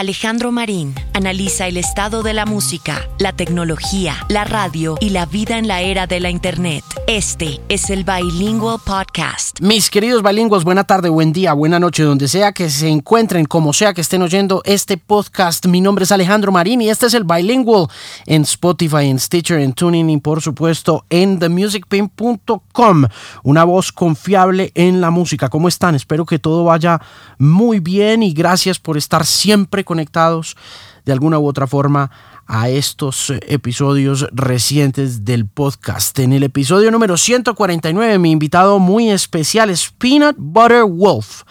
Alejandro 0.00 0.50
Marín 0.50 0.94
analiza 1.12 1.66
el 1.66 1.76
estado 1.76 2.22
de 2.22 2.32
la 2.32 2.46
música, 2.46 3.06
la 3.18 3.34
tecnología, 3.34 4.16
la 4.30 4.44
radio 4.44 4.96
y 4.98 5.10
la 5.10 5.26
vida 5.26 5.58
en 5.58 5.68
la 5.68 5.82
era 5.82 6.06
de 6.06 6.20
la 6.20 6.30
Internet. 6.30 6.82
Este 7.06 7.60
es 7.68 7.90
el 7.90 8.04
Bilingual 8.04 8.78
Podcast. 8.82 9.60
Mis 9.60 9.90
queridos 9.90 10.22
bilingües, 10.22 10.64
buena 10.64 10.84
tarde, 10.84 11.10
buen 11.10 11.34
día, 11.34 11.52
buena 11.52 11.78
noche, 11.78 12.02
donde 12.02 12.28
sea 12.28 12.52
que 12.52 12.70
se 12.70 12.88
encuentren, 12.88 13.44
como 13.44 13.74
sea 13.74 13.92
que 13.92 14.00
estén 14.00 14.22
oyendo 14.22 14.62
este 14.64 14.96
podcast. 14.96 15.66
Mi 15.66 15.82
nombre 15.82 16.04
es 16.04 16.12
Alejandro 16.12 16.50
Marín 16.50 16.80
y 16.80 16.88
este 16.88 17.04
es 17.04 17.12
el 17.12 17.24
Bilingual 17.24 17.88
en 18.24 18.42
Spotify, 18.42 19.04
en 19.04 19.18
Stitcher, 19.18 19.60
en 19.60 19.74
Tuning 19.74 20.08
y 20.08 20.16
por 20.16 20.40
supuesto 20.40 21.04
en 21.10 21.38
themusicpin.com. 21.38 23.04
Una 23.42 23.64
voz 23.64 23.92
confiable 23.92 24.72
en 24.74 25.02
la 25.02 25.10
música. 25.10 25.50
¿Cómo 25.50 25.68
están? 25.68 25.94
Espero 25.94 26.24
que 26.24 26.38
todo 26.38 26.64
vaya 26.64 27.02
muy 27.36 27.80
bien 27.80 28.22
y 28.22 28.32
gracias 28.32 28.78
por 28.78 28.96
estar 28.96 29.26
siempre 29.26 29.84
conectados 29.90 30.56
de 31.04 31.10
alguna 31.10 31.40
u 31.40 31.48
otra 31.48 31.66
forma 31.66 32.12
a 32.46 32.68
estos 32.68 33.32
episodios 33.48 34.28
recientes 34.30 35.24
del 35.24 35.48
podcast. 35.48 36.16
En 36.20 36.32
el 36.32 36.44
episodio 36.44 36.92
número 36.92 37.16
149 37.16 38.20
mi 38.20 38.30
invitado 38.30 38.78
muy 38.78 39.10
especial 39.10 39.68
es 39.68 39.90
Peanut 39.90 40.36
Butter 40.38 40.84
Wolf, 40.84 41.42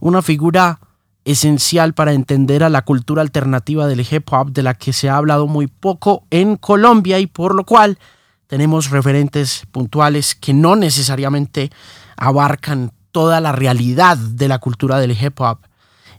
una 0.00 0.20
figura 0.20 0.80
esencial 1.24 1.94
para 1.94 2.12
entender 2.12 2.64
a 2.64 2.70
la 2.70 2.82
cultura 2.82 3.22
alternativa 3.22 3.86
del 3.86 4.00
hip 4.00 4.32
hop 4.32 4.50
de 4.50 4.64
la 4.64 4.74
que 4.74 4.92
se 4.92 5.08
ha 5.08 5.16
hablado 5.16 5.46
muy 5.46 5.68
poco 5.68 6.24
en 6.30 6.56
Colombia 6.56 7.20
y 7.20 7.28
por 7.28 7.54
lo 7.54 7.64
cual 7.64 8.00
tenemos 8.48 8.90
referentes 8.90 9.62
puntuales 9.70 10.34
que 10.34 10.52
no 10.52 10.74
necesariamente 10.74 11.70
abarcan 12.16 12.90
toda 13.12 13.40
la 13.40 13.52
realidad 13.52 14.16
de 14.16 14.48
la 14.48 14.58
cultura 14.58 14.98
del 14.98 15.12
hip 15.12 15.40
hop 15.40 15.60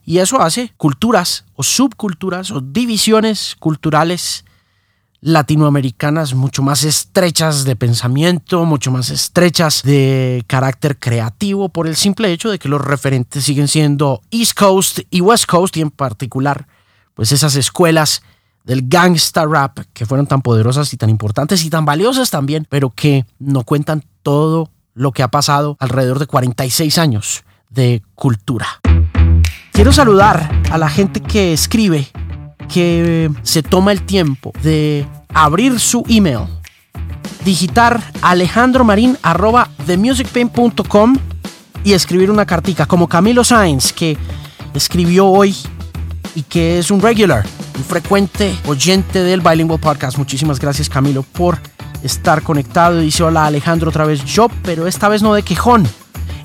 y 0.07 0.19
eso 0.19 0.41
hace 0.41 0.73
culturas 0.77 1.43
o 1.55 1.63
subculturas 1.63 2.49
o 2.51 2.61
divisiones 2.61 3.57
culturales 3.59 4.45
latinoamericanas 5.19 6.33
mucho 6.33 6.63
más 6.63 6.85
estrechas 6.85 7.65
de 7.65 7.75
pensamiento, 7.75 8.63
mucho 8.63 8.89
más 8.89 9.09
estrechas 9.09 9.83
de 9.83 10.45
carácter 10.47 10.97
creativo 10.97 11.67
por 11.67 11.87
el 11.87 11.97
simple 11.97 12.31
hecho 12.31 12.49
de 12.49 12.57
que 12.57 12.69
los 12.69 12.79
referentes 12.79 13.43
siguen 13.43 13.67
siendo 13.67 14.21
East 14.31 14.57
Coast 14.57 14.99
y 15.09 15.19
West 15.19 15.45
Coast 15.45 15.75
y 15.75 15.81
en 15.81 15.91
particular 15.91 16.67
pues 17.13 17.33
esas 17.33 17.57
escuelas 17.57 18.23
del 18.63 18.87
gangsta 18.87 19.45
rap 19.45 19.79
que 19.91 20.05
fueron 20.05 20.25
tan 20.25 20.41
poderosas 20.41 20.93
y 20.93 20.97
tan 20.97 21.09
importantes 21.09 21.65
y 21.65 21.69
tan 21.69 21.83
valiosas 21.83 22.29
también, 22.29 22.65
pero 22.69 22.91
que 22.91 23.25
no 23.39 23.65
cuentan 23.65 24.05
todo 24.23 24.71
lo 24.93 25.11
que 25.11 25.21
ha 25.23 25.27
pasado 25.27 25.75
alrededor 25.81 26.19
de 26.19 26.27
46 26.27 26.97
años 26.97 27.43
de 27.69 28.01
cultura. 28.15 28.79
Quiero 29.71 29.93
saludar 29.93 30.49
a 30.71 30.77
la 30.77 30.89
gente 30.89 31.19
que 31.19 31.53
escribe, 31.53 32.07
que 32.67 33.29
se 33.43 33.61
toma 33.61 33.91
el 33.91 34.01
tiempo 34.01 34.51
de 34.63 35.05
abrir 35.33 35.79
su 35.79 36.03
email, 36.09 36.47
digitar 37.45 38.01
alejandromarin 38.21 39.17
arroba 39.21 39.69
themusicpain.com 39.85 41.17
y 41.83 41.93
escribir 41.93 42.31
una 42.31 42.45
cartica, 42.45 42.85
como 42.87 43.07
Camilo 43.07 43.43
Sainz, 43.43 43.93
que 43.93 44.17
escribió 44.73 45.27
hoy 45.27 45.55
y 46.35 46.41
que 46.41 46.79
es 46.79 46.91
un 46.91 46.99
regular, 46.99 47.45
un 47.77 47.83
frecuente 47.83 48.55
oyente 48.65 49.23
del 49.23 49.41
Bilingual 49.41 49.79
Podcast. 49.79 50.17
Muchísimas 50.17 50.59
gracias 50.59 50.89
Camilo 50.89 51.23
por 51.23 51.59
estar 52.03 52.41
conectado. 52.41 52.99
Dice 52.99 53.23
hola 53.23 53.45
Alejandro 53.45 53.89
otra 53.89 54.05
vez 54.05 54.25
yo, 54.25 54.49
pero 54.63 54.87
esta 54.87 55.07
vez 55.07 55.21
no 55.21 55.33
de 55.33 55.43
quejón 55.43 55.87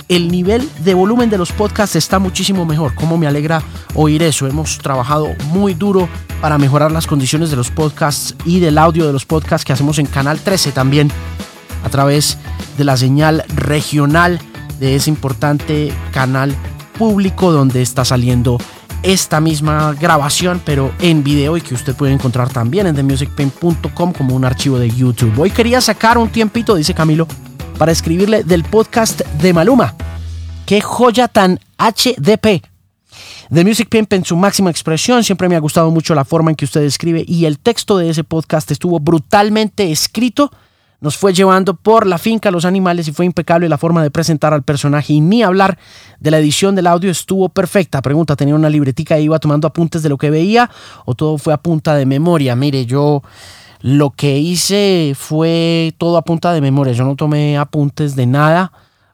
el 0.09 0.31
nivel 0.31 0.69
de 0.85 0.95
volumen 0.95 1.31
de 1.31 1.39
los 1.39 1.53
podcasts 1.53 1.97
está 1.97 2.19
muchísimo 2.19 2.65
mejor. 2.65 2.95
Como 2.95 3.19
me 3.19 3.27
alegra 3.27 3.63
oír 3.95 4.23
eso. 4.23 4.47
Hemos 4.47 4.79
trabajado 4.79 5.29
muy 5.47 5.75
duro 5.75 6.09
para 6.41 6.59
mejorar 6.59 6.93
las 6.93 7.07
condiciones 7.07 7.51
de 7.51 7.57
los 7.57 7.71
podcasts 7.71 8.35
y 8.45 8.61
del 8.61 8.79
audio 8.79 9.07
de 9.07 9.13
los 9.13 9.25
podcasts 9.25 9.65
que 9.65 9.73
hacemos 9.73 9.99
en 9.99 10.07
Canal 10.07 10.41
13 10.41 10.73
también 10.73 11.11
a 11.85 11.89
través 11.89 12.39
de 12.79 12.85
la 12.85 12.97
señal 12.97 13.45
regional 13.55 14.41
de 14.81 14.97
ese 14.97 15.11
importante 15.11 15.93
canal 16.13 16.55
público 16.99 17.53
donde 17.53 17.83
está 17.83 18.05
saliendo 18.05 18.59
esta 19.03 19.41
misma 19.41 19.95
grabación, 19.95 20.61
pero 20.65 20.93
en 21.01 21.25
video 21.25 21.57
y 21.57 21.61
que 21.61 21.75
usted 21.75 21.95
puede 21.95 22.13
encontrar 22.13 22.51
también 22.51 22.87
en 22.87 22.95
themusicpain.com 22.95 24.13
como 24.13 24.35
un 24.35 24.45
archivo 24.45 24.79
de 24.79 24.91
YouTube. 24.91 25.39
Hoy 25.39 25.51
quería 25.51 25.81
sacar 25.81 26.19
un 26.19 26.29
tiempito, 26.29 26.77
dice 26.77 26.95
Camilo, 26.95 27.27
para 27.83 27.91
escribirle 27.91 28.45
del 28.45 28.63
podcast 28.63 29.23
de 29.41 29.53
Maluma. 29.53 29.97
¡Qué 30.67 30.81
joya 30.81 31.27
tan 31.27 31.59
HDP! 31.81 32.63
The 33.53 33.65
Music 33.65 33.89
Pimp 33.89 34.13
en 34.13 34.25
su 34.25 34.37
máxima 34.37 34.71
expresión. 34.71 35.25
Siempre 35.25 35.49
me 35.49 35.57
ha 35.57 35.59
gustado 35.59 35.91
mucho 35.91 36.15
la 36.15 36.25
forma 36.25 36.53
en 36.53 36.55
que 36.55 36.65
usted 36.65 36.83
escribe 36.83 37.25
y 37.27 37.45
el 37.45 37.59
texto 37.59 37.99
de 37.99 38.09
ese 38.09 38.23
podcast 38.23 38.71
estuvo 38.71 39.01
brutalmente 39.01 39.91
escrito. 39.91 40.53
Nos 41.01 41.17
fue 41.17 41.35
llevando 41.35 41.75
por 41.75 42.07
la 42.07 42.19
finca 42.19 42.53
los 42.53 42.65
animales 42.65 43.09
y 43.09 43.13
fue 43.13 43.27
impecable 43.27 43.69
la 43.69 43.79
forma 43.79 44.01
de 44.05 44.13
presentar 44.13 44.55
al 44.55 44.63
personaje 44.63 45.15
y 45.15 45.21
ni 45.21 45.43
hablar 45.43 45.77
de 46.21 46.31
la 46.31 46.39
edición 46.39 46.77
del 46.77 46.87
audio 46.87 47.11
estuvo 47.11 47.49
perfecta. 47.49 48.01
Pregunta, 48.01 48.37
¿tenía 48.37 48.55
una 48.55 48.71
libretica 48.71 49.17
e 49.17 49.23
iba 49.23 49.41
tomando 49.41 49.67
apuntes 49.67 50.05
de 50.05 50.09
lo 50.09 50.19
que 50.19 50.31
veía 50.31 50.71
o 51.05 51.17
todo 51.17 51.37
fue 51.37 51.53
a 51.53 51.57
punta 51.57 51.97
de 51.97 52.07
memoria? 52.07 52.55
Mire, 52.55 52.87
yo 52.87 53.25
lo 53.83 54.11
que 54.11 54.39
hice 54.39 55.13
fue 55.17 55.93
todo 55.99 56.17
a 56.17 56.23
punta 56.23 56.53
de 56.53 56.61
memoria. 56.61 56.93
Yo 56.93 57.05
no 57.05 57.17
tomé 57.17 57.59
apuntes 57.59 58.15
de 58.15 58.27
nada, 58.27 58.73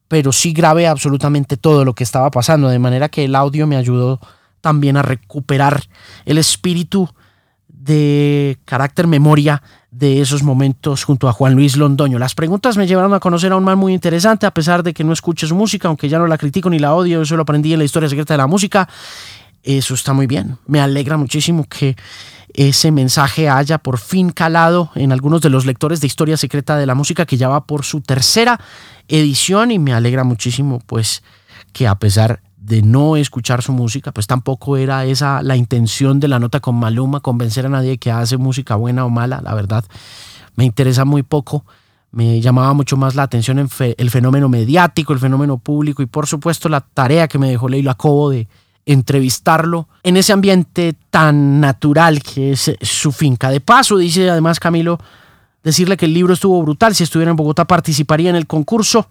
pero 0.09 0.31
sí 0.31 0.53
grabé 0.53 0.87
absolutamente 0.87 1.57
todo 1.57 1.85
lo 1.85 1.95
que 1.95 2.05
estaba 2.05 2.31
pasando, 2.31 2.69
de 2.69 2.79
manera 2.79 3.09
que 3.09 3.25
el 3.25 3.35
audio 3.35 3.67
me 3.67 3.77
ayudó 3.77 4.21
también 4.61 4.99
a 4.99 5.03
recuperar 5.03 5.83
el 6.27 6.37
espíritu 6.37 7.09
de 7.69 8.59
carácter 8.67 9.07
memoria 9.07 9.63
de 9.91 10.21
esos 10.21 10.43
momentos 10.43 11.03
junto 11.05 11.29
a 11.29 11.33
Juan 11.33 11.55
Luis 11.55 11.77
Londoño. 11.79 12.19
Las 12.19 12.35
preguntas 12.35 12.77
me 12.77 12.87
llevaron 12.87 13.15
a 13.15 13.21
conocer 13.21 13.53
a 13.53 13.57
un 13.57 13.65
man 13.65 13.79
muy 13.79 13.95
interesante, 13.95 14.45
a 14.45 14.53
pesar 14.53 14.83
de 14.83 14.93
que 14.93 15.03
no 15.03 15.15
escuche 15.15 15.47
su 15.47 15.55
música, 15.55 15.89
aunque 15.89 16.11
ya 16.11 16.19
no 16.19 16.27
la 16.27 16.37
critico 16.37 16.69
ni 16.69 16.79
la 16.79 16.95
odio, 16.95 17.23
eso 17.23 17.37
lo 17.37 17.43
aprendí 17.43 17.73
en 17.73 17.79
la 17.79 17.87
historia 17.87 18.09
secreta 18.11 18.35
de 18.35 18.39
la 18.39 18.47
música. 18.47 18.87
Eso 19.63 19.95
está 19.95 20.13
muy 20.13 20.27
bien. 20.27 20.59
Me 20.67 20.81
alegra 20.81 21.17
muchísimo 21.17 21.65
que 21.65 21.97
ese 22.55 22.91
mensaje 22.91 23.49
haya 23.49 23.79
por 23.79 23.99
fin 23.99 24.31
calado 24.31 24.91
en 24.95 25.13
algunos 25.13 25.41
de 25.41 25.51
los 25.51 25.67
lectores 25.67 26.01
de 26.01 26.07
Historia 26.07 26.37
Secreta 26.37 26.77
de 26.77 26.87
la 26.87 26.95
Música 26.95 27.27
que 27.27 27.37
ya 27.37 27.49
va 27.49 27.65
por 27.65 27.85
su 27.85 28.01
tercera 28.01 28.61
edición 29.09 29.71
y 29.71 29.79
me 29.79 29.93
alegra 29.93 30.25
muchísimo 30.25 30.81
pues 30.87 31.23
que 31.73 31.87
a 31.87 31.95
pesar 31.97 32.41
de 32.57 32.83
no 32.83 33.17
escuchar 33.17 33.63
su 33.63 33.73
música, 33.73 34.13
pues 34.13 34.27
tampoco 34.27 34.77
era 34.77 35.05
esa 35.05 35.43
la 35.43 35.57
intención 35.57 36.21
de 36.21 36.29
la 36.29 36.39
nota 36.39 36.61
con 36.61 36.75
Maluma, 36.75 37.21
convencer 37.21 37.67
a 37.67 37.71
nadie 37.71 37.99
que 37.99 38.11
hace 38.11 38.37
música 38.37 38.75
buena 38.75 39.05
o 39.05 39.11
mala, 39.11 39.41
la 39.43 39.55
verdad. 39.55 39.85
Me 40.55 40.65
interesa 40.65 41.05
muy 41.05 41.23
poco, 41.23 41.65
me 42.11 42.41
llamaba 42.41 42.73
mucho 42.75 42.97
más 42.97 43.15
la 43.15 43.23
atención 43.23 43.59
el 43.59 44.11
fenómeno 44.11 44.49
mediático, 44.49 45.13
el 45.13 45.19
fenómeno 45.19 45.59
público 45.59 46.03
y 46.03 46.07
por 46.07 46.27
supuesto 46.27 46.69
la 46.69 46.81
tarea 46.81 47.29
que 47.29 47.39
me 47.39 47.49
dejó 47.49 47.69
Leila 47.69 47.95
Cobo 47.95 48.31
de 48.31 48.49
entrevistarlo 48.89 49.87
en 50.03 50.17
ese 50.17 50.33
ambiente 50.33 50.95
tan 51.11 51.61
natural 51.61 52.23
que 52.23 52.53
es 52.53 52.73
su 52.81 53.13
finca. 53.13 53.51
De 53.51 53.61
paso, 53.61 53.99
dice 53.99 54.31
además 54.31 54.59
Camilo, 54.59 54.99
decirle 55.63 55.99
que 55.99 56.07
el 56.07 56.15
libro 56.15 56.33
estuvo 56.33 56.63
brutal. 56.63 56.95
Si 56.95 57.05
estuviera 57.05 57.31
en 57.31 57.37
Bogotá 57.37 57.67
participaría 57.67 58.31
en 58.31 58.37
el 58.37 58.47
concurso. 58.47 59.11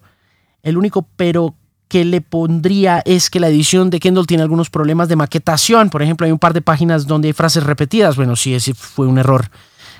El 0.64 0.76
único 0.76 1.06
pero 1.16 1.54
que 1.86 2.04
le 2.04 2.20
pondría 2.20 3.00
es 3.06 3.30
que 3.30 3.38
la 3.38 3.48
edición 3.48 3.88
de 3.88 4.00
Kendall 4.00 4.26
tiene 4.26 4.42
algunos 4.42 4.68
problemas 4.68 5.08
de 5.08 5.14
maquetación. 5.14 5.90
Por 5.90 6.02
ejemplo, 6.02 6.26
hay 6.26 6.32
un 6.32 6.40
par 6.40 6.54
de 6.54 6.60
páginas 6.60 7.06
donde 7.06 7.28
hay 7.28 7.32
frases 7.32 7.62
repetidas. 7.62 8.16
Bueno, 8.16 8.34
sí, 8.34 8.54
ese 8.54 8.74
fue 8.74 9.06
un 9.06 9.18
error 9.18 9.48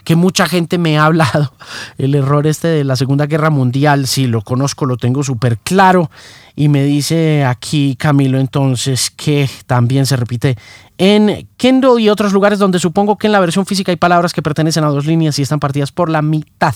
que 0.09 0.17
mucha 0.17 0.47
gente 0.47 0.79
me 0.79 0.97
ha 0.97 1.05
hablado. 1.05 1.53
El 1.99 2.15
error 2.15 2.47
este 2.47 2.67
de 2.67 2.83
la 2.83 2.97
Segunda 2.97 3.27
Guerra 3.27 3.51
Mundial, 3.51 4.07
sí, 4.07 4.27
lo 4.27 4.41
conozco, 4.41 4.87
lo 4.87 4.97
tengo 4.97 5.23
súper 5.23 5.59
claro. 5.59 6.11
Y 6.57 6.71
me 6.71 6.83
dice 6.83 7.45
aquí 7.45 7.95
Camilo 7.95 8.41
entonces 8.41 9.11
que 9.11 9.51
también 9.67 10.07
se 10.07 10.17
repite 10.17 10.57
en 10.97 11.47
Kindle 11.59 12.01
y 12.01 12.09
otros 12.09 12.33
lugares 12.33 12.59
donde 12.59 12.79
supongo 12.79 13.19
que 13.19 13.27
en 13.27 13.35
la 13.35 13.41
versión 13.41 13.67
física 13.67 13.93
hay 13.93 13.97
palabras 13.97 14.33
que 14.33 14.41
pertenecen 14.41 14.83
a 14.85 14.89
dos 14.89 15.05
líneas 15.05 15.39
y 15.39 15.43
están 15.43 15.61
partidas 15.61 15.93
por 15.93 16.09
la 16.09 16.23
mitad. 16.23 16.75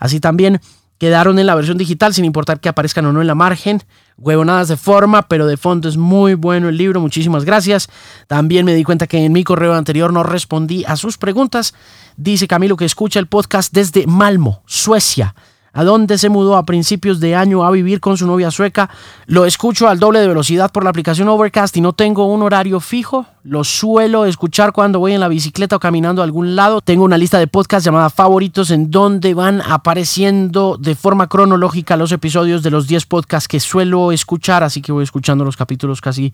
Así 0.00 0.18
también 0.18 0.60
quedaron 0.98 1.38
en 1.38 1.46
la 1.46 1.54
versión 1.54 1.78
digital 1.78 2.12
sin 2.12 2.24
importar 2.24 2.60
que 2.60 2.68
aparezcan 2.68 3.06
o 3.06 3.12
no 3.12 3.20
en 3.20 3.26
la 3.26 3.34
margen. 3.34 3.82
Huevonadas 4.16 4.68
de 4.68 4.76
forma, 4.76 5.28
pero 5.28 5.46
de 5.46 5.56
fondo 5.56 5.88
es 5.88 5.96
muy 5.96 6.34
bueno 6.34 6.68
el 6.68 6.76
libro. 6.76 7.00
Muchísimas 7.00 7.44
gracias. 7.44 7.88
También 8.26 8.64
me 8.64 8.74
di 8.74 8.84
cuenta 8.84 9.06
que 9.06 9.24
en 9.24 9.32
mi 9.32 9.44
correo 9.44 9.74
anterior 9.74 10.12
no 10.12 10.24
respondí 10.24 10.84
a 10.84 10.96
sus 10.96 11.18
preguntas. 11.18 11.74
Dice 12.16 12.48
Camilo 12.48 12.76
que 12.76 12.84
escucha 12.84 13.20
el 13.20 13.28
podcast 13.28 13.72
desde 13.72 14.06
Malmo, 14.06 14.62
Suecia 14.66 15.34
a 15.78 15.84
dónde 15.84 16.18
se 16.18 16.28
mudó 16.28 16.56
a 16.56 16.66
principios 16.66 17.20
de 17.20 17.36
año 17.36 17.64
a 17.64 17.70
vivir 17.70 18.00
con 18.00 18.16
su 18.16 18.26
novia 18.26 18.50
sueca. 18.50 18.90
Lo 19.26 19.46
escucho 19.46 19.88
al 19.88 20.00
doble 20.00 20.18
de 20.18 20.26
velocidad 20.26 20.72
por 20.72 20.82
la 20.82 20.90
aplicación 20.90 21.28
Overcast 21.28 21.76
y 21.76 21.80
no 21.80 21.92
tengo 21.92 22.26
un 22.26 22.42
horario 22.42 22.80
fijo. 22.80 23.26
Lo 23.44 23.62
suelo 23.62 24.24
escuchar 24.24 24.72
cuando 24.72 24.98
voy 24.98 25.12
en 25.12 25.20
la 25.20 25.28
bicicleta 25.28 25.76
o 25.76 25.78
caminando 25.78 26.20
a 26.20 26.24
algún 26.24 26.56
lado. 26.56 26.80
Tengo 26.80 27.04
una 27.04 27.16
lista 27.16 27.38
de 27.38 27.46
podcasts 27.46 27.84
llamada 27.84 28.10
favoritos 28.10 28.72
en 28.72 28.90
donde 28.90 29.34
van 29.34 29.62
apareciendo 29.62 30.76
de 30.80 30.96
forma 30.96 31.28
cronológica 31.28 31.96
los 31.96 32.10
episodios 32.10 32.64
de 32.64 32.72
los 32.72 32.88
10 32.88 33.06
podcasts 33.06 33.46
que 33.46 33.60
suelo 33.60 34.10
escuchar, 34.10 34.64
así 34.64 34.82
que 34.82 34.90
voy 34.90 35.04
escuchando 35.04 35.44
los 35.44 35.56
capítulos 35.56 36.00
casi 36.00 36.32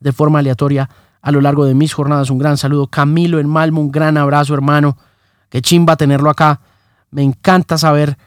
de 0.00 0.12
forma 0.12 0.40
aleatoria 0.40 0.90
a 1.22 1.32
lo 1.32 1.40
largo 1.40 1.64
de 1.64 1.72
mis 1.72 1.94
jornadas. 1.94 2.28
Un 2.28 2.38
gran 2.38 2.58
saludo. 2.58 2.88
Camilo 2.88 3.38
en 3.38 3.48
Malmo, 3.48 3.80
un 3.80 3.90
gran 3.90 4.18
abrazo, 4.18 4.52
hermano. 4.52 4.98
Qué 5.48 5.62
chimba 5.62 5.96
tenerlo 5.96 6.28
acá. 6.28 6.60
Me 7.10 7.22
encanta 7.22 7.78
saber 7.78 8.18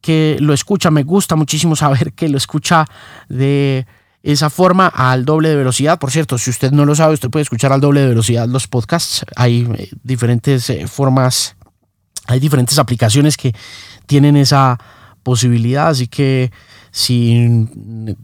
que 0.00 0.36
lo 0.40 0.52
escucha. 0.52 0.90
Me 0.90 1.02
gusta 1.02 1.36
muchísimo 1.36 1.76
saber 1.76 2.12
que 2.12 2.28
lo 2.28 2.36
escucha 2.36 2.86
de 3.28 3.86
esa 4.22 4.50
forma 4.50 4.86
al 4.86 5.24
doble 5.24 5.48
de 5.48 5.56
velocidad. 5.56 5.98
Por 5.98 6.10
cierto, 6.10 6.38
si 6.38 6.50
usted 6.50 6.72
no 6.72 6.84
lo 6.84 6.94
sabe, 6.94 7.14
usted 7.14 7.30
puede 7.30 7.42
escuchar 7.42 7.72
al 7.72 7.80
doble 7.80 8.00
de 8.00 8.08
velocidad 8.08 8.46
los 8.48 8.66
podcasts. 8.66 9.24
Hay 9.36 9.68
eh, 9.78 9.90
diferentes 10.02 10.68
eh, 10.70 10.86
formas, 10.86 11.56
hay 12.26 12.40
diferentes 12.40 12.78
aplicaciones 12.78 13.36
que 13.36 13.54
tienen 14.06 14.36
esa 14.36 14.78
posibilidad, 15.22 15.88
así 15.88 16.08
que 16.08 16.50
si 16.90 17.68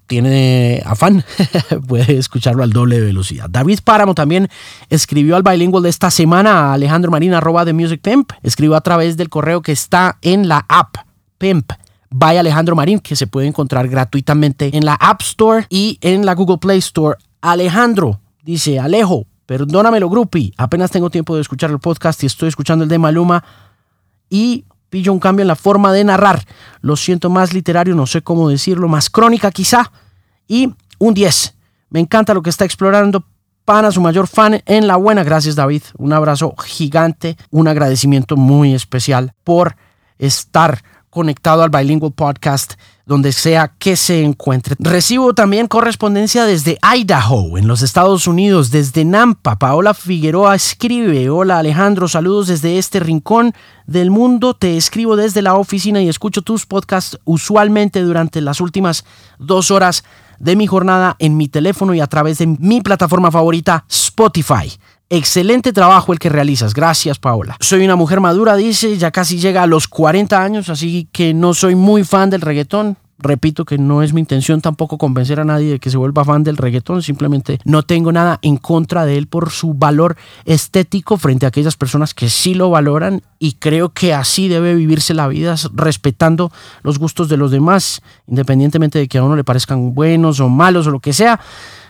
tiene 0.06 0.82
afán, 0.84 1.24
puede 1.88 2.18
escucharlo 2.18 2.62
al 2.62 2.72
doble 2.72 2.96
de 2.96 3.06
velocidad. 3.06 3.48
David 3.48 3.80
Páramo 3.84 4.14
también 4.14 4.48
escribió 4.90 5.36
al 5.36 5.42
bilingual 5.42 5.84
de 5.84 5.90
esta 5.90 6.10
semana 6.10 6.70
a 6.70 6.72
Alejandro 6.74 7.10
Marín, 7.10 7.34
arroba 7.34 7.64
de 7.64 7.72
Music 7.72 8.00
Pimp. 8.02 8.32
Escribió 8.42 8.76
a 8.76 8.80
través 8.80 9.16
del 9.16 9.28
correo 9.28 9.62
que 9.62 9.72
está 9.72 10.18
en 10.20 10.48
la 10.48 10.66
app 10.68 11.05
Pimp 11.38 11.72
by 12.10 12.38
Alejandro 12.38 12.76
Marín, 12.76 13.00
que 13.00 13.16
se 13.16 13.26
puede 13.26 13.46
encontrar 13.46 13.88
gratuitamente 13.88 14.76
en 14.76 14.84
la 14.84 14.94
App 14.94 15.20
Store 15.22 15.66
y 15.68 15.98
en 16.00 16.24
la 16.24 16.34
Google 16.34 16.58
Play 16.58 16.78
Store. 16.78 17.16
Alejandro 17.40 18.20
dice, 18.42 18.78
Alejo, 18.78 19.26
perdónamelo, 19.46 20.08
Grupi, 20.08 20.52
apenas 20.56 20.90
tengo 20.90 21.10
tiempo 21.10 21.34
de 21.34 21.42
escuchar 21.42 21.70
el 21.70 21.78
podcast 21.78 22.22
y 22.22 22.26
estoy 22.26 22.48
escuchando 22.48 22.84
el 22.84 22.88
de 22.88 22.98
Maluma 22.98 23.44
y 24.28 24.64
pillo 24.88 25.12
un 25.12 25.18
cambio 25.18 25.42
en 25.42 25.48
la 25.48 25.56
forma 25.56 25.92
de 25.92 26.04
narrar. 26.04 26.42
Lo 26.80 26.96
siento 26.96 27.30
más 27.30 27.52
literario, 27.52 27.94
no 27.94 28.06
sé 28.06 28.22
cómo 28.22 28.48
decirlo, 28.48 28.88
más 28.88 29.10
crónica 29.10 29.50
quizá. 29.50 29.90
Y 30.48 30.72
un 30.98 31.14
10. 31.14 31.54
Me 31.90 32.00
encanta 32.00 32.34
lo 32.34 32.42
que 32.42 32.50
está 32.50 32.64
explorando. 32.64 33.24
Pana, 33.64 33.90
su 33.90 34.00
mayor 34.00 34.28
fan 34.28 34.62
en 34.64 34.86
la 34.86 34.96
buena. 34.96 35.24
Gracias, 35.24 35.56
David. 35.56 35.82
Un 35.98 36.12
abrazo 36.12 36.54
gigante, 36.56 37.36
un 37.50 37.66
agradecimiento 37.66 38.36
muy 38.36 38.74
especial 38.74 39.34
por 39.42 39.76
estar 40.18 40.82
conectado 41.16 41.62
al 41.62 41.70
Bilingual 41.70 42.12
Podcast, 42.12 42.74
donde 43.06 43.32
sea 43.32 43.72
que 43.78 43.96
se 43.96 44.22
encuentre. 44.22 44.76
Recibo 44.78 45.32
también 45.32 45.66
correspondencia 45.66 46.44
desde 46.44 46.78
Idaho, 46.94 47.56
en 47.56 47.66
los 47.66 47.80
Estados 47.80 48.26
Unidos, 48.26 48.70
desde 48.70 49.02
Nampa. 49.06 49.58
Paola 49.58 49.94
Figueroa 49.94 50.54
escribe, 50.54 51.30
hola 51.30 51.58
Alejandro, 51.58 52.06
saludos 52.06 52.48
desde 52.48 52.76
este 52.76 53.00
rincón 53.00 53.54
del 53.86 54.10
mundo. 54.10 54.52
Te 54.52 54.76
escribo 54.76 55.16
desde 55.16 55.40
la 55.40 55.54
oficina 55.54 56.02
y 56.02 56.10
escucho 56.10 56.42
tus 56.42 56.66
podcasts 56.66 57.18
usualmente 57.24 58.02
durante 58.02 58.42
las 58.42 58.60
últimas 58.60 59.06
dos 59.38 59.70
horas 59.70 60.04
de 60.38 60.54
mi 60.54 60.66
jornada 60.66 61.16
en 61.18 61.38
mi 61.38 61.48
teléfono 61.48 61.94
y 61.94 62.00
a 62.00 62.08
través 62.08 62.36
de 62.36 62.46
mi 62.46 62.82
plataforma 62.82 63.30
favorita, 63.30 63.86
Spotify. 63.88 64.70
Excelente 65.08 65.72
trabajo 65.72 66.12
el 66.12 66.18
que 66.18 66.28
realizas. 66.28 66.74
Gracias, 66.74 67.20
Paola. 67.20 67.56
Soy 67.60 67.84
una 67.84 67.94
mujer 67.94 68.20
madura, 68.20 68.56
dice, 68.56 68.98
ya 68.98 69.12
casi 69.12 69.38
llega 69.38 69.62
a 69.62 69.66
los 69.68 69.86
40 69.86 70.42
años, 70.42 70.68
así 70.68 71.08
que 71.12 71.32
no 71.32 71.54
soy 71.54 71.76
muy 71.76 72.02
fan 72.02 72.28
del 72.28 72.40
reggaetón. 72.40 72.96
Repito 73.18 73.64
que 73.64 73.78
no 73.78 74.02
es 74.02 74.12
mi 74.12 74.20
intención 74.20 74.60
tampoco 74.60 74.98
convencer 74.98 75.40
a 75.40 75.44
nadie 75.44 75.70
de 75.70 75.78
que 75.78 75.90
se 75.90 75.96
vuelva 75.96 76.24
fan 76.24 76.42
del 76.42 76.58
reggaetón, 76.58 77.02
simplemente 77.02 77.58
no 77.64 77.82
tengo 77.82 78.12
nada 78.12 78.38
en 78.42 78.58
contra 78.58 79.06
de 79.06 79.16
él 79.16 79.26
por 79.26 79.50
su 79.50 79.72
valor 79.72 80.16
estético 80.44 81.16
frente 81.16 81.46
a 81.46 81.48
aquellas 81.48 81.76
personas 81.76 82.12
que 82.12 82.28
sí 82.28 82.52
lo 82.52 82.68
valoran 82.68 83.22
y 83.38 83.52
creo 83.52 83.88
que 83.88 84.12
así 84.12 84.48
debe 84.48 84.74
vivirse 84.74 85.14
la 85.14 85.28
vida 85.28 85.54
respetando 85.72 86.52
los 86.82 86.98
gustos 86.98 87.30
de 87.30 87.38
los 87.38 87.50
demás, 87.50 88.02
independientemente 88.26 88.98
de 88.98 89.08
que 89.08 89.16
a 89.16 89.22
uno 89.22 89.34
le 89.34 89.44
parezcan 89.44 89.94
buenos 89.94 90.40
o 90.40 90.50
malos 90.50 90.86
o 90.86 90.90
lo 90.90 91.00
que 91.00 91.14
sea. 91.14 91.40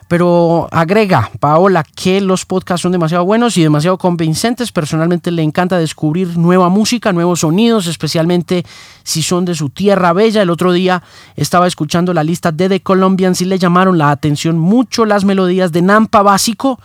Pero 0.08 0.68
agrega, 0.70 1.30
Paola, 1.40 1.82
que 1.82 2.20
los 2.20 2.44
podcasts 2.44 2.82
son 2.82 2.92
demasiado 2.92 3.24
buenos 3.24 3.56
y 3.56 3.62
demasiado 3.62 3.98
convincentes. 3.98 4.70
Personalmente 4.70 5.32
le 5.32 5.42
encanta 5.42 5.78
descubrir 5.78 6.38
nueva 6.38 6.68
música, 6.68 7.12
nuevos 7.12 7.40
sonidos, 7.40 7.88
especialmente 7.88 8.64
si 9.02 9.22
son 9.22 9.44
de 9.44 9.56
su 9.56 9.68
tierra 9.68 10.12
bella. 10.12 10.42
El 10.42 10.50
otro 10.50 10.72
día 10.72 11.02
estaba 11.34 11.66
escuchando 11.66 12.14
la 12.14 12.22
lista 12.22 12.52
de 12.52 12.68
The 12.68 12.82
Colombians 12.82 13.40
y 13.40 13.46
le 13.46 13.58
llamaron 13.58 13.98
la 13.98 14.10
atención 14.10 14.58
mucho 14.58 15.06
las 15.06 15.24
melodías 15.24 15.72
de 15.72 15.82
Nampa 15.82 16.22
Básico 16.22 16.78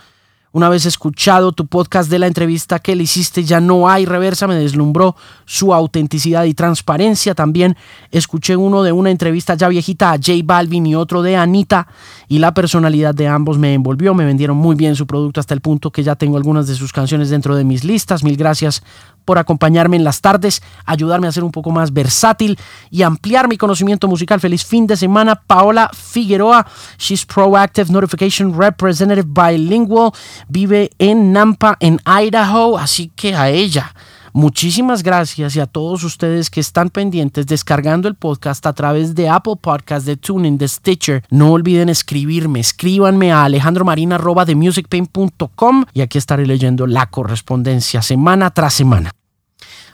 una 0.54 0.68
vez 0.68 0.86
escuchado 0.86 1.54
tu 1.54 1.66
podcast 1.66 2.10
de 2.10 2.20
la 2.20 2.28
entrevista 2.28 2.80
que 2.80 2.96
le 2.96 3.04
hiciste, 3.04 3.44
ya 3.44 3.62
no 3.62 3.90
hay 3.90 4.06
reversa, 4.06 4.48
me 4.48 4.56
deslumbró 4.56 5.16
su 5.46 5.74
autenticidad 5.74 6.44
y 6.44 6.54
transparencia. 6.54 7.36
También 7.36 7.78
escuché 8.12 8.58
uno 8.58 8.84
de 8.84 8.92
una 8.92 9.12
entrevista 9.12 9.56
ya 9.56 9.70
viejita 9.70 10.12
a 10.12 10.18
J 10.18 10.34
Balvin 10.44 10.86
y 10.88 10.96
otro 10.96 11.22
de 11.22 11.38
Anita 11.38 11.88
y 12.28 12.40
la 12.40 12.54
personalidad 12.54 13.16
de 13.16 13.28
ambos 13.28 13.58
me 13.58 13.74
envolvió, 13.74 14.14
me 14.14 14.26
vendieron 14.26 14.58
muy 14.58 14.76
bien 14.76 14.96
su 14.96 15.08
producto 15.08 15.40
hasta 15.40 15.54
el 15.54 15.62
punto 15.62 15.92
que 15.92 16.04
ya 16.04 16.16
tengo 16.16 16.36
algunas 16.36 16.68
de 16.68 16.76
sus 16.76 16.92
canciones 16.92 17.30
dentro 17.30 17.56
de 17.56 17.64
mis 17.64 17.84
listas. 17.84 18.24
Mil 18.24 18.36
gracias 18.36 18.84
por 19.26 19.38
acompañarme 19.38 19.98
en 19.98 20.04
las 20.04 20.22
tardes, 20.22 20.62
ayudarme 20.86 21.28
a 21.28 21.32
ser 21.32 21.44
un 21.44 21.52
poco 21.52 21.72
más 21.72 21.94
versátil 21.94 22.58
y 22.90 23.04
ampliar 23.04 23.48
mi 23.48 23.58
conocimiento 23.58 24.08
musical. 24.08 24.40
Feliz 24.40 24.66
fin 24.66 24.88
de 24.88 24.98
semana, 24.98 25.36
Paola 25.36 25.90
Figueroa. 25.94 26.66
She's 26.98 27.26
Proactive 27.26 27.90
Notification 27.90 28.58
Representative 28.58 29.28
Bilingual. 29.28 30.12
Vive 30.48 30.92
en 31.00 31.32
Nampa, 31.32 31.78
en 31.80 32.00
Idaho, 32.06 32.78
así 32.78 33.12
que 33.16 33.36
a 33.36 33.50
ella. 33.50 33.94
Muchísimas 34.34 35.04
gracias 35.04 35.58
y 35.58 35.60
a 35.60 35.66
todos 35.66 36.06
ustedes 36.06 36.50
que 36.50 36.62
están 36.62 36.90
pendientes 36.90 37.48
descargando 37.48 38.08
el 38.08 38.16
podcast 38.16 38.66
a 38.66 38.72
través 38.74 39.14
de 39.14 39.28
Apple 39.28 39.58
Podcast, 39.60 40.06
de 40.06 40.16
TuneIn, 40.16 40.58
de 40.58 40.70
Stitcher. 40.70 41.26
No 41.30 41.52
olviden 41.52 41.90
escribirme, 41.90 42.62
escríbanme 42.62 43.34
a 43.34 43.44
alejandromarina.com 43.44 45.86
y 45.94 46.02
aquí 46.02 46.18
estaré 46.18 46.48
leyendo 46.48 46.88
la 46.88 47.08
correspondencia 47.08 48.02
semana 48.02 48.52
tras 48.52 48.74
semana. 48.74 49.12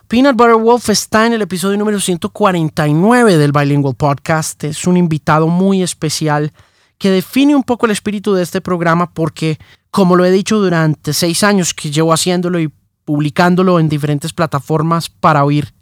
Peanut 0.08 0.38
Butter 0.38 0.56
Wolf 0.56 0.90
está 0.90 1.26
en 1.26 1.34
el 1.34 1.42
episodio 1.42 1.76
número 1.78 2.00
149 2.00 3.38
del 3.38 3.52
Bilingual 3.52 3.96
Podcast. 3.96 4.64
Es 4.64 4.86
un 4.88 4.98
invitado 4.98 5.48
muy 5.48 5.82
especial 5.84 6.54
que 6.98 7.10
define 7.10 7.56
un 7.56 7.64
poco 7.64 7.88
el 7.88 7.92
espíritu 7.92 8.34
de 8.34 8.44
este 8.44 8.62
programa 8.62 9.12
porque, 9.14 9.58
como 9.92 10.16
lo 10.16 10.24
he 10.24 10.32
dicho 10.32 10.60
durante 10.60 11.12
seis 11.14 11.44
años 11.44 11.74
que 11.74 11.92
llevo 11.92 12.14
haciéndolo 12.14 12.58
y 12.60 12.72
publicándolo 13.08 13.80
en 13.80 13.88
diferentes 13.88 14.34
plataformas 14.34 15.10
para 15.10 15.46
oír. 15.46 15.74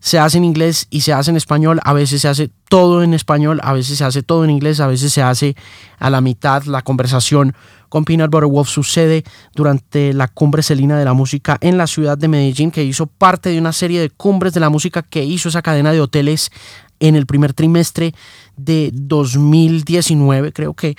Se 0.00 0.18
hace 0.18 0.38
en 0.38 0.44
inglés 0.44 0.88
y 0.90 1.02
se 1.02 1.12
hace 1.12 1.30
en 1.30 1.36
español, 1.36 1.80
a 1.84 1.92
veces 1.92 2.22
se 2.22 2.26
hace 2.26 2.50
todo 2.68 3.04
en 3.04 3.14
español, 3.14 3.60
a 3.62 3.72
veces 3.72 3.98
se 3.98 4.04
hace 4.04 4.24
todo 4.24 4.42
en 4.42 4.50
inglés, 4.50 4.80
a 4.80 4.88
veces 4.88 5.12
se 5.12 5.22
hace 5.22 5.54
a 6.00 6.10
la 6.10 6.20
mitad. 6.20 6.64
La 6.64 6.82
conversación 6.82 7.54
con 7.88 8.04
Peanut 8.04 8.28
Butter 8.32 8.48
Wolf 8.48 8.68
sucede 8.68 9.22
durante 9.54 10.12
la 10.12 10.26
cumbre 10.26 10.64
celina 10.64 10.98
de 10.98 11.04
la 11.04 11.12
música 11.12 11.58
en 11.60 11.78
la 11.78 11.86
ciudad 11.86 12.18
de 12.18 12.26
Medellín, 12.26 12.72
que 12.72 12.82
hizo 12.82 13.06
parte 13.06 13.50
de 13.50 13.58
una 13.60 13.72
serie 13.72 14.00
de 14.00 14.10
cumbres 14.10 14.52
de 14.52 14.60
la 14.60 14.68
música 14.68 15.02
que 15.02 15.22
hizo 15.22 15.48
esa 15.48 15.62
cadena 15.62 15.92
de 15.92 16.00
hoteles 16.00 16.50
en 16.98 17.14
el 17.14 17.26
primer 17.26 17.54
trimestre 17.54 18.14
de 18.58 18.90
2019, 18.92 20.52
creo 20.52 20.74
que 20.74 20.96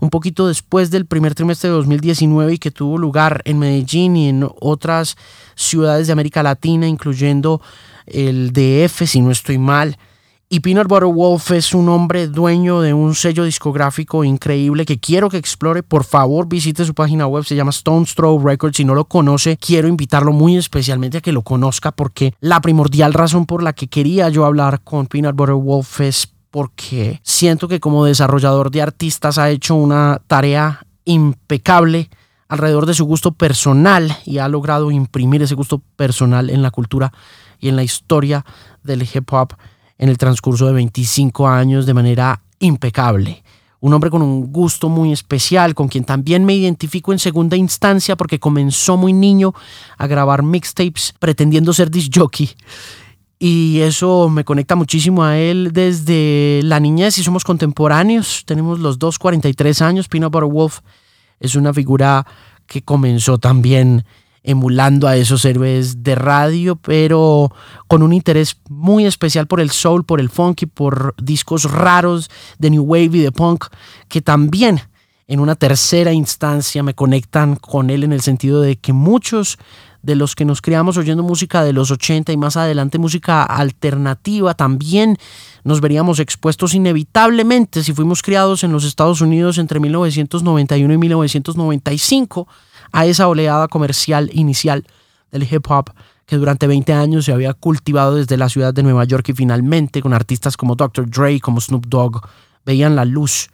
un 0.00 0.10
poquito 0.10 0.48
después 0.48 0.90
del 0.90 1.06
primer 1.06 1.34
trimestre 1.34 1.70
de 1.70 1.76
2019 1.76 2.54
y 2.54 2.58
que 2.58 2.70
tuvo 2.70 2.98
lugar 2.98 3.42
en 3.44 3.58
Medellín 3.58 4.16
y 4.16 4.28
en 4.28 4.48
otras 4.60 5.16
ciudades 5.54 6.06
de 6.08 6.12
América 6.12 6.42
Latina, 6.42 6.88
incluyendo 6.88 7.60
el 8.06 8.52
DF, 8.52 9.06
si 9.06 9.20
no 9.20 9.30
estoy 9.30 9.58
mal. 9.58 9.96
Y 10.54 10.60
Peanut 10.60 10.86
Butter 10.86 11.06
Wolf 11.06 11.50
es 11.52 11.72
un 11.72 11.88
hombre 11.88 12.26
dueño 12.26 12.82
de 12.82 12.92
un 12.92 13.14
sello 13.14 13.44
discográfico 13.44 14.22
increíble 14.22 14.84
que 14.84 15.00
quiero 15.00 15.30
que 15.30 15.38
explore. 15.38 15.82
Por 15.82 16.04
favor, 16.04 16.46
visite 16.46 16.84
su 16.84 16.92
página 16.92 17.26
web, 17.26 17.42
se 17.44 17.56
llama 17.56 17.70
Stone's 17.70 18.14
Throw 18.14 18.38
Records. 18.38 18.76
Si 18.76 18.84
no 18.84 18.94
lo 18.94 19.06
conoce, 19.06 19.56
quiero 19.56 19.88
invitarlo 19.88 20.32
muy 20.32 20.58
especialmente 20.58 21.16
a 21.16 21.20
que 21.22 21.32
lo 21.32 21.40
conozca 21.40 21.90
porque 21.90 22.34
la 22.40 22.60
primordial 22.60 23.14
razón 23.14 23.46
por 23.46 23.62
la 23.62 23.72
que 23.72 23.88
quería 23.88 24.28
yo 24.28 24.44
hablar 24.44 24.82
con 24.82 25.06
Peanut 25.06 25.34
Butter 25.34 25.54
Wolf 25.54 26.02
es 26.02 26.30
porque 26.52 27.18
siento 27.24 27.66
que 27.66 27.80
como 27.80 28.04
desarrollador 28.04 28.70
de 28.70 28.82
artistas 28.82 29.38
ha 29.38 29.48
hecho 29.48 29.74
una 29.74 30.20
tarea 30.26 30.86
impecable 31.06 32.10
alrededor 32.46 32.84
de 32.84 32.92
su 32.92 33.06
gusto 33.06 33.32
personal 33.32 34.14
y 34.26 34.36
ha 34.36 34.48
logrado 34.48 34.90
imprimir 34.90 35.42
ese 35.42 35.54
gusto 35.54 35.80
personal 35.96 36.50
en 36.50 36.60
la 36.60 36.70
cultura 36.70 37.10
y 37.58 37.70
en 37.70 37.76
la 37.76 37.82
historia 37.82 38.44
del 38.84 39.02
hip 39.02 39.32
hop 39.32 39.54
en 39.96 40.10
el 40.10 40.18
transcurso 40.18 40.66
de 40.66 40.74
25 40.74 41.48
años 41.48 41.86
de 41.86 41.94
manera 41.94 42.42
impecable. 42.58 43.42
Un 43.80 43.94
hombre 43.94 44.10
con 44.10 44.20
un 44.20 44.52
gusto 44.52 44.90
muy 44.90 45.10
especial, 45.10 45.74
con 45.74 45.88
quien 45.88 46.04
también 46.04 46.44
me 46.44 46.54
identifico 46.54 47.14
en 47.14 47.18
segunda 47.18 47.56
instancia 47.56 48.14
porque 48.14 48.38
comenzó 48.38 48.98
muy 48.98 49.14
niño 49.14 49.54
a 49.96 50.06
grabar 50.06 50.42
mixtapes 50.42 51.14
pretendiendo 51.18 51.72
ser 51.72 51.90
disc 51.90 52.12
jockey. 52.14 52.50
Y 53.44 53.80
eso 53.80 54.28
me 54.28 54.44
conecta 54.44 54.76
muchísimo 54.76 55.24
a 55.24 55.36
él 55.36 55.70
desde 55.72 56.60
la 56.62 56.78
niñez 56.78 57.18
y 57.18 57.24
somos 57.24 57.42
contemporáneos. 57.42 58.44
Tenemos 58.46 58.78
los 58.78 59.00
dos 59.00 59.18
43 59.18 59.82
años. 59.82 60.06
Peanut 60.06 60.32
Butter 60.32 60.48
Wolf 60.48 60.78
es 61.40 61.56
una 61.56 61.74
figura 61.74 62.24
que 62.68 62.82
comenzó 62.82 63.38
también 63.38 64.04
emulando 64.44 65.08
a 65.08 65.16
esos 65.16 65.44
héroes 65.44 66.04
de 66.04 66.14
radio, 66.14 66.76
pero 66.76 67.52
con 67.88 68.04
un 68.04 68.12
interés 68.12 68.60
muy 68.68 69.06
especial 69.06 69.48
por 69.48 69.58
el 69.58 69.72
soul, 69.72 70.04
por 70.04 70.20
el 70.20 70.30
funk 70.30 70.62
y 70.62 70.66
por 70.66 71.12
discos 71.20 71.64
raros 71.64 72.30
de 72.60 72.70
New 72.70 72.84
Wave 72.84 73.10
y 73.16 73.22
de 73.22 73.32
punk, 73.32 73.64
que 74.06 74.22
también 74.22 74.82
en 75.26 75.40
una 75.40 75.56
tercera 75.56 76.12
instancia 76.12 76.84
me 76.84 76.94
conectan 76.94 77.56
con 77.56 77.90
él 77.90 78.04
en 78.04 78.12
el 78.12 78.20
sentido 78.20 78.60
de 78.60 78.76
que 78.76 78.92
muchos 78.92 79.58
de 80.02 80.16
los 80.16 80.34
que 80.34 80.44
nos 80.44 80.60
criamos 80.60 80.96
oyendo 80.96 81.22
música 81.22 81.62
de 81.62 81.72
los 81.72 81.90
80 81.90 82.32
y 82.32 82.36
más 82.36 82.56
adelante 82.56 82.98
música 82.98 83.44
alternativa, 83.44 84.54
también 84.54 85.16
nos 85.64 85.80
veríamos 85.80 86.18
expuestos 86.18 86.74
inevitablemente 86.74 87.84
si 87.84 87.92
fuimos 87.92 88.22
criados 88.22 88.64
en 88.64 88.72
los 88.72 88.84
Estados 88.84 89.20
Unidos 89.20 89.58
entre 89.58 89.78
1991 89.80 90.92
y 90.92 90.98
1995 90.98 92.48
a 92.90 93.06
esa 93.06 93.28
oleada 93.28 93.68
comercial 93.68 94.30
inicial 94.32 94.84
del 95.30 95.44
hip 95.44 95.70
hop 95.70 95.90
que 96.26 96.36
durante 96.36 96.66
20 96.66 96.92
años 96.92 97.24
se 97.24 97.32
había 97.32 97.54
cultivado 97.54 98.16
desde 98.16 98.36
la 98.36 98.48
ciudad 98.48 98.74
de 98.74 98.82
Nueva 98.82 99.04
York 99.04 99.28
y 99.28 99.32
finalmente 99.32 100.02
con 100.02 100.14
artistas 100.14 100.56
como 100.56 100.76
Dr. 100.76 101.08
Dre, 101.08 101.40
como 101.40 101.60
Snoop 101.60 101.86
Dogg, 101.86 102.20
veían 102.64 102.96
la 102.96 103.04
luz 103.04 103.50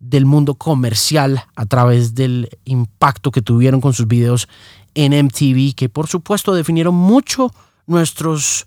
del 0.00 0.26
mundo 0.26 0.54
comercial 0.54 1.44
a 1.56 1.66
través 1.66 2.14
del 2.14 2.48
impacto 2.64 3.30
que 3.30 3.42
tuvieron 3.42 3.80
con 3.80 3.92
sus 3.92 4.06
videos 4.06 4.48
en 4.94 5.12
MTV, 5.12 5.74
que 5.74 5.88
por 5.88 6.06
supuesto 6.06 6.54
definieron 6.54 6.94
mucho 6.94 7.52
nuestros 7.86 8.66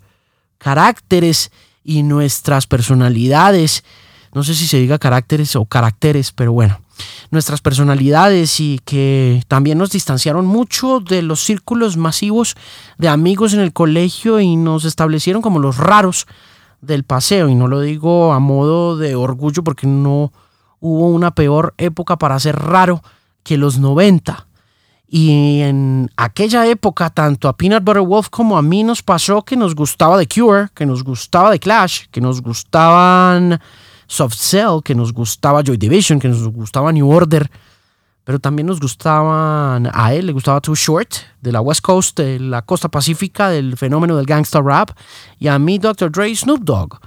caracteres 0.58 1.52
y 1.84 2.04
nuestras 2.04 2.68
personalidades. 2.68 3.84
No 4.34 4.44
sé 4.44 4.56
si 4.56 4.68
se 4.68 4.78
diga 4.78 5.00
caracteres 5.00 5.56
o 5.56 5.66
caracteres, 5.66 6.32
pero 6.32 6.54
bueno, 6.54 6.80
nuestras 7.32 7.62
personalidades 7.62 8.60
y 8.60 8.80
que 8.86 9.44
también 9.48 9.78
nos 9.78 9.92
distanciaron 9.92 10.46
mucho 10.46 11.00
de 11.00 11.22
los 11.22 11.44
círculos 11.44 11.98
masivos 11.98 12.56
de 12.98 13.10
amigos 13.10 13.54
en 13.54 13.60
el 13.60 13.74
colegio 13.74 14.40
y 14.40 14.56
nos 14.56 14.86
establecieron 14.86 15.42
como 15.42 15.60
los 15.60 15.78
raros 15.78 16.28
del 16.82 17.04
paseo. 17.04 17.50
Y 17.50 17.56
no 17.56 17.68
lo 17.68 17.82
digo 17.82 18.34
a 18.34 18.40
modo 18.40 18.98
de 18.98 19.16
orgullo 19.16 19.64
porque 19.64 19.88
no 19.88 20.32
hubo 20.80 21.08
una 21.08 21.32
peor 21.32 21.74
época 21.78 22.18
para 22.18 22.40
ser 22.40 22.58
raro 22.58 23.04
que 23.44 23.58
los 23.58 23.80
90. 23.80 24.48
Y 25.14 25.60
en 25.60 26.10
aquella 26.16 26.66
época, 26.68 27.10
tanto 27.10 27.50
a 27.50 27.58
Peanut 27.58 27.84
Butter 27.84 28.02
Wolf 28.02 28.30
como 28.30 28.58
a 28.58 28.62
mí 28.62 28.82
nos 28.82 29.04
pasó 29.04 29.42
que 29.42 29.58
nos 29.58 29.76
gustaba 29.76 30.18
The 30.18 30.26
Cure, 30.26 30.70
que 30.74 30.86
nos 30.86 31.04
gustaba 31.04 31.52
The 31.52 31.60
Clash, 31.60 32.06
que 32.10 32.22
nos 32.22 32.42
gustaban 32.42 33.60
Soft 34.08 34.36
Cell, 34.36 34.80
que 34.82 34.96
nos 34.96 35.12
gustaba 35.12 35.64
Joy 35.64 35.76
Division, 35.76 36.18
que 36.18 36.30
nos 36.30 36.48
gustaba 36.48 36.94
New 36.94 37.12
Order, 37.12 37.52
pero 38.24 38.40
también 38.40 38.68
nos 38.68 38.80
gustaban, 38.80 39.90
a 39.94 40.14
él 40.14 40.28
le 40.28 40.32
gustaba 40.32 40.62
Too 40.62 40.76
Short, 40.76 41.14
de 41.42 41.52
la 41.52 41.60
West 41.60 41.82
Coast, 41.82 42.18
de 42.18 42.40
la 42.40 42.62
costa 42.62 42.88
pacífica, 42.88 43.50
del 43.50 43.76
fenómeno 43.76 44.16
del 44.16 44.26
gangsta 44.26 44.62
rap, 44.62 44.92
y 45.38 45.50
a 45.50 45.60
mí 45.60 45.78
Dr. 45.78 46.10
Dre 46.10 46.34
Snoop 46.34 46.62
Dogg. 46.64 47.00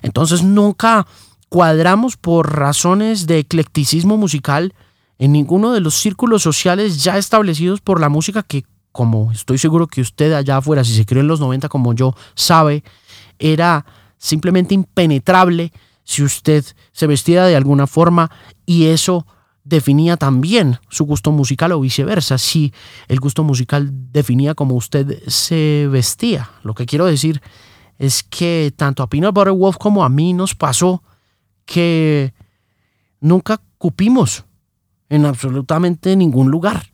Entonces 0.00 0.42
nunca 0.42 1.06
cuadramos 1.50 2.16
por 2.16 2.56
razones 2.56 3.26
de 3.26 3.40
eclecticismo 3.40 4.16
musical 4.16 4.72
en 5.20 5.32
ninguno 5.32 5.72
de 5.72 5.80
los 5.80 5.96
círculos 5.96 6.42
sociales 6.42 7.04
ya 7.04 7.18
establecidos 7.18 7.82
por 7.82 8.00
la 8.00 8.08
música 8.08 8.42
que, 8.42 8.64
como 8.90 9.30
estoy 9.32 9.58
seguro 9.58 9.86
que 9.86 10.00
usted 10.00 10.32
allá 10.32 10.56
afuera, 10.56 10.82
si 10.82 10.94
se 10.94 11.04
crió 11.04 11.20
en 11.20 11.28
los 11.28 11.40
90 11.40 11.68
como 11.68 11.92
yo, 11.92 12.16
sabe, 12.34 12.82
era 13.38 13.84
simplemente 14.16 14.72
impenetrable 14.72 15.74
si 16.04 16.22
usted 16.22 16.64
se 16.92 17.06
vestía 17.06 17.44
de 17.44 17.54
alguna 17.54 17.86
forma 17.86 18.30
y 18.64 18.86
eso 18.86 19.26
definía 19.62 20.16
también 20.16 20.78
su 20.88 21.04
gusto 21.04 21.32
musical 21.32 21.72
o 21.72 21.80
viceversa, 21.80 22.38
si 22.38 22.72
el 23.06 23.20
gusto 23.20 23.44
musical 23.44 23.90
definía 23.92 24.54
como 24.54 24.74
usted 24.74 25.22
se 25.26 25.86
vestía. 25.90 26.50
Lo 26.62 26.72
que 26.72 26.86
quiero 26.86 27.04
decir 27.04 27.42
es 27.98 28.22
que 28.22 28.72
tanto 28.74 29.02
a 29.02 29.10
Peanut 29.10 29.34
Butter 29.34 29.52
Wolf 29.52 29.76
como 29.76 30.02
a 30.02 30.08
mí 30.08 30.32
nos 30.32 30.54
pasó 30.54 31.02
que 31.66 32.32
nunca 33.20 33.60
cupimos 33.76 34.46
en 35.10 35.26
absolutamente 35.26 36.16
ningún 36.16 36.50
lugar 36.50 36.86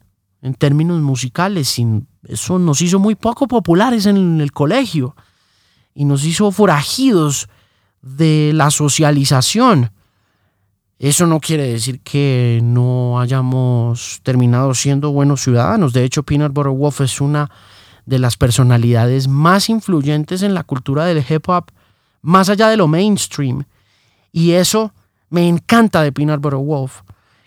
en 0.43 0.55
términos 0.55 1.01
musicales. 1.01 1.81
Eso 2.27 2.59
nos 2.59 2.81
hizo 2.81 2.99
muy 2.99 3.15
poco 3.15 3.47
populares 3.47 4.07
en 4.07 4.41
el 4.41 4.53
colegio 4.53 5.15
y 5.95 6.05
nos 6.05 6.25
hizo 6.25 6.51
forajidos 6.51 7.49
de 8.03 8.53
la 8.55 8.71
socialización. 8.71 9.93
Eso 10.99 11.27
no 11.27 11.41
quiere 11.41 11.69
decir 11.69 12.01
que 12.01 12.61
no 12.63 13.21
hayamos 13.21 14.21
terminado 14.23 14.75
siendo 14.75 15.13
buenos 15.13 15.43
ciudadanos. 15.43 15.93
De 15.93 16.05
hecho, 16.05 16.23
Peanut 16.23 16.53
Butter 16.55 16.73
Wolf 16.73 17.03
es 17.03 17.21
una 17.21 17.51
de 18.07 18.19
las 18.19 18.37
personalidades 18.37 19.29
más 19.29 19.69
influyentes 19.69 20.43
en 20.43 20.55
la 20.55 20.65
cultura 20.65 21.05
del 21.05 21.25
hip 21.29 21.49
hop, 21.49 21.67
más 22.23 22.49
allá 22.49 22.69
de 22.69 22.79
lo 22.79 22.89
mainstream. 22.89 23.65
Y 24.33 24.53
eso 24.53 24.95
me 25.29 25.49
encanta 25.49 26.03
de 26.03 26.13
Peanut 26.13 26.41
Butter 26.41 26.59
Wolf 26.59 27.03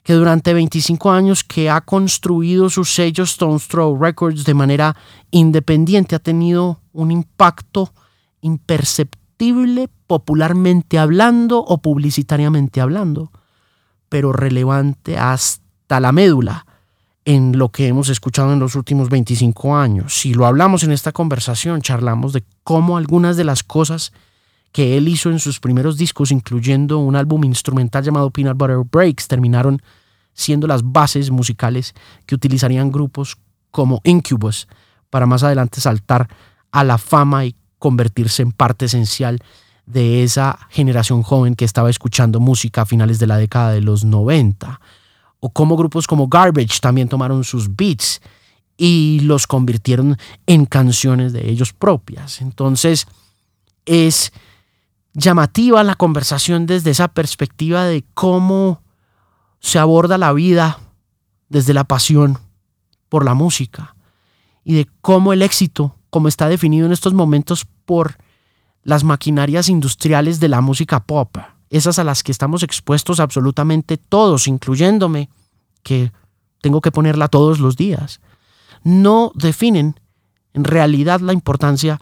que 0.10 0.16
durante 0.16 0.56
25 0.56 1.12
años 1.12 1.44
que 1.44 1.70
ha 1.70 1.82
construido 1.82 2.72
su 2.72 2.84
sello 2.84 3.26
Stone's 3.26 3.68
Throw 3.68 3.96
Records 3.96 4.44
de 4.44 4.56
manera 4.56 4.96
independiente 5.30 6.16
ha 6.16 6.18
tenido 6.20 6.82
un 6.94 7.12
impacto 7.12 7.94
imperceptible 8.42 9.88
popularmente 10.08 10.98
hablando 10.98 11.60
o 11.60 11.78
publicitariamente 11.78 12.82
hablando, 12.82 13.32
pero 14.10 14.34
relevante 14.34 15.16
hasta 15.16 16.00
la 16.00 16.12
médula 16.12 16.66
en 17.24 17.60
lo 17.60 17.70
que 17.70 17.86
hemos 17.86 18.10
escuchado 18.10 18.52
en 18.52 18.60
los 18.60 18.74
últimos 18.74 19.10
25 19.10 19.78
años. 19.78 20.16
Si 20.16 20.34
lo 20.34 20.48
hablamos 20.48 20.84
en 20.84 20.92
esta 20.92 21.12
conversación, 21.12 21.84
charlamos 21.84 22.34
de 22.34 22.44
cómo 22.64 22.98
algunas 22.98 23.38
de 23.38 23.44
las 23.44 23.62
cosas 23.62 24.12
que 24.72 24.98
él 24.98 25.08
hizo 25.08 25.30
en 25.30 25.38
sus 25.38 25.60
primeros 25.60 25.98
discos, 25.98 26.32
incluyendo 26.32 26.98
un 26.98 27.16
álbum 27.16 27.44
instrumental 27.44 28.04
llamado 28.04 28.32
Peanut 28.32 28.58
Butter 28.58 28.78
Breaks, 28.92 29.28
terminaron 29.28 29.80
siendo 30.40 30.68
las 30.68 30.84
bases 30.84 31.32
musicales 31.32 31.94
que 32.26 32.34
utilizarían 32.34 32.92
grupos 32.92 33.38
como 33.72 34.00
Incubus 34.06 34.68
para 35.10 35.26
más 35.26 35.44
adelante 35.44 35.82
saltar 35.82 36.30
a 36.72 36.84
la 36.86 36.98
fama 36.98 37.46
y 37.46 37.56
convertirse 37.78 38.42
en 38.42 38.54
parte 38.54 38.86
esencial 38.86 39.40
de 39.86 40.24
esa 40.24 40.58
generación 40.70 41.24
joven 41.24 41.56
que 41.56 41.66
estaba 41.66 41.90
escuchando 41.90 42.40
música 42.40 42.84
a 42.84 42.86
finales 42.86 43.20
de 43.20 43.28
la 43.28 43.38
década 43.38 43.72
de 43.72 43.82
los 43.82 44.06
90. 44.06 44.80
O 45.42 45.50
como 45.50 45.76
grupos 45.76 46.08
como 46.08 46.28
Garbage 46.28 46.80
también 46.80 47.10
tomaron 47.10 47.44
sus 47.44 47.76
beats 47.76 48.22
y 48.78 49.20
los 49.22 49.46
convirtieron 49.46 50.18
en 50.46 50.66
canciones 50.66 51.34
de 51.34 51.50
ellos 51.50 51.74
propias. 51.74 52.40
Entonces 52.40 53.08
es 53.86 54.32
llamativa 55.14 55.84
la 55.84 55.96
conversación 55.96 56.66
desde 56.66 56.92
esa 56.92 57.10
perspectiva 57.10 57.84
de 57.86 58.06
cómo 58.14 58.82
se 59.60 59.80
aborda 59.80 60.18
la 60.18 60.34
vida 60.34 60.80
desde 61.50 61.74
la 61.74 61.84
pasión 61.84 62.38
por 63.10 63.26
la 63.26 63.34
música 63.34 63.96
y 64.64 64.76
de 64.76 64.88
cómo 65.02 65.34
el 65.34 65.42
éxito, 65.42 65.96
como 66.10 66.28
está 66.28 66.48
definido 66.48 66.86
en 66.86 66.92
estos 66.92 67.14
momentos 67.14 67.66
por 67.86 68.18
las 68.84 69.04
maquinarias 69.04 69.70
industriales 69.70 70.40
de 70.40 70.48
la 70.48 70.62
música 70.62 71.02
pop, 71.02 71.38
esas 71.70 72.00
a 72.00 72.04
las 72.04 72.24
que 72.24 72.32
estamos 72.32 72.64
expuestos 72.64 73.20
absolutamente 73.20 73.98
todos, 73.98 74.48
incluyéndome, 74.48 75.30
que 75.84 76.12
tengo 76.62 76.82
que 76.82 76.92
ponerla 76.92 77.28
todos 77.28 77.60
los 77.60 77.76
días, 77.76 78.20
no 78.84 79.32
definen 79.36 80.00
en 80.54 80.64
realidad 80.64 81.20
la 81.20 81.34
importancia 81.34 82.02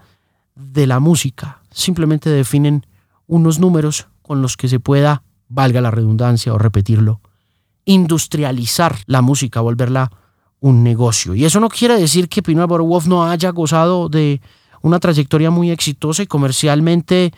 de 0.55 0.87
la 0.87 0.99
música, 0.99 1.61
simplemente 1.71 2.29
definen 2.29 2.85
unos 3.27 3.59
números 3.59 4.07
con 4.21 4.41
los 4.41 4.57
que 4.57 4.67
se 4.67 4.79
pueda, 4.79 5.23
valga 5.49 5.81
la 5.81 5.91
redundancia 5.91 6.53
o 6.53 6.57
repetirlo, 6.57 7.21
industrializar 7.87 8.97
la 9.07 9.21
música, 9.21 9.61
volverla 9.61 10.11
un 10.59 10.83
negocio. 10.83 11.33
Y 11.33 11.45
eso 11.45 11.59
no 11.59 11.69
quiere 11.69 11.99
decir 11.99 12.29
que 12.29 12.43
Peanut 12.43 12.69
Butter 12.69 12.85
Wolf 12.85 13.07
no 13.07 13.25
haya 13.25 13.49
gozado 13.51 14.09
de 14.09 14.41
una 14.81 14.99
trayectoria 14.99 15.49
muy 15.49 15.71
exitosa 15.71 16.21
y 16.21 16.27
comercialmente 16.27 17.33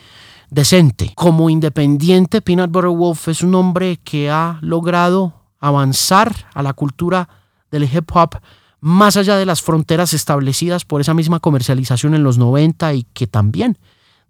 decente. 0.49 1.13
Como 1.15 1.49
independiente, 1.49 2.41
Peanut 2.41 2.71
Butter 2.71 2.89
Wolf 2.89 3.27
es 3.27 3.43
un 3.43 3.53
hombre 3.55 3.99
que 4.03 4.29
ha 4.29 4.57
logrado 4.61 5.33
avanzar 5.59 6.33
a 6.53 6.63
la 6.63 6.73
cultura 6.73 7.29
del 7.71 7.83
hip 7.83 8.09
hop 8.13 8.39
más 8.81 9.17
allá 9.17 9.35
de 9.35 9.45
las 9.45 9.61
fronteras 9.61 10.13
establecidas 10.13 10.85
por 10.85 11.01
esa 11.01 11.13
misma 11.13 11.39
comercialización 11.39 12.15
en 12.15 12.23
los 12.23 12.37
90 12.37 12.93
y 12.93 13.03
que 13.13 13.27
también 13.27 13.77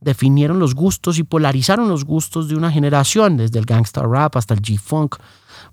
definieron 0.02 0.60
los 0.60 0.76
gustos 0.76 1.18
y 1.20 1.24
polarizaron 1.24 1.88
los 1.88 2.04
gustos 2.04 2.50
de 2.50 2.56
una 2.56 2.72
generación, 2.72 3.38
desde 3.38 3.60
el 3.60 3.66
gangsta 3.66 4.02
rap 4.02 4.36
hasta 4.38 4.54
el 4.54 4.62
G-Funk, 4.62 5.18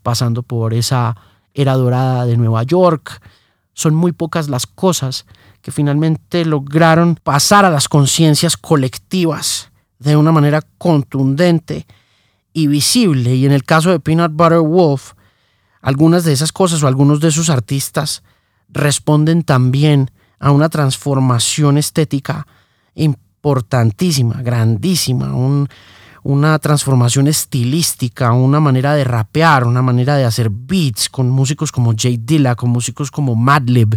pasando 0.07 0.45
por 0.45 0.73
esa 0.73 1.17
era 1.53 1.75
dorada 1.75 2.27
de 2.27 2.37
Nueva 2.37 2.63
York. 2.63 3.21
Son 3.73 3.93
muy 3.93 4.13
pocas 4.13 4.49
las 4.49 4.65
cosas 4.65 5.27
que 5.63 5.73
finalmente 5.73 6.45
lograron 6.45 7.19
pasar 7.21 7.65
a 7.65 7.71
las 7.71 7.89
conciencias 7.89 8.57
colectivas 8.57 9.73
de 9.99 10.17
una 10.17 10.31
manera 10.31 10.63
contundente 10.79 11.89
y 12.53 12.69
visible. 12.69 13.35
Y 13.35 13.47
en 13.47 13.51
el 13.51 13.65
caso 13.65 13.91
de 13.91 13.99
Peanut 13.99 14.31
Butter 14.33 14.61
Wolf, 14.61 15.15
algunas 15.83 16.23
de 16.23 16.35
esas 16.35 16.53
cosas 16.53 16.85
o 16.85 16.87
algunos 16.87 17.19
de 17.19 17.33
sus 17.33 17.51
artistas 17.51 18.23
responden 18.69 19.43
también 19.43 20.13
a 20.39 20.53
una 20.53 20.69
transformación 20.69 21.79
estética 21.79 22.47
importantísima, 22.95 24.41
grandísima, 24.41 25.35
un, 25.35 25.69
una 26.26 26.59
transformación 26.59 27.28
estilística, 27.28 28.33
una 28.33 28.59
manera 28.59 28.95
de 28.95 29.04
rapear, 29.04 29.64
una 29.64 29.80
manera 29.80 30.16
de 30.16 30.25
hacer 30.25 30.50
beats 30.50 31.09
con 31.09 31.30
músicos 31.30 31.71
como 31.71 31.95
Jay 31.97 32.16
Dilla, 32.16 32.56
con 32.56 32.71
músicos 32.71 33.12
como 33.12 33.37
Madlib, 33.37 33.97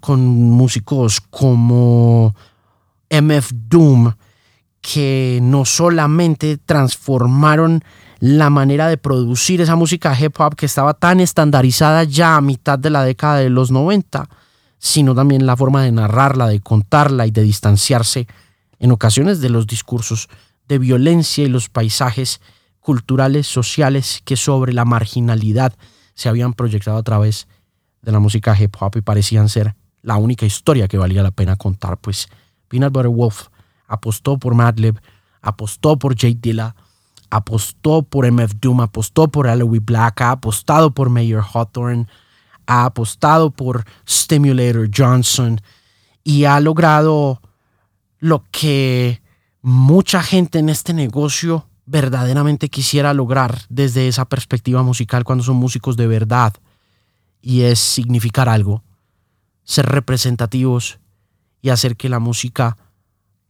con 0.00 0.24
músicos 0.24 1.20
como 1.20 2.34
MF 3.10 3.52
Doom, 3.68 4.14
que 4.80 5.40
no 5.42 5.66
solamente 5.66 6.56
transformaron 6.56 7.84
la 8.18 8.48
manera 8.48 8.88
de 8.88 8.96
producir 8.96 9.60
esa 9.60 9.76
música 9.76 10.18
hip 10.18 10.40
hop 10.40 10.54
que 10.56 10.64
estaba 10.64 10.94
tan 10.94 11.20
estandarizada 11.20 12.04
ya 12.04 12.36
a 12.36 12.40
mitad 12.40 12.78
de 12.78 12.88
la 12.88 13.04
década 13.04 13.36
de 13.36 13.50
los 13.50 13.70
90, 13.70 14.26
sino 14.78 15.14
también 15.14 15.44
la 15.44 15.54
forma 15.54 15.82
de 15.82 15.92
narrarla, 15.92 16.48
de 16.48 16.60
contarla 16.60 17.26
y 17.26 17.30
de 17.30 17.42
distanciarse 17.42 18.26
en 18.78 18.90
ocasiones 18.90 19.42
de 19.42 19.50
los 19.50 19.66
discursos 19.66 20.30
de 20.68 20.78
violencia 20.78 21.44
y 21.44 21.48
los 21.48 21.68
paisajes 21.68 22.40
culturales, 22.80 23.46
sociales 23.46 24.22
que 24.24 24.36
sobre 24.36 24.72
la 24.72 24.84
marginalidad 24.84 25.74
se 26.14 26.28
habían 26.28 26.52
proyectado 26.52 26.98
a 26.98 27.02
través 27.02 27.48
de 28.02 28.12
la 28.12 28.18
música 28.18 28.56
hip 28.58 28.74
hop 28.80 28.96
y 28.96 29.00
parecían 29.00 29.48
ser 29.48 29.74
la 30.02 30.16
única 30.16 30.46
historia 30.46 30.88
que 30.88 30.98
valía 30.98 31.22
la 31.22 31.30
pena 31.30 31.56
contar, 31.56 31.98
pues. 31.98 32.28
Peanut 32.68 32.92
Butter 32.92 33.08
Wolf 33.08 33.48
apostó 33.86 34.38
por 34.38 34.54
Madlib, 34.54 35.00
apostó 35.40 35.98
por 35.98 36.16
Jay 36.18 36.34
Dilla, 36.34 36.74
apostó 37.30 38.02
por 38.02 38.30
MF 38.30 38.54
Doom, 38.60 38.80
apostó 38.80 39.28
por 39.28 39.48
Aloe 39.48 39.80
Black, 39.80 40.20
ha 40.20 40.32
apostado 40.32 40.92
por 40.92 41.10
Mayor 41.10 41.44
Hawthorne, 41.52 42.06
ha 42.66 42.84
apostado 42.84 43.50
por 43.50 43.84
Stimulator 44.06 44.88
Johnson 44.94 45.60
y 46.24 46.44
ha 46.44 46.60
logrado 46.60 47.40
lo 48.18 48.44
que 48.50 49.22
mucha 49.62 50.22
gente 50.22 50.58
en 50.58 50.68
este 50.68 50.92
negocio 50.92 51.66
verdaderamente 51.86 52.68
quisiera 52.68 53.14
lograr 53.14 53.62
desde 53.68 54.08
esa 54.08 54.26
perspectiva 54.26 54.82
musical 54.82 55.24
cuando 55.24 55.44
son 55.44 55.56
músicos 55.56 55.96
de 55.96 56.06
verdad 56.06 56.54
y 57.40 57.62
es 57.62 57.78
significar 57.78 58.48
algo, 58.48 58.82
ser 59.64 59.86
representativos 59.86 60.98
y 61.62 61.70
hacer 61.70 61.96
que 61.96 62.08
la 62.08 62.18
música 62.18 62.76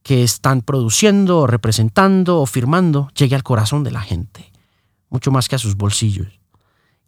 que 0.03 0.23
están 0.23 0.63
produciendo, 0.63 1.47
representando 1.47 2.41
o 2.41 2.47
firmando 2.47 3.11
llegue 3.17 3.35
al 3.35 3.43
corazón 3.43 3.83
de 3.85 3.91
la 3.91 4.01
gente, 4.01 4.53
mucho 5.11 5.31
más 5.31 5.49
que 5.49 5.57
a 5.57 5.59
sus 5.59 5.75
bolsillos. 5.75 6.41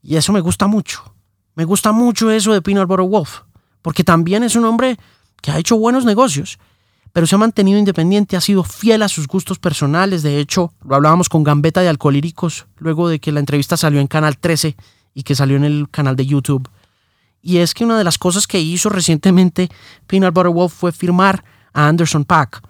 Y 0.02 0.16
eso 0.16 0.32
me 0.32 0.40
gusta 0.40 0.66
mucho. 0.66 1.14
Me 1.54 1.64
gusta 1.64 1.92
mucho 1.92 2.30
eso 2.30 2.52
de 2.52 2.62
Peanut 2.62 2.88
Butter 2.88 3.06
Wolf, 3.06 3.42
porque 3.82 4.04
también 4.04 4.42
es 4.42 4.56
un 4.56 4.64
hombre 4.64 4.98
que 5.40 5.50
ha 5.50 5.58
hecho 5.58 5.76
buenos 5.78 6.04
negocios 6.04 6.58
pero 7.12 7.26
se 7.26 7.34
ha 7.34 7.38
mantenido 7.38 7.78
independiente, 7.78 8.36
ha 8.36 8.40
sido 8.40 8.62
fiel 8.62 9.02
a 9.02 9.08
sus 9.08 9.26
gustos 9.26 9.58
personales. 9.58 10.22
De 10.22 10.38
hecho, 10.38 10.72
lo 10.84 10.94
hablábamos 10.94 11.28
con 11.28 11.42
Gambetta 11.42 11.80
de 11.80 11.88
Alcolíricos, 11.88 12.66
luego 12.78 13.08
de 13.08 13.18
que 13.18 13.32
la 13.32 13.40
entrevista 13.40 13.76
salió 13.76 14.00
en 14.00 14.06
Canal 14.06 14.38
13 14.38 14.76
y 15.14 15.22
que 15.22 15.34
salió 15.34 15.56
en 15.56 15.64
el 15.64 15.88
canal 15.90 16.16
de 16.16 16.26
YouTube. 16.26 16.68
Y 17.42 17.58
es 17.58 17.74
que 17.74 17.84
una 17.84 17.98
de 17.98 18.04
las 18.04 18.18
cosas 18.18 18.46
que 18.46 18.60
hizo 18.60 18.90
recientemente 18.90 19.70
Peanut 20.06 20.34
Butter 20.34 20.52
Wolf 20.52 20.72
fue 20.72 20.92
firmar 20.92 21.44
a 21.72 21.88
Anderson 21.88 22.24
Pack. 22.24 22.62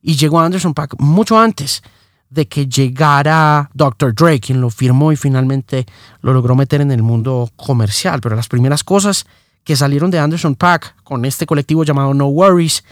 Y 0.00 0.16
llegó 0.16 0.40
a 0.40 0.46
Anderson 0.46 0.74
Pack 0.74 0.94
mucho 0.98 1.38
antes 1.38 1.82
de 2.30 2.48
que 2.48 2.66
llegara 2.66 3.70
Dr. 3.74 4.14
Dre, 4.14 4.40
quien 4.40 4.60
lo 4.60 4.70
firmó 4.70 5.12
y 5.12 5.16
finalmente 5.16 5.86
lo 6.22 6.32
logró 6.32 6.54
meter 6.54 6.80
en 6.80 6.90
el 6.90 7.02
mundo 7.02 7.50
comercial. 7.56 8.20
Pero 8.20 8.36
las 8.36 8.48
primeras 8.48 8.82
cosas 8.84 9.26
que 9.64 9.76
salieron 9.76 10.10
de 10.10 10.18
Anderson 10.18 10.54
Pack 10.54 10.96
con 11.04 11.24
este 11.24 11.46
colectivo 11.46 11.84
llamado 11.84 12.14
No 12.14 12.26
Worries 12.26 12.84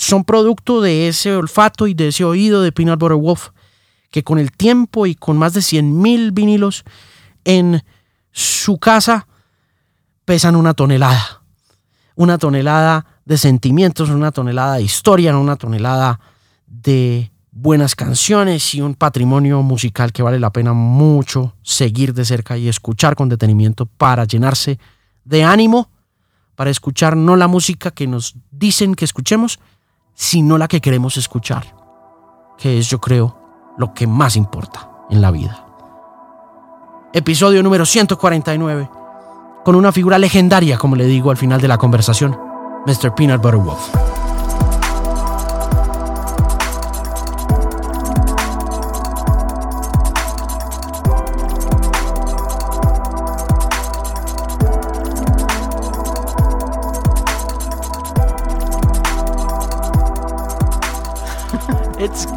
son 0.00 0.22
producto 0.22 0.80
de 0.80 1.08
ese 1.08 1.34
olfato 1.34 1.88
y 1.88 1.92
de 1.92 2.08
ese 2.08 2.22
oído 2.24 2.62
de 2.62 2.70
Peanut 2.70 3.00
Butter 3.00 3.16
Wolf, 3.16 3.48
que 4.12 4.22
con 4.22 4.38
el 4.38 4.52
tiempo 4.52 5.06
y 5.06 5.16
con 5.16 5.36
más 5.36 5.54
de 5.54 5.60
100.000 5.60 6.32
vinilos 6.32 6.84
en 7.44 7.82
su 8.30 8.78
casa 8.78 9.26
pesan 10.24 10.54
una 10.54 10.72
tonelada. 10.72 11.42
Una 12.14 12.38
tonelada 12.38 13.06
de 13.24 13.38
sentimientos, 13.38 14.08
una 14.10 14.30
tonelada 14.30 14.76
de 14.76 14.82
historia, 14.82 15.36
una 15.36 15.56
tonelada 15.56 16.20
de 16.68 17.32
buenas 17.50 17.96
canciones 17.96 18.76
y 18.76 18.80
un 18.80 18.94
patrimonio 18.94 19.62
musical 19.62 20.12
que 20.12 20.22
vale 20.22 20.38
la 20.38 20.52
pena 20.52 20.74
mucho 20.74 21.56
seguir 21.62 22.14
de 22.14 22.24
cerca 22.24 22.56
y 22.56 22.68
escuchar 22.68 23.16
con 23.16 23.28
detenimiento 23.28 23.86
para 23.86 24.26
llenarse 24.26 24.78
de 25.24 25.42
ánimo, 25.42 25.90
para 26.54 26.70
escuchar 26.70 27.16
no 27.16 27.34
la 27.34 27.48
música 27.48 27.90
que 27.90 28.06
nos 28.06 28.36
dicen 28.52 28.94
que 28.94 29.04
escuchemos, 29.04 29.58
sino 30.18 30.58
la 30.58 30.66
que 30.66 30.80
queremos 30.80 31.16
escuchar, 31.16 31.64
que 32.58 32.76
es 32.76 32.90
yo 32.90 33.00
creo 33.00 33.38
lo 33.78 33.94
que 33.94 34.08
más 34.08 34.34
importa 34.34 34.90
en 35.10 35.20
la 35.22 35.30
vida. 35.30 35.64
Episodio 37.12 37.62
número 37.62 37.86
149, 37.86 38.90
con 39.64 39.76
una 39.76 39.92
figura 39.92 40.18
legendaria, 40.18 40.76
como 40.76 40.96
le 40.96 41.06
digo 41.06 41.30
al 41.30 41.36
final 41.36 41.60
de 41.60 41.68
la 41.68 41.78
conversación, 41.78 42.36
Mr. 42.84 43.14
Peanut 43.14 43.40
Butter 43.40 43.60
Wolf. 43.60 44.07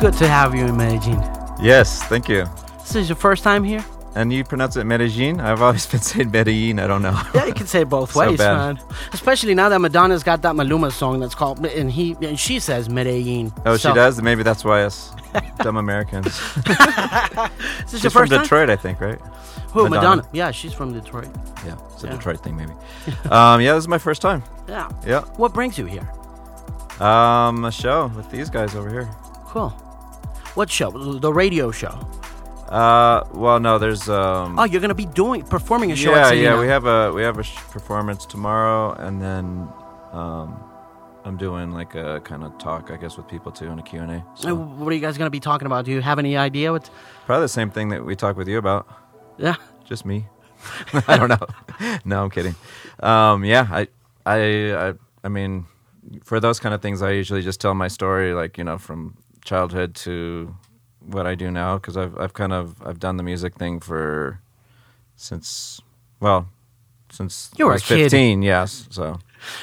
Good 0.01 0.13
to 0.15 0.27
have 0.27 0.55
you 0.55 0.65
in 0.65 0.75
Medellin. 0.75 1.21
Yes, 1.61 2.01
thank 2.03 2.27
you. 2.27 2.45
This 2.79 2.95
is 2.95 3.09
your 3.09 3.15
first 3.15 3.43
time 3.43 3.63
here? 3.63 3.85
And 4.15 4.33
you 4.33 4.43
pronounce 4.43 4.75
it 4.75 4.83
Medellin? 4.83 5.39
I've 5.39 5.61
always 5.61 5.85
been 5.91 6.01
saying 6.01 6.31
Medellin. 6.31 6.79
I 6.79 6.87
don't 6.87 7.01
know. 7.03 7.19
Yeah, 7.35 7.45
you 7.45 7.53
can 7.53 7.67
say 7.67 7.81
it 7.81 7.89
both 7.89 8.11
So 8.13 8.19
ways, 8.21 8.37
bad. 8.39 8.75
man. 8.77 8.79
Especially 9.13 9.53
now 9.53 9.69
that 9.69 9.79
Madonna's 9.79 10.23
got 10.23 10.41
that 10.41 10.55
Maluma 10.55 10.91
song 10.91 11.19
that's 11.19 11.35
called, 11.35 11.63
and 11.65 11.89
he 11.91 12.17
and 12.21 12.37
she 12.39 12.59
says 12.59 12.89
Medellin. 12.89 13.53
Oh, 13.65 13.77
So, 13.77 13.89
she 13.89 13.95
does? 13.95 14.21
Maybe 14.21 14.41
that's 14.43 14.65
why 14.65 14.81
us 14.83 15.13
dumb 15.59 15.77
Americans. 15.77 16.27
Is 16.65 16.65
this 16.65 17.91
She's 17.91 18.03
your 18.03 18.11
from 18.11 18.21
first 18.23 18.31
time? 18.31 18.41
Detroit, 18.41 18.69
I 18.71 18.75
think, 18.75 18.99
right? 18.99 19.19
Who, 19.73 19.83
Madonna? 19.87 20.17
Madonna. 20.17 20.27
Yeah, 20.33 20.51
she's 20.51 20.73
from 20.73 20.91
Detroit. 20.93 21.29
Yeah, 21.65 21.77
it's 21.93 22.03
a 22.03 22.07
Yeah. 22.07 22.13
Detroit 22.15 22.41
thing, 22.43 22.57
maybe. 22.57 22.73
um, 23.29 23.61
yeah, 23.61 23.73
this 23.75 23.83
is 23.83 23.87
my 23.87 23.99
first 23.99 24.21
time. 24.21 24.43
Yeah. 24.67 24.89
Yeah. 25.05 25.21
What 25.37 25.53
brings 25.53 25.77
you 25.77 25.85
here? 25.85 26.09
Um, 26.99 27.63
a 27.65 27.71
show 27.71 28.07
with 28.17 28.29
these 28.29 28.49
guys 28.49 28.75
over 28.75 28.89
here. 28.89 29.09
Cool. 29.45 29.71
What 30.55 30.69
show? 30.69 30.91
The 30.91 31.31
radio 31.31 31.71
show. 31.71 31.97
Uh, 32.67 33.23
well, 33.33 33.59
no, 33.59 33.77
there's 33.77 34.07
um. 34.09 34.57
Oh, 34.57 34.63
you're 34.63 34.81
gonna 34.81 34.95
be 34.95 35.05
doing 35.05 35.43
performing 35.43 35.91
a 35.91 35.95
show 35.95 36.11
yeah, 36.11 36.27
at 36.29 36.37
yeah, 36.37 36.59
we 36.59 36.67
have 36.67 36.85
a 36.85 37.11
we 37.11 37.21
have 37.21 37.37
a 37.37 37.43
sh- 37.43 37.55
performance 37.69 38.25
tomorrow, 38.25 38.93
and 38.93 39.21
then 39.21 39.67
um, 40.13 40.57
I'm 41.25 41.37
doing 41.37 41.71
like 41.71 41.95
a 41.95 42.21
kind 42.21 42.43
of 42.43 42.57
talk, 42.57 42.91
I 42.91 42.97
guess, 42.97 43.17
with 43.17 43.27
people 43.27 43.51
too, 43.51 43.67
and 43.69 43.79
a 43.79 43.83
Q 43.83 43.99
and 44.01 44.11
A. 44.11 44.15
Uh, 44.15 44.35
So 44.35 44.55
What 44.55 44.91
are 44.91 44.95
you 44.95 45.01
guys 45.01 45.17
gonna 45.17 45.29
be 45.29 45.39
talking 45.39 45.65
about? 45.65 45.85
Do 45.85 45.91
you 45.91 46.01
have 46.01 46.17
any 46.19 46.37
idea 46.37 46.71
what? 46.71 46.89
probably 47.25 47.43
the 47.45 47.49
same 47.49 47.71
thing 47.71 47.89
that 47.89 48.05
we 48.05 48.15
talked 48.15 48.37
with 48.37 48.47
you 48.47 48.57
about. 48.57 48.87
Yeah. 49.37 49.55
Just 49.85 50.05
me. 50.05 50.25
I 51.07 51.17
don't 51.17 51.29
know. 51.29 51.47
no, 52.05 52.23
I'm 52.23 52.29
kidding. 52.29 52.55
Um, 52.99 53.43
yeah, 53.45 53.67
I, 53.71 53.87
I, 54.25 54.73
I, 54.89 54.93
I 55.23 55.27
mean, 55.29 55.65
for 56.23 56.39
those 56.39 56.59
kind 56.59 56.73
of 56.75 56.81
things, 56.81 57.01
I 57.01 57.11
usually 57.11 57.41
just 57.41 57.59
tell 57.59 57.73
my 57.73 57.87
story, 57.87 58.33
like 58.33 58.57
you 58.57 58.63
know, 58.63 58.77
from 58.77 59.17
childhood 59.43 59.95
to 59.95 60.55
what 61.05 61.25
I 61.25 61.35
do 61.35 61.49
now, 61.51 61.77
because 61.77 61.97
I've, 61.97 62.17
I've 62.17 62.33
kind 62.33 62.53
of, 62.53 62.75
I've 62.85 62.99
done 62.99 63.17
the 63.17 63.23
music 63.23 63.55
thing 63.55 63.79
for 63.79 64.39
since, 65.15 65.81
well, 66.19 66.47
since 67.09 67.51
You 67.57 67.65
I 67.65 67.69
were 67.69 67.75
a 67.75 67.79
kid. 67.79 68.11
15. 68.11 68.41
Yes, 68.43 68.87
so 68.89 69.19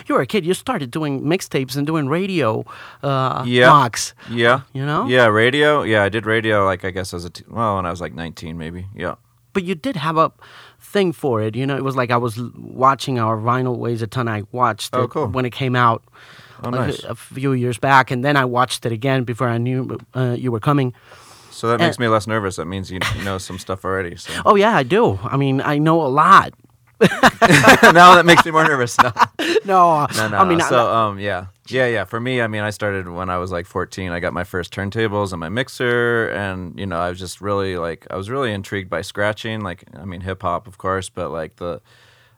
You 0.07 0.15
were 0.17 0.21
a 0.21 0.27
kid. 0.27 0.45
You 0.45 0.55
started 0.55 0.91
doing 0.91 1.23
mixtapes 1.23 1.77
and 1.77 1.87
doing 1.87 2.09
radio 2.09 2.65
uh, 3.03 3.45
Yeah. 3.47 3.69
mocks. 3.71 4.15
yeah, 4.31 4.63
You 4.73 4.85
know. 4.85 5.07
yeah, 5.07 5.27
radio. 5.27 5.83
Yeah, 5.83 6.03
I 6.03 6.09
did 6.09 6.27
radio, 6.27 6.65
like 6.65 6.85
I 6.85 6.91
guess 6.91 7.15
as 7.15 7.25
a 7.25 7.31
t- 7.31 7.45
well, 7.49 7.77
when 7.77 7.87
I 7.87 7.91
was 7.91 8.01
like 8.01 8.15
19, 8.15 8.59
maybe. 8.59 8.87
Yeah. 8.95 9.15
But 9.53 9.65
you 9.65 9.75
did 9.75 9.97
have 9.97 10.17
a 10.19 10.31
thing 10.79 11.13
for 11.13 11.41
it. 11.41 11.57
You 11.57 11.67
know, 11.67 11.77
it 11.77 11.83
was 11.85 11.97
like 11.97 12.11
I 12.11 12.17
was 12.17 12.39
watching 12.57 13.19
our 13.19 13.37
vinyl 13.39 13.77
weighs 13.79 14.03
a 14.03 14.07
ton. 14.07 14.29
I 14.29 14.43
watched 14.53 14.95
Oh, 14.95 15.09
cool. 15.09 15.27
when 15.29 15.45
it 15.45 15.51
came 15.53 15.75
out. 15.75 16.03
Oh, 16.63 16.71
like, 16.71 16.81
nice. 16.89 17.05
a, 17.05 17.09
a 17.11 17.15
few 17.15 17.53
years 17.53 17.79
back, 17.79 18.11
and 18.11 18.25
then 18.25 18.37
I 18.37 18.45
watched 18.45 18.85
it 18.87 18.93
again 18.93 19.25
before 19.25 19.49
I 19.49 19.59
knew 19.59 19.99
uh, 20.15 20.35
you 20.39 20.51
were 20.53 20.61
coming. 20.61 20.93
So 21.51 21.69
that 21.69 21.81
makes 21.81 21.99
Uh, 21.99 22.03
me 22.03 22.09
less 22.09 22.27
nervous. 22.27 22.57
That 22.57 22.67
means 22.67 22.91
you 22.91 23.01
know 23.25 23.39
some 23.39 23.59
stuff 23.59 23.85
already. 23.85 24.17
So 24.17 24.33
Oh 24.47 24.55
yeah, 24.57 24.77
I 24.77 24.83
do. 24.85 25.19
I 25.25 25.37
mean, 25.37 25.61
I 25.61 25.79
know 25.79 26.01
a 26.03 26.09
lot. 26.09 26.53
now 27.01 28.15
that 28.17 28.25
makes 28.27 28.45
me 28.45 28.51
more 28.51 28.65
nervous. 28.65 28.97
No. 28.99 29.13
No, 29.65 30.07
no, 30.17 30.29
no. 30.29 30.39
I 30.39 30.45
mean, 30.45 30.61
so 30.61 30.93
um, 30.93 31.19
yeah, 31.21 31.47
yeah, 31.69 31.87
yeah. 31.87 32.05
For 32.05 32.19
me, 32.21 32.41
I 32.43 32.47
mean, 32.49 32.63
I 32.63 32.71
started 32.71 33.09
when 33.09 33.31
I 33.31 33.39
was 33.39 33.53
like 33.53 33.67
14. 33.67 34.11
I 34.11 34.19
got 34.21 34.33
my 34.33 34.45
first 34.45 34.73
turntables 34.75 35.33
and 35.33 35.39
my 35.41 35.49
mixer, 35.49 36.29
and 36.31 36.79
you 36.79 36.87
know, 36.87 36.99
I 36.99 37.09
was 37.11 37.19
just 37.19 37.41
really 37.41 37.77
like, 37.77 38.07
I 38.11 38.17
was 38.17 38.31
really 38.31 38.53
intrigued 38.53 38.91
by 38.91 39.03
scratching. 39.03 39.61
Like, 39.61 39.85
I 39.97 40.05
mean, 40.05 40.21
hip 40.23 40.43
hop, 40.43 40.67
of 40.67 40.79
course, 40.79 41.09
but 41.09 41.31
like 41.31 41.57
the, 41.57 41.81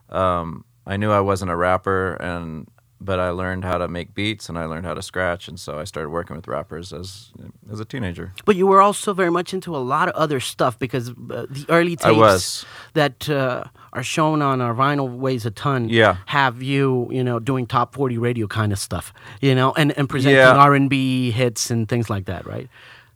um, 0.09 0.63
I 0.85 0.97
knew 0.97 1.11
I 1.11 1.21
wasn't 1.21 1.51
a 1.51 1.55
rapper, 1.55 2.13
and 2.13 2.67
but 3.03 3.19
I 3.19 3.29
learned 3.31 3.65
how 3.65 3.77
to 3.79 3.87
make 3.87 4.13
beats 4.13 4.47
and 4.49 4.57
I 4.57 4.65
learned 4.65 4.85
how 4.85 4.93
to 4.93 5.01
scratch, 5.01 5.47
and 5.47 5.59
so 5.59 5.79
I 5.79 5.85
started 5.85 6.09
working 6.09 6.35
with 6.35 6.47
rappers 6.47 6.93
as 6.93 7.31
as 7.71 7.79
a 7.79 7.85
teenager. 7.85 8.33
But 8.45 8.55
you 8.55 8.67
were 8.67 8.81
also 8.81 9.13
very 9.13 9.31
much 9.31 9.53
into 9.53 9.75
a 9.75 9.79
lot 9.79 10.07
of 10.09 10.15
other 10.15 10.39
stuff 10.39 10.77
because 10.79 11.09
uh, 11.09 11.45
the 11.49 11.65
early 11.69 11.93
I 12.03 12.09
tapes 12.09 12.17
was. 12.17 12.65
that 12.93 13.29
uh, 13.29 13.63
are 13.93 14.03
shown 14.03 14.41
on 14.41 14.61
our 14.61 14.73
vinyl 14.75 15.17
weighs 15.17 15.45
a 15.45 15.51
ton. 15.51 15.89
Yeah. 15.89 16.17
have 16.27 16.61
you 16.63 17.07
you 17.11 17.23
know 17.23 17.39
doing 17.39 17.65
top 17.67 17.93
forty 17.95 18.17
radio 18.17 18.47
kind 18.47 18.71
of 18.71 18.79
stuff, 18.79 19.13
you 19.41 19.55
know, 19.55 19.73
and 19.73 19.91
and 19.97 20.07
presenting 20.07 20.37
Yeah. 20.37 20.55
R 20.69 20.75
and 20.75 20.89
B 20.89 21.31
hits 21.31 21.71
and 21.71 21.87
things 21.89 22.09
like 22.09 22.25
that, 22.25 22.45
right? 22.45 22.69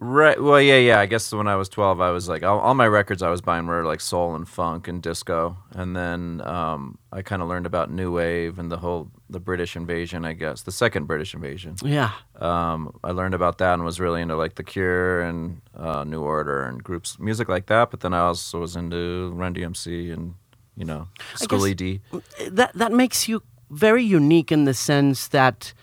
Right. 0.05 0.41
Well, 0.41 0.61
yeah, 0.61 0.77
yeah. 0.77 0.99
I 0.99 1.07
guess 1.07 1.31
when 1.31 1.47
I 1.47 1.55
was 1.55 1.67
12, 1.69 1.99
I 1.99 2.11
was 2.11 2.29
like, 2.29 2.43
all, 2.43 2.59
all 2.59 2.75
my 2.75 2.87
records 2.87 3.21
I 3.23 3.29
was 3.29 3.41
buying 3.41 3.65
were 3.65 3.83
like 3.83 3.99
soul 4.01 4.35
and 4.35 4.47
funk 4.47 4.87
and 4.87 5.01
disco. 5.01 5.57
And 5.71 5.95
then 5.95 6.41
um, 6.45 6.97
I 7.11 7.21
kind 7.23 7.41
of 7.41 7.47
learned 7.47 7.65
about 7.65 7.89
new 7.91 8.11
wave 8.11 8.59
and 8.59 8.71
the 8.71 8.77
whole 8.77 9.09
the 9.29 9.39
British 9.39 9.75
invasion. 9.75 10.23
I 10.23 10.33
guess 10.33 10.61
the 10.61 10.71
second 10.71 11.05
British 11.05 11.33
invasion. 11.33 11.75
Yeah, 11.83 12.11
Um, 12.39 12.95
I 13.03 13.11
learned 13.11 13.33
about 13.33 13.57
that 13.57 13.73
and 13.73 13.83
was 13.83 13.99
really 13.99 14.21
into 14.21 14.35
like 14.35 14.55
The 14.55 14.63
Cure 14.63 15.21
and 15.21 15.61
uh, 15.75 16.03
New 16.03 16.21
Order 16.21 16.63
and 16.63 16.83
groups 16.83 17.17
music 17.19 17.49
like 17.49 17.65
that. 17.67 17.89
But 17.89 18.01
then 18.01 18.13
I 18.13 18.19
also 18.19 18.59
was 18.59 18.75
into 18.75 19.31
Run 19.33 19.55
DMC 19.55 20.13
and 20.13 20.35
you 20.77 20.85
know 20.85 21.07
Schoolly 21.35 21.73
D. 21.73 22.01
that 22.49 22.73
that 22.75 22.91
makes 22.91 23.27
you 23.27 23.41
very 23.71 24.03
unique 24.03 24.51
in 24.51 24.65
the 24.65 24.73
sense 24.75 25.29
that 25.29 25.73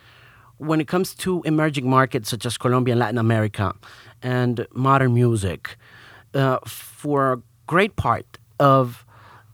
when 0.59 0.81
it 0.81 0.87
comes 0.87 1.13
to 1.17 1.43
emerging 1.45 1.91
markets 1.91 2.29
such 2.31 2.47
as 2.47 2.57
Colombia 2.57 2.93
and 2.93 3.01
Latin 3.01 3.19
America 3.19 3.75
and 4.23 4.67
modern 4.75 5.15
music, 5.15 5.77
uh, 6.35 6.59
for 6.67 7.33
a 7.33 7.39
great 7.67 7.97
part 7.97 8.39
of 8.59 9.05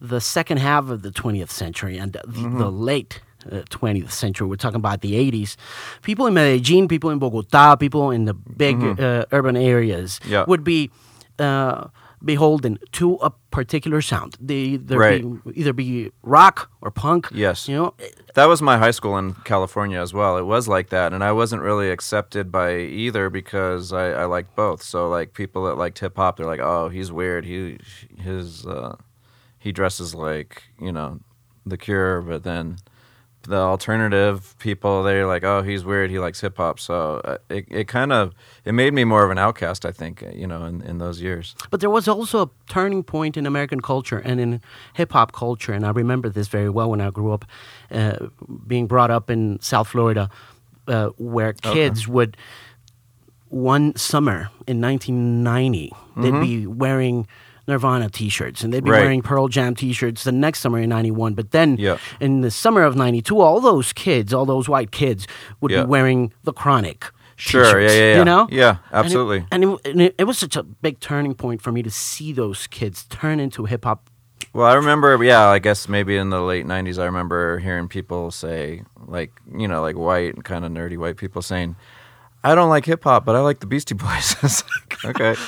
the 0.00 0.20
second 0.20 0.58
half 0.58 0.88
of 0.90 1.02
the 1.02 1.10
20th 1.10 1.50
century 1.50 1.98
and 1.98 2.12
the, 2.12 2.20
Mm-hmm. 2.20 2.58
the 2.58 2.70
late 2.70 3.20
uh, 3.50 3.62
20th 3.70 4.10
century, 4.10 4.46
we're 4.46 4.56
talking 4.56 4.76
about 4.76 5.00
the 5.00 5.14
80s, 5.14 5.56
people 6.02 6.26
in 6.26 6.34
Medellin, 6.34 6.88
people 6.88 7.10
in 7.10 7.18
Bogota, 7.18 7.76
people 7.76 8.10
in 8.10 8.24
the 8.26 8.34
big 8.34 8.76
uh, 8.82 9.24
urban 9.32 9.56
areas 9.56 10.18
Mm-hmm. 10.20 10.32
Yeah. 10.32 10.44
would 10.46 10.62
be 10.64 10.90
uh, 11.38 11.88
beholden 12.24 12.78
to 12.92 13.14
a 13.16 13.30
particular 13.50 14.00
sound. 14.02 14.36
They 14.40 14.54
either, 14.76 14.98
Right. 14.98 15.22
be, 15.22 15.60
either 15.60 15.72
be 15.72 16.10
rock 16.22 16.70
or 16.80 16.90
punk. 16.90 17.28
Yes. 17.32 17.68
You 17.68 17.76
know, 17.76 17.94
That 18.34 18.46
was 18.46 18.60
my 18.62 18.78
high 18.78 18.90
school 18.92 19.16
in 19.18 19.34
California 19.44 20.00
as 20.00 20.12
well. 20.12 20.36
It 20.36 20.44
was 20.46 20.68
like 20.68 20.90
that, 20.90 21.12
and 21.12 21.22
I 21.24 21.32
wasn't 21.32 21.62
really 21.62 21.90
accepted 21.90 22.50
by 22.52 22.76
either 22.76 23.30
because 23.30 23.92
I, 23.92 24.10
I 24.10 24.24
liked 24.26 24.54
both. 24.56 24.82
So 24.82 25.08
like 25.08 25.32
people 25.34 25.64
that 25.66 25.76
liked 25.76 25.98
hip 25.98 26.16
hop, 26.16 26.36
they're 26.36 26.46
like, 26.46 26.60
"Oh, 26.60 26.88
he's 26.88 27.10
weird. 27.10 27.44
He 27.44 27.78
his 28.18 28.66
uh, 28.66 28.96
he 29.58 29.72
dresses 29.72 30.14
like 30.14 30.62
you 30.80 30.92
know 30.92 31.20
the 31.66 31.76
Cure," 31.76 32.20
but 32.22 32.42
then 32.44 32.76
the 33.42 33.56
alternative 33.56 34.54
people 34.58 35.02
they're 35.02 35.26
like, 35.26 35.44
"Oh, 35.44 35.62
he's 35.62 35.84
weird. 35.84 36.10
He 36.10 36.18
likes 36.18 36.40
hip 36.40 36.56
hop." 36.56 36.78
So 36.78 37.20
uh, 37.24 37.38
it 37.48 37.66
it 37.70 37.88
kind 37.88 38.12
of 38.12 38.34
it 38.64 38.72
made 38.72 38.92
me 38.92 39.04
more 39.04 39.24
of 39.24 39.30
an 39.30 39.38
outcast, 39.38 39.84
I 39.86 39.92
think. 39.92 40.22
You 40.34 40.46
know, 40.46 40.64
in, 40.64 40.82
in 40.82 40.98
those 40.98 41.20
years. 41.20 41.54
But 41.70 41.80
there 41.80 41.90
was 41.90 42.08
also 42.08 42.42
a 42.42 42.50
turning 42.68 43.02
point 43.02 43.36
in 43.36 43.46
American 43.46 43.80
culture 43.80 44.18
and 44.18 44.40
in 44.40 44.60
hip 44.94 45.12
hop 45.12 45.32
culture, 45.32 45.72
and 45.72 45.86
I 45.86 45.90
remember 45.90 46.28
this 46.28 46.48
very 46.48 46.68
well 46.68 46.90
when 46.90 47.00
I 47.00 47.10
grew 47.10 47.32
up, 47.32 47.44
uh, 47.90 48.28
being 48.66 48.86
brought 48.86 49.10
up 49.10 49.30
in 49.30 49.60
South 49.60 49.88
Florida, 49.88 50.28
uh, 50.86 51.08
where 51.16 51.52
kids 51.52 52.06
would 52.08 52.36
one 53.50 53.96
summer 53.96 54.50
in 54.66 54.78
1990 54.78 55.92
they'd 56.18 56.40
be 56.40 56.66
wearing 56.66 57.26
Nirvana 57.68 58.08
T-shirts 58.10 58.64
and 58.64 58.72
they'd 58.72 58.82
be. 58.82 58.90
Right. 58.90 59.02
wearing 59.02 59.22
Pearl 59.22 59.46
Jam 59.48 59.74
T-shirts 59.74 60.24
the 60.24 60.32
next 60.32 60.60
summer 60.60 60.78
in 60.80 60.88
'91. 60.88 61.34
But 61.34 61.50
then 61.52 61.76
Yeah. 61.78 61.98
in 62.18 62.40
the 62.40 62.50
summer 62.50 62.82
of 62.82 62.96
'92, 62.96 63.38
all 63.38 63.60
those 63.60 63.92
kids, 63.92 64.32
all 64.34 64.46
those 64.46 64.68
white 64.68 64.90
kids, 64.90 65.26
would 65.60 65.70
Yeah. 65.70 65.82
be 65.82 65.86
wearing 65.88 66.32
the 66.44 66.52
Chronic. 66.52 67.04
Sure, 67.36 67.80
yeah, 67.80 67.88
yeah, 67.90 67.94
yeah. 68.12 68.18
You 68.18 68.24
know, 68.24 68.48
Yeah, 68.50 68.68
And 68.68 68.76
it- 68.78 68.80
absolutely. 68.92 69.46
And 69.52 69.62
it, 69.64 69.78
and 69.84 70.02
it, 70.02 70.14
it 70.18 70.24
was 70.24 70.38
such 70.38 70.56
a 70.56 70.64
big 70.64 70.98
turning 70.98 71.34
point 71.34 71.62
for 71.62 71.70
me 71.70 71.84
to 71.84 71.90
see 71.90 72.32
those 72.32 72.66
kids 72.66 73.04
turn 73.04 73.38
into 73.38 73.64
hip 73.66 73.84
hop. 73.84 74.10
Well, 74.52 74.66
I 74.66 74.74
remember, 74.74 75.22
yeah, 75.22 75.46
I 75.46 75.60
guess 75.60 75.88
maybe 75.88 76.16
in 76.16 76.30
the 76.30 76.40
late 76.40 76.66
'90s, 76.66 76.98
I 76.98 77.04
remember 77.04 77.58
hearing 77.60 77.86
people 77.86 78.30
say, 78.32 78.82
like, 79.06 79.30
you 79.56 79.68
know, 79.68 79.82
like 79.82 79.96
white, 79.96 80.34
and 80.34 80.44
kind 80.44 80.64
of 80.64 80.72
nerdy 80.72 80.96
white 80.98 81.16
people 81.16 81.42
saying, 81.42 81.76
"I 82.42 82.54
don't 82.56 82.70
like 82.70 82.86
hip 82.86 83.04
hop, 83.04 83.24
but 83.24 83.36
I 83.36 83.40
like 83.40 83.60
the 83.60 83.66
Beastie 83.66 83.94
Boys." 83.94 84.34
Like, 85.04 85.20
okay, 85.20 85.40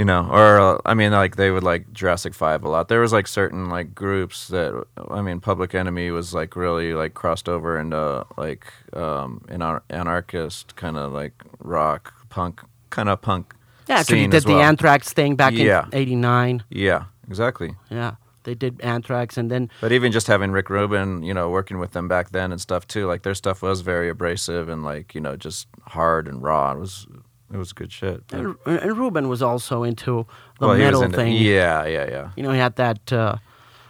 you 0.00 0.06
know, 0.06 0.26
or 0.30 0.58
uh, 0.58 0.78
I 0.86 0.94
mean, 0.94 1.12
like 1.12 1.36
they 1.36 1.50
would 1.50 1.62
like 1.62 1.92
Jurassic 1.92 2.32
Five 2.32 2.64
a 2.64 2.68
lot. 2.70 2.88
There 2.88 3.00
was 3.02 3.12
like 3.12 3.26
certain 3.28 3.68
like 3.68 3.94
groups 3.94 4.48
that, 4.48 4.72
I 5.10 5.20
mean, 5.20 5.40
Public 5.40 5.74
Enemy 5.74 6.10
was 6.10 6.32
like 6.32 6.56
really 6.56 6.94
like 6.94 7.12
crossed 7.12 7.50
over 7.50 7.78
into 7.78 8.24
like 8.38 8.64
um, 8.94 9.44
an 9.50 9.60
anar- 9.60 9.82
anarchist 9.90 10.74
kind 10.76 10.96
of 10.96 11.12
like 11.12 11.34
rock 11.58 12.14
punk 12.30 12.62
kind 12.88 13.10
of 13.10 13.20
punk. 13.20 13.54
Yeah, 13.88 13.98
actually, 13.98 14.20
scene 14.20 14.30
did 14.30 14.36
as 14.38 14.44
the 14.44 14.54
well. 14.54 14.62
Anthrax 14.62 15.12
thing 15.12 15.36
back 15.36 15.52
Yeah. 15.52 15.84
in 15.92 15.98
'89. 15.98 16.64
Yeah, 16.70 17.04
exactly. 17.28 17.74
Yeah, 17.90 18.14
they 18.44 18.54
did 18.54 18.80
Anthrax, 18.80 19.36
and 19.36 19.50
then 19.50 19.68
But 19.82 19.92
even 19.92 20.12
just 20.12 20.28
having 20.28 20.50
Rick 20.50 20.70
Rubin, 20.70 21.22
you 21.22 21.34
know, 21.34 21.50
working 21.50 21.78
with 21.78 21.90
them 21.92 22.08
back 22.08 22.30
then 22.30 22.52
and 22.52 22.60
stuff 22.60 22.86
too, 22.86 23.06
like 23.06 23.20
their 23.22 23.34
stuff 23.34 23.60
was 23.60 23.82
very 23.82 24.08
abrasive 24.08 24.70
and 24.70 24.82
like 24.82 25.14
you 25.14 25.20
know 25.20 25.36
just 25.36 25.68
hard 25.88 26.26
and 26.26 26.42
raw. 26.42 26.72
It 26.72 26.78
was 26.80 27.06
it 27.52 27.56
was 27.56 27.72
good 27.72 27.92
shit. 27.92 28.22
and, 28.32 28.54
and 28.66 28.96
Rubin 28.96 29.28
was 29.28 29.42
also 29.42 29.82
into 29.82 30.26
the 30.60 30.66
Well, 30.68 30.78
metal 30.78 31.02
into- 31.02 31.16
thing. 31.16 31.32
Yeah, 31.32 31.84
yeah, 31.86 32.08
yeah. 32.08 32.30
You 32.36 32.42
know, 32.42 32.52
he 32.52 32.58
had 32.58 32.76
that 32.76 33.12
uh, 33.12 33.36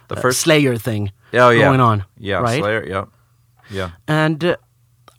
The 0.07 0.15
uh, 0.15 0.21
first 0.21 0.41
Slayer 0.41 0.77
thing 0.77 1.11
oh 1.33 1.49
yeah 1.49 1.65
going 1.67 1.79
on. 1.79 2.05
Yeah, 2.17 2.39
right? 2.41 2.59
Slayer. 2.59 2.83
Yeah, 2.87 3.05
yeah. 3.69 3.91
And 4.07 4.43
uh, 4.43 4.55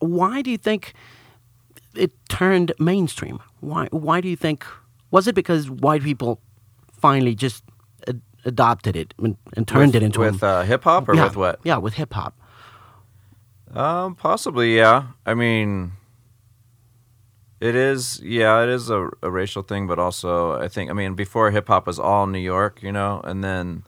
why 0.01 0.43
do 0.43 0.51
you 0.51 0.59
think 0.59 0.93
it 1.95 2.11
turned 2.29 2.73
mainstream? 2.79 3.39
Why? 3.61 3.87
Why 3.91 4.21
do 4.21 4.29
you 4.29 4.37
think? 4.37 4.65
Was 5.11 5.27
it 5.29 5.35
because 5.35 5.71
white 5.71 6.03
people 6.03 6.41
finally 7.01 7.35
just 7.35 7.63
ad- 8.09 8.23
adopted 8.45 8.97
it 8.97 9.15
and, 9.19 9.37
and 9.57 9.67
turned 9.69 9.95
with, 9.95 10.03
it 10.03 10.07
into 10.07 10.21
with 10.21 10.43
a, 10.43 10.47
uh, 10.47 10.65
hip 10.65 10.85
hop 10.85 11.09
or 11.09 11.15
yeah, 11.15 11.25
with 11.25 11.37
what? 11.37 11.61
Yeah, 11.65 11.77
with 11.79 11.95
hip 11.95 12.13
hop. 12.15 12.35
Um, 13.75 14.15
possibly, 14.17 14.77
yeah. 14.77 15.05
I 15.25 15.35
mean, 15.35 15.93
it 17.62 17.77
is, 17.77 18.20
yeah, 18.25 18.61
it 18.64 18.68
is 18.68 18.90
a, 18.90 19.09
a 19.22 19.31
racial 19.31 19.62
thing, 19.62 19.87
but 19.87 19.96
also 19.96 20.61
I 20.61 20.66
think, 20.66 20.90
I 20.90 20.94
mean, 20.94 21.14
before 21.14 21.53
hip 21.53 21.68
hop 21.68 21.87
was 21.87 21.96
all 21.96 22.27
New 22.27 22.40
York, 22.40 22.83
you 22.83 22.90
know, 22.90 23.20
and 23.22 23.44
then, 23.44 23.85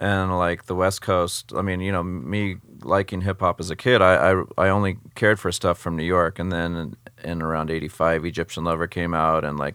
and 0.00 0.36
like 0.38 0.64
the 0.64 0.74
West 0.74 1.02
Coast. 1.02 1.52
I 1.54 1.60
mean, 1.60 1.80
you 1.80 1.92
know, 1.92 2.02
me 2.02 2.56
liking 2.82 3.20
hip 3.20 3.40
hop 3.40 3.60
as 3.60 3.68
a 3.70 3.76
kid, 3.76 4.00
I, 4.00 4.32
I 4.32 4.42
I 4.56 4.68
only 4.70 4.96
cared 5.14 5.38
for 5.38 5.52
stuff 5.52 5.78
from 5.78 5.94
New 5.94 6.04
York, 6.04 6.38
and 6.38 6.50
then 6.50 6.74
in, 6.76 6.96
in 7.22 7.42
around 7.42 7.70
'85, 7.70 8.24
Egyptian 8.24 8.64
Lover 8.64 8.86
came 8.86 9.12
out, 9.12 9.44
and 9.44 9.58
like, 9.58 9.74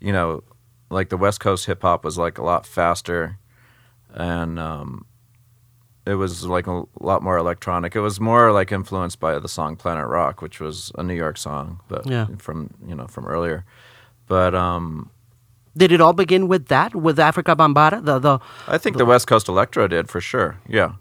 you 0.00 0.12
know, 0.12 0.42
like 0.90 1.08
the 1.08 1.16
West 1.16 1.38
Coast 1.38 1.66
hip 1.66 1.82
hop 1.82 2.04
was 2.04 2.18
like 2.18 2.36
a 2.38 2.42
lot 2.44 2.66
faster, 2.66 3.38
and 4.12 4.58
um, 4.58 5.06
it 6.06 6.14
was 6.14 6.44
like 6.46 6.66
a 6.66 6.82
lot 7.00 7.22
more 7.22 7.36
electronic. 7.36 7.94
It 7.94 8.00
was 8.00 8.18
more 8.20 8.52
like 8.52 8.72
influenced 8.72 9.20
by 9.20 9.38
the 9.38 9.48
song 9.48 9.76
Planet 9.76 10.06
Rock, 10.08 10.40
which 10.42 10.58
was 10.60 10.90
a 10.96 11.02
New 11.02 11.14
York 11.14 11.36
song, 11.36 11.80
but 11.88 12.06
Yeah. 12.06 12.26
from 12.38 12.70
you 12.86 12.94
know 12.94 13.06
from 13.06 13.26
earlier. 13.26 13.64
But 14.26 14.54
um, 14.54 15.10
Did 15.76 15.92
it 15.92 16.00
all 16.00 16.12
begin 16.14 16.48
with 16.48 16.66
that? 16.68 16.94
With 16.94 17.18
Afrika 17.18 17.54
Bambaataa? 17.56 18.04
The 18.04 18.18
the 18.18 18.38
I 18.68 18.78
think 18.78 18.96
the 18.96 19.04
West 19.04 19.26
Coast 19.26 19.48
Electro 19.48 19.86
did 19.88 20.08
for 20.08 20.20
sure. 20.20 20.58
Yeah, 20.68 20.92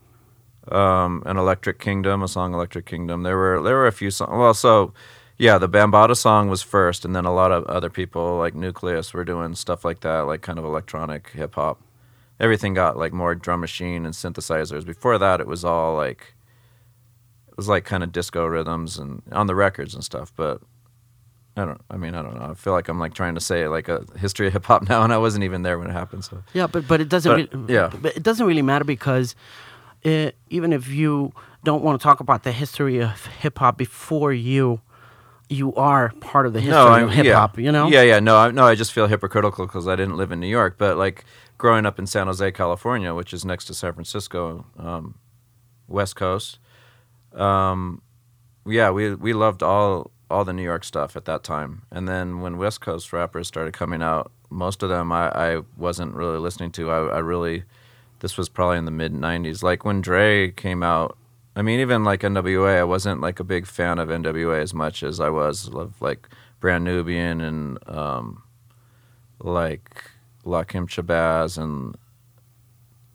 um, 0.71 1.23
an 1.25 1.37
Electric 1.37 1.79
Kingdom, 1.79 2.21
a 2.23 2.27
song 2.27 2.53
Electric 2.53 2.85
Kingdom. 2.85 3.23
There 3.23 3.37
were 3.37 3.61
there 3.63 3.75
were 3.75 3.87
a 3.87 3.91
few 3.91 4.11
songs. 4.11 4.31
Well, 4.31 4.53
so 4.53 4.93
yeah, 5.37 5.57
the 5.57 5.69
Bambaataa 5.69 6.17
song 6.17 6.49
was 6.49 6.61
first, 6.61 7.05
and 7.05 7.15
then 7.15 7.25
a 7.25 7.33
lot 7.33 7.51
of 7.51 7.63
other 7.65 7.89
people 7.89 8.37
like 8.37 8.53
Newcleus 8.55 9.13
were 9.13 9.23
doing 9.25 9.55
stuff 9.55 9.85
like 9.85 10.01
that, 10.01 10.21
like 10.27 10.41
kind 10.41 10.59
of 10.59 10.65
electronic 10.65 11.29
hip 11.29 11.55
hop. 11.55 11.79
Everything 12.39 12.73
got 12.73 12.97
like 12.97 13.11
more 13.11 13.35
drum 13.35 13.59
machine 13.59 14.05
and 14.05 14.13
synthesizers. 14.13 14.85
Before 14.85 15.17
that, 15.17 15.41
it 15.41 15.47
was 15.47 15.65
all 15.65 15.95
like 15.95 16.35
it 17.47 17.57
was 17.57 17.67
like 17.67 17.83
kind 17.83 18.03
of 18.03 18.11
disco 18.11 18.45
rhythms 18.45 18.97
and 18.97 19.21
on 19.31 19.47
the 19.47 19.55
records 19.55 19.93
and 19.93 20.03
stuff. 20.03 20.31
But 20.35 20.61
I 21.57 21.65
don't. 21.65 21.81
I 21.89 21.97
mean, 21.97 22.15
I 22.15 22.21
don't 22.21 22.35
know. 22.35 22.45
I 22.45 22.53
feel 22.53 22.73
like 22.73 22.87
I'm 22.87 22.99
like 22.99 23.13
trying 23.13 23.35
to 23.35 23.41
say 23.41 23.67
like 23.67 23.89
a 23.89 24.05
history 24.17 24.47
of 24.47 24.53
hip 24.57 24.65
hop 24.65 24.87
now, 24.87 25.03
and 25.03 25.11
I 25.11 25.17
wasn't 25.17 25.43
even 25.43 25.63
there 25.63 25.77
when 25.77 25.89
it 25.89 25.93
happened. 25.93 26.23
So 26.23 26.43
Yeah, 26.53 26.67
but 26.67 26.87
but 26.87 27.01
it 27.01 27.09
doesn't. 27.09 27.49
But, 27.51 27.53
really, 27.53 27.73
yeah. 27.73 27.91
but 28.01 28.15
it 28.15 28.23
doesn't 28.23 28.45
really 28.45 28.61
matter 28.61 28.85
because 28.85 29.35
uh, 30.05 30.31
even 30.49 30.71
if 30.71 30.87
you 30.87 31.33
don't 31.63 31.83
want 31.83 31.99
to 31.99 32.03
talk 32.03 32.19
about 32.21 32.43
the 32.43 32.51
history 32.53 33.01
of 33.01 33.25
hip 33.25 33.59
hop 33.59 33.77
before 33.77 34.31
you, 34.31 34.79
you 35.49 35.73
are 35.75 36.13
part 36.21 36.45
of 36.45 36.53
the 36.53 36.61
history 36.61 36.77
I- 36.77 37.01
of 37.01 37.11
hip 37.11 37.25
yeah. 37.25 37.35
hop. 37.35 37.59
You 37.59 37.71
know. 37.71 37.89
Yeah, 37.89 38.03
yeah. 38.03 38.19
No, 38.19 38.37
I, 38.37 38.51
no. 38.51 38.65
I 38.65 38.75
just 38.75 38.93
feel 38.93 39.07
hypocritical 39.07 39.65
because 39.65 39.87
I 39.87 39.95
didn't 39.97 40.15
live 40.15 40.31
in 40.31 40.39
New 40.39 40.47
York. 40.47 40.75
But 40.77 40.97
like 40.97 41.25
growing 41.59 41.85
up 41.85 41.99
in 41.99 42.07
San 42.07 42.25
Jose, 42.25 42.51
California, 42.53 43.13
which 43.13 43.31
is 43.33 43.45
next 43.45 43.65
to 43.65 43.75
San 43.75 43.93
Francisco, 43.93 44.65
um, 44.79 45.19
West 45.87 46.15
Coast. 46.15 46.57
Um, 47.33 48.01
yeah, 48.65 48.89
we 48.89 49.13
we 49.13 49.33
loved 49.33 49.61
all 49.61 50.09
all 50.31 50.43
the 50.43 50.53
New 50.53 50.63
York 50.63 50.83
stuff 50.83 51.15
at 51.15 51.25
that 51.25 51.43
time. 51.43 51.83
And 51.91 52.07
then 52.07 52.41
when 52.41 52.57
West 52.57 52.81
Coast 52.81 53.13
rappers 53.13 53.47
started 53.47 53.73
coming 53.73 54.01
out, 54.01 54.31
most 54.49 54.81
of 54.81 54.89
them 54.89 55.11
I, 55.11 55.29
I 55.29 55.61
wasn't 55.77 56.15
really 56.15 56.39
listening 56.39 56.71
to. 56.71 56.89
I, 56.89 57.17
I 57.17 57.19
really 57.19 57.65
this 58.21 58.37
was 58.37 58.49
probably 58.49 58.79
in 58.79 58.85
the 58.85 58.91
mid 58.91 59.13
'90s. 59.13 59.61
Like 59.61 59.85
when 59.85 60.01
Dre 60.01 60.49
came 60.51 60.81
out 60.81 61.19
I 61.59 61.61
mean, 61.61 61.81
even 61.81 62.05
like 62.05 62.21
NWA, 62.21 62.77
I 62.77 62.83
wasn't 62.85 63.19
like 63.19 63.41
a 63.41 63.43
big 63.43 63.65
fan 63.65 63.99
of 63.99 64.07
NWA 64.07 64.61
as 64.61 64.73
much 64.73 65.03
as 65.03 65.19
I 65.19 65.29
was 65.29 65.67
of 65.67 66.01
like 66.01 66.29
Brand 66.61 66.85
Nubian 66.85 67.41
and 67.41 67.89
um, 67.89 68.43
like 69.41 70.09
Lakim 70.49 70.87
Shabazz 70.87 71.57
and 71.57 71.95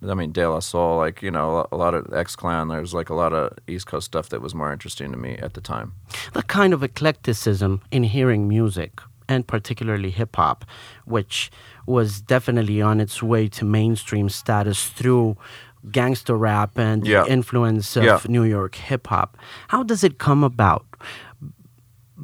I 0.09 0.15
mean 0.15 0.33
De 0.33 0.47
La 0.49 0.61
Soul. 0.61 0.97
Like 0.99 1.23
you 1.23 1.31
know, 1.31 1.67
a 1.73 1.77
lot 1.77 1.95
of 1.95 2.13
X 2.13 2.37
Clan. 2.37 2.69
There's 2.69 2.95
like 2.95 3.09
a 3.11 3.15
lot 3.15 3.33
of 3.33 3.57
East 3.67 3.87
Coast 3.87 4.07
stuff 4.07 4.29
that 4.31 4.41
was 4.43 4.55
more 4.55 4.73
interesting 4.73 5.11
to 5.13 5.19
me 5.19 5.33
at 5.39 5.55
the 5.55 5.61
time. 5.61 5.93
The 6.35 6.43
kind 6.43 6.73
of 6.75 6.83
eclecticism 6.83 7.81
in 7.91 8.03
hearing 8.05 8.47
music, 8.49 9.01
and 9.29 9.47
particularly 9.47 10.11
hip 10.11 10.37
hop, 10.37 10.65
which 11.07 11.51
was 11.87 12.21
definitely 12.21 12.81
on 12.83 13.01
its 13.01 13.23
way 13.23 13.49
to 13.49 13.65
mainstream 13.65 14.29
status 14.29 14.89
through 14.89 15.37
gangster 15.91 16.37
rap 16.37 16.79
and 16.79 17.07
Yeah. 17.07 17.25
the 17.25 17.33
influence 17.33 17.97
of 17.97 18.05
Yeah. 18.05 18.21
New 18.29 18.45
York 18.45 18.75
hip 18.75 19.07
hop. 19.07 19.37
How 19.69 19.83
does 19.83 20.03
it 20.05 20.19
come 20.19 20.43
about? 20.45 20.85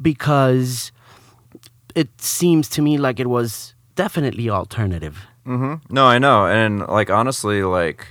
Because 0.01 0.91
it 1.95 2.09
seems 2.21 2.67
to 2.69 2.81
me 2.81 2.97
like 2.97 3.19
it 3.19 3.27
was 3.29 3.75
definitely 3.95 4.49
alternative. 4.49 5.25
No, 5.89 6.05
I 6.05 6.19
know, 6.19 6.45
and 6.45 6.87
like 6.87 7.09
honestly, 7.09 7.63
like 7.63 8.07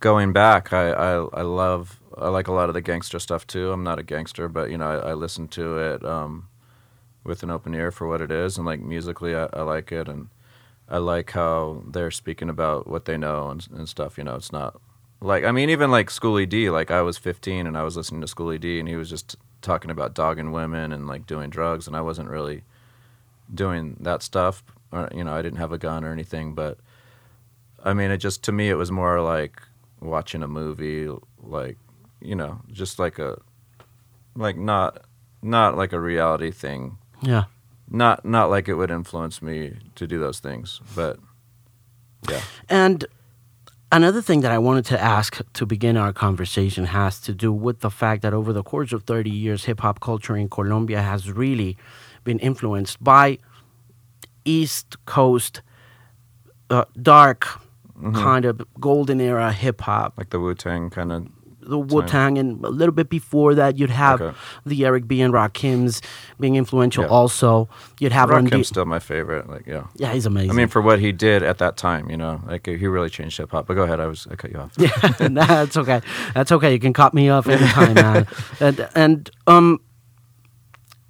going 0.00 0.32
back, 0.32 0.72
I, 0.72 0.90
I 0.90 1.24
I 1.32 1.42
love 1.42 2.00
I 2.16 2.28
like 2.28 2.48
a 2.48 2.52
lot 2.52 2.68
of 2.68 2.74
the 2.74 2.80
gangster 2.80 3.18
stuff 3.18 3.46
too. 3.46 3.72
I'm 3.72 3.82
not 3.82 3.98
a 3.98 4.02
gangster, 4.02 4.48
but 4.48 4.70
you 4.70 4.78
know 4.78 4.86
I, 4.86 5.10
I 5.10 5.14
listen 5.14 5.48
to 5.48 5.78
it 5.78 6.04
um, 6.04 6.48
with 7.24 7.42
an 7.42 7.50
open 7.50 7.74
ear 7.74 7.90
for 7.90 8.06
what 8.06 8.20
it 8.20 8.30
is, 8.30 8.56
and 8.56 8.66
like 8.66 8.80
musically, 8.80 9.34
I, 9.34 9.48
I 9.52 9.62
like 9.62 9.90
it, 9.92 10.08
and 10.08 10.28
I 10.88 10.98
like 10.98 11.32
how 11.32 11.82
they're 11.86 12.10
speaking 12.10 12.48
about 12.48 12.86
what 12.86 13.04
they 13.04 13.18
know 13.18 13.50
and, 13.50 13.66
and 13.74 13.88
stuff. 13.88 14.18
You 14.18 14.24
know, 14.24 14.36
it's 14.36 14.52
not 14.52 14.80
like 15.20 15.44
I 15.44 15.52
mean, 15.52 15.70
even 15.70 15.90
like 15.90 16.10
Schoolly 16.10 16.46
D. 16.46 16.70
Like 16.70 16.90
I 16.90 17.02
was 17.02 17.18
15 17.18 17.66
and 17.66 17.76
I 17.76 17.82
was 17.82 17.96
listening 17.96 18.20
to 18.20 18.28
Schoolly 18.28 18.58
D, 18.58 18.78
and 18.78 18.88
he 18.88 18.96
was 18.96 19.10
just 19.10 19.36
talking 19.62 19.90
about 19.90 20.14
dogging 20.14 20.52
women 20.52 20.92
and 20.92 21.06
like 21.06 21.26
doing 21.26 21.50
drugs, 21.50 21.86
and 21.86 21.96
I 21.96 22.00
wasn't 22.00 22.28
really 22.28 22.62
doing 23.52 23.96
that 24.00 24.22
stuff. 24.22 24.64
Or, 24.92 25.08
you 25.14 25.24
know, 25.24 25.34
I 25.34 25.42
didn't 25.42 25.58
have 25.58 25.72
a 25.72 25.78
gun 25.78 26.04
or 26.04 26.12
anything, 26.12 26.54
but 26.54 26.78
I 27.84 27.92
mean, 27.92 28.10
it 28.10 28.18
just 28.18 28.42
to 28.44 28.52
me, 28.52 28.68
it 28.68 28.74
was 28.74 28.90
more 28.90 29.20
like 29.20 29.60
watching 30.00 30.42
a 30.42 30.48
movie, 30.48 31.08
like 31.42 31.78
you 32.20 32.34
know, 32.34 32.60
just 32.72 32.98
like 32.98 33.18
a 33.18 33.38
like 34.34 34.56
not 34.56 35.04
not 35.42 35.76
like 35.76 35.92
a 35.92 36.00
reality 36.00 36.50
thing. 36.50 36.98
Yeah. 37.22 37.44
Not 37.88 38.24
not 38.24 38.50
like 38.50 38.68
it 38.68 38.74
would 38.74 38.90
influence 38.90 39.40
me 39.40 39.74
to 39.94 40.06
do 40.06 40.18
those 40.18 40.40
things, 40.40 40.80
but 40.94 41.18
yeah. 42.28 42.40
And 42.68 43.04
another 43.92 44.20
thing 44.20 44.40
that 44.40 44.50
I 44.50 44.58
wanted 44.58 44.84
to 44.86 45.00
ask 45.00 45.40
to 45.52 45.66
begin 45.66 45.96
our 45.96 46.12
conversation 46.12 46.86
has 46.86 47.20
to 47.20 47.32
do 47.32 47.52
with 47.52 47.80
the 47.80 47.90
fact 47.90 48.22
that 48.22 48.34
over 48.34 48.52
the 48.52 48.64
course 48.64 48.92
of 48.92 49.04
30 49.04 49.30
years, 49.30 49.64
hip 49.64 49.80
hop 49.80 50.00
culture 50.00 50.36
in 50.36 50.48
Colombia 50.48 51.00
has 51.00 51.30
really 51.30 51.76
been 52.26 52.38
influenced 52.40 53.02
by 53.02 53.38
East 54.44 54.96
Coast 55.06 55.62
uh, 56.68 56.84
dark 57.00 57.46
kind 58.12 58.44
of 58.44 58.60
golden 58.78 59.20
era 59.20 59.52
hip 59.52 59.80
hop. 59.80 60.12
Like 60.18 60.28
the 60.30 60.38
Wu 60.38 60.54
Tang 60.54 60.90
kind 60.90 61.10
of 61.12 61.26
The 61.60 61.78
Wu 61.78 62.02
Tang, 62.06 62.36
and 62.38 62.62
a 62.64 62.68
little 62.68 62.92
bit 62.94 63.08
before 63.08 63.54
that, 63.56 63.78
you'd 63.78 63.90
have 63.90 64.20
Okay. 64.20 64.36
the 64.66 64.84
Eric 64.84 65.08
B. 65.08 65.20
and 65.22 65.32
Rakims 65.34 66.00
being 66.38 66.54
influential 66.56 67.04
Yeah. 67.04 67.10
also. 67.18 67.68
You'd 67.98 68.12
have 68.12 68.28
Rakim's 68.30 68.50
D- 68.50 68.62
still 68.74 68.84
my 68.84 68.98
favorite. 69.00 69.48
Like 69.48 69.66
yeah. 69.66 69.84
Yeah, 69.96 70.12
he's 70.12 70.26
amazing. 70.26 70.50
I 70.50 70.54
mean, 70.54 70.68
for 70.68 70.80
what 70.82 70.98
he 71.00 71.10
did 71.12 71.42
at 71.42 71.58
that 71.58 71.76
time, 71.76 72.10
you 72.10 72.16
know, 72.16 72.40
like 72.46 72.66
he 72.66 72.86
really 72.86 73.10
changed 73.10 73.38
hip 73.38 73.50
hop. 73.50 73.66
But 73.66 73.74
go 73.74 73.82
ahead, 73.82 73.98
I 73.98 74.06
was 74.06 74.28
I 74.30 74.36
cut 74.36 74.50
you 74.52 74.58
off. 74.58 74.72
Yeah, 74.78 74.90
that's 75.28 75.76
okay. 75.76 76.00
That's 76.34 76.52
okay. 76.52 76.72
You 76.72 76.78
can 76.78 76.92
cut 76.92 77.14
me 77.14 77.30
off 77.30 77.48
anytime, 77.48 77.94
man. 77.94 78.26
And 78.60 78.88
and 78.94 79.30
um, 79.48 79.80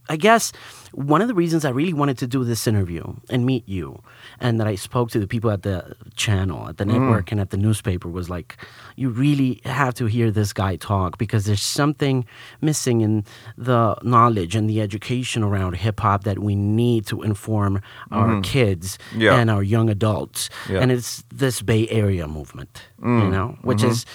I 0.08 0.16
guess 0.16 0.52
one 0.96 1.20
of 1.20 1.28
the 1.28 1.34
reasons 1.34 1.66
I 1.66 1.68
really 1.68 1.92
wanted 1.92 2.16
to 2.18 2.26
do 2.26 2.42
this 2.42 2.66
interview 2.66 3.04
and 3.28 3.44
meet 3.44 3.68
you, 3.68 4.02
and 4.40 4.58
that 4.58 4.66
I 4.66 4.76
spoke 4.76 5.10
to 5.10 5.18
the 5.18 5.26
people 5.26 5.50
at 5.50 5.62
the 5.62 5.94
channel, 6.14 6.70
at 6.70 6.78
the 6.78 6.84
mm. 6.84 6.92
network, 6.92 7.30
and 7.30 7.38
at 7.38 7.50
the 7.50 7.58
newspaper 7.58 8.08
was 8.08 8.30
like, 8.30 8.56
you 8.96 9.10
really 9.10 9.60
have 9.66 9.92
to 9.96 10.06
hear 10.06 10.30
this 10.30 10.54
guy 10.54 10.76
talk 10.76 11.18
because 11.18 11.44
there's 11.44 11.62
something 11.62 12.24
missing 12.62 13.02
in 13.02 13.26
the 13.58 13.94
knowledge 14.02 14.56
and 14.56 14.70
the 14.70 14.80
education 14.80 15.42
around 15.42 15.76
hip 15.76 16.00
hop 16.00 16.24
that 16.24 16.38
we 16.38 16.54
need 16.54 17.06
to 17.08 17.22
inform 17.22 17.82
our 18.10 18.28
mm. 18.28 18.42
kids 18.42 18.98
Yeah. 19.14 19.36
and 19.36 19.50
our 19.50 19.62
young 19.62 19.90
adults. 19.90 20.48
Yeah. 20.66 20.78
And 20.78 20.90
it's 20.90 21.24
this 21.28 21.60
Bay 21.60 21.86
Area 21.88 22.26
movement, 22.26 22.80
you 23.00 23.06
mm. 23.06 23.30
know, 23.30 23.58
which 23.60 23.78
mm-hmm. 23.78 23.90
is 23.90 24.06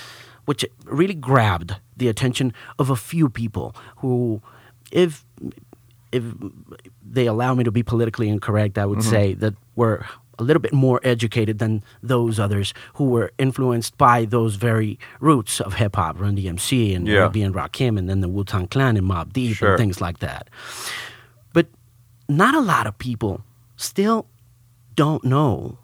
which 0.46 0.66
really 0.86 1.14
grabbed 1.14 1.76
the 1.96 2.08
attention 2.08 2.52
of 2.80 2.90
a 2.90 2.96
few 2.96 3.30
people 3.30 3.76
who, 3.98 4.42
if 4.92 5.24
if 6.12 6.24
they 7.04 7.26
allow 7.28 7.54
me 7.54 7.64
to 7.64 7.72
be 7.72 7.84
politically 7.84 8.30
incorrect, 8.30 8.78
I 8.78 8.86
would 8.86 9.00
mm-hmm. 9.00 9.10
say 9.10 9.34
that 9.36 9.54
were 9.76 10.06
a 10.40 10.44
little 10.44 10.62
bit 10.62 10.74
more 10.74 11.00
educated 11.04 11.60
than 11.60 11.84
those 12.02 12.40
others 12.40 12.74
who 12.96 13.06
were 13.06 13.32
influenced 13.38 13.98
by 13.98 14.26
those 14.26 14.56
very 14.56 14.98
roots 15.20 15.62
of 15.62 15.76
hip 15.76 15.96
hop, 15.96 16.20
Run 16.20 16.36
DMC 16.36 16.96
and 16.96 17.08
Yeah. 17.08 17.20
Eric 17.20 17.34
B. 17.34 17.42
and 17.44 17.54
Rakim, 17.54 17.98
and 17.98 18.10
then 18.10 18.22
the 18.22 18.28
Wu 18.28 18.44
Tang 18.44 18.68
Clan 18.68 18.98
and 18.98 19.08
Mobb 19.08 19.34
Deep 19.34 19.58
Sure. 19.58 19.70
and 19.70 19.78
things 19.78 20.02
like 20.02 20.20
that. 20.20 20.50
But 21.54 21.68
not 22.28 22.56
a 22.56 22.60
lot 22.60 22.88
of 22.88 22.98
people 22.98 23.44
still 23.76 24.26
don't 24.96 25.24
know. 25.24 25.78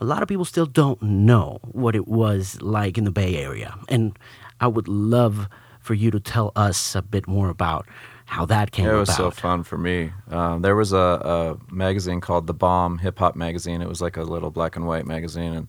A 0.00 0.04
lot 0.04 0.22
of 0.22 0.28
people 0.28 0.44
still 0.44 0.66
don't 0.66 1.00
know 1.02 1.58
what 1.62 1.94
it 1.94 2.08
was 2.08 2.60
like 2.62 2.96
in 2.96 3.04
the 3.04 3.10
Bay 3.10 3.36
Area. 3.36 3.74
And 3.88 4.16
I 4.60 4.68
would 4.68 4.88
love 4.88 5.48
for 5.80 5.94
you 5.94 6.10
to 6.10 6.20
tell 6.20 6.52
us 6.54 6.94
a 6.94 7.02
bit 7.02 7.26
more 7.26 7.48
about 7.48 7.86
how 8.28 8.44
that 8.44 8.70
came 8.72 8.86
it 8.86 8.92
was 8.92 9.08
about. 9.08 9.16
so 9.16 9.30
fun 9.30 9.62
for 9.62 9.78
me. 9.78 10.12
Um, 10.30 10.60
there 10.60 10.76
was 10.76 10.92
a, 10.92 10.96
a 10.98 11.74
magazine 11.74 12.20
called 12.20 12.46
The 12.46 12.52
Bomb 12.52 12.98
Hip 12.98 13.18
Hop 13.20 13.34
Magazine. 13.34 13.80
It 13.80 13.88
was 13.88 14.02
like 14.02 14.18
a 14.18 14.22
little 14.22 14.50
black 14.50 14.76
and 14.76 14.86
white 14.86 15.06
magazine 15.06 15.54
and 15.54 15.68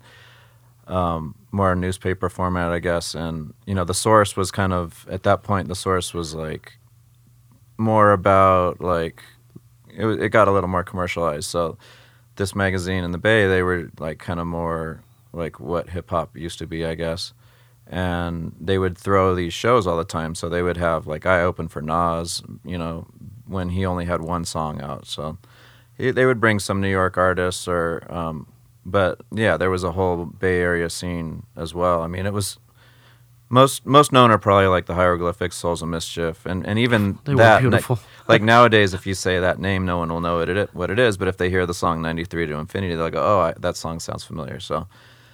um, 0.93 1.35
more 1.53 1.73
newspaper 1.73 2.27
format, 2.27 2.71
I 2.71 2.79
guess. 2.79 3.15
And 3.15 3.53
you 3.65 3.73
know, 3.73 3.85
the 3.85 3.93
source 3.93 4.35
was 4.35 4.51
kind 4.51 4.73
of 4.73 5.07
at 5.09 5.23
that 5.23 5.41
point. 5.41 5.69
The 5.69 5.75
source 5.75 6.13
was 6.13 6.35
like 6.35 6.77
more 7.77 8.11
about 8.11 8.81
like 8.81 9.23
it. 9.89 10.05
It 10.05 10.29
got 10.29 10.49
a 10.49 10.51
little 10.51 10.69
more 10.69 10.83
commercialized. 10.83 11.45
So 11.45 11.77
this 12.35 12.53
magazine 12.53 13.05
in 13.05 13.11
the 13.11 13.17
Bay, 13.17 13.47
they 13.47 13.63
were 13.63 13.89
like 13.99 14.19
kind 14.19 14.39
of 14.41 14.47
more 14.47 15.01
like 15.31 15.61
what 15.61 15.89
hip 15.89 16.09
hop 16.09 16.35
used 16.35 16.59
to 16.59 16.67
be, 16.67 16.83
I 16.85 16.95
guess 16.95 17.33
and 17.89 18.55
they 18.59 18.77
would 18.77 18.97
throw 18.97 19.33
these 19.33 19.53
shows 19.53 19.87
all 19.87 19.97
the 19.97 20.05
time. 20.05 20.35
So 20.35 20.47
they 20.47 20.61
would 20.61 20.77
have 20.77 21.07
like 21.07 21.25
I 21.25 21.41
opened 21.41 21.71
for 21.71 21.81
Nas, 21.81 22.43
you 22.63 22.77
know, 22.77 23.07
when 23.47 23.69
he 23.69 23.85
only 23.85 24.05
had 24.05 24.21
one 24.21 24.45
song 24.45 24.79
out. 24.81 25.07
So 25.07 25.37
they 25.97 26.25
would 26.25 26.39
bring 26.39 26.59
some 26.59 26.79
New 26.79 26.89
York 26.89 27.17
artists, 27.17 27.67
or 27.67 28.03
um, 28.09 28.47
but 28.85 29.21
yeah, 29.31 29.57
there 29.57 29.71
was 29.71 29.83
a 29.83 29.91
whole 29.91 30.25
Bay 30.25 30.59
Area 30.59 30.89
scene 30.89 31.45
as 31.57 31.73
well. 31.73 32.01
I 32.03 32.07
mean, 32.07 32.25
it 32.25 32.33
was 32.33 32.59
most 33.49 33.85
most 33.85 34.11
known 34.11 34.29
are 34.29 34.37
probably 34.37 34.67
like 34.67 34.85
the 34.85 34.93
hieroglyphics, 34.93 35.55
Souls 35.55 35.81
of 35.81 35.89
Mischief, 35.89 36.45
and 36.45 36.65
and 36.67 36.77
even 36.77 37.17
They 37.25 37.33
were 37.33 37.39
that 37.39 37.61
beautiful. 37.61 37.99
like 38.27 38.43
nowadays, 38.43 38.93
if 38.93 39.07
you 39.07 39.15
say 39.15 39.39
that 39.39 39.59
name, 39.59 39.85
no 39.85 39.97
one 39.97 40.09
will 40.09 40.21
know 40.21 40.37
what 40.37 40.49
it 40.49 40.69
what 40.75 40.91
it 40.91 40.99
is. 40.99 41.17
But 41.17 41.27
if 41.27 41.37
they 41.37 41.49
hear 41.49 41.65
the 41.65 41.73
song 41.73 42.01
"93 42.03 42.45
to 42.45 42.53
Infinity," 42.53 42.95
they'll 42.95 43.09
go, 43.09 43.23
"Oh, 43.23 43.39
I, 43.39 43.53
that 43.59 43.75
song 43.75 43.99
sounds 43.99 44.23
familiar." 44.23 44.59
So 44.59 44.87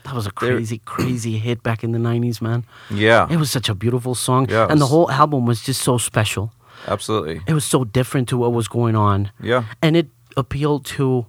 That 0.06 0.14
was 0.16 0.26
a 0.28 0.32
crazy, 0.32 0.80
crazy 0.86 1.38
hit 1.48 1.62
back 1.64 1.84
in 1.84 1.92
the 1.92 2.00
90s, 2.00 2.42
man. 2.42 2.64
yeah, 2.90 3.28
It 3.30 3.38
was 3.38 3.52
such 3.52 3.70
a 3.70 3.76
beautiful 3.76 4.16
song. 4.16 4.48
Yeah, 4.50 4.68
and 4.70 4.80
the 4.80 4.86
whole 4.88 5.10
album 5.12 5.46
was 5.46 5.62
just 5.68 5.82
so 5.82 5.98
special. 5.98 6.52
absolutely, 6.88 7.42
It 7.48 7.54
was 7.54 7.66
so 7.66 7.84
different 7.86 8.28
to 8.30 8.38
what 8.38 8.52
was 8.54 8.68
going 8.68 8.96
on. 8.96 9.32
yeah. 9.42 9.64
And 9.82 9.96
it 9.98 10.08
appealed 10.38 10.86
to 10.98 11.26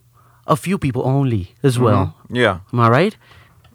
a 0.46 0.56
few 0.56 0.78
people 0.78 1.02
only 1.06 1.54
as 1.62 1.78
well. 1.78 2.14
Yeah, 2.30 2.58
Am 2.72 2.80
I 2.80 2.88
right? 2.88 3.16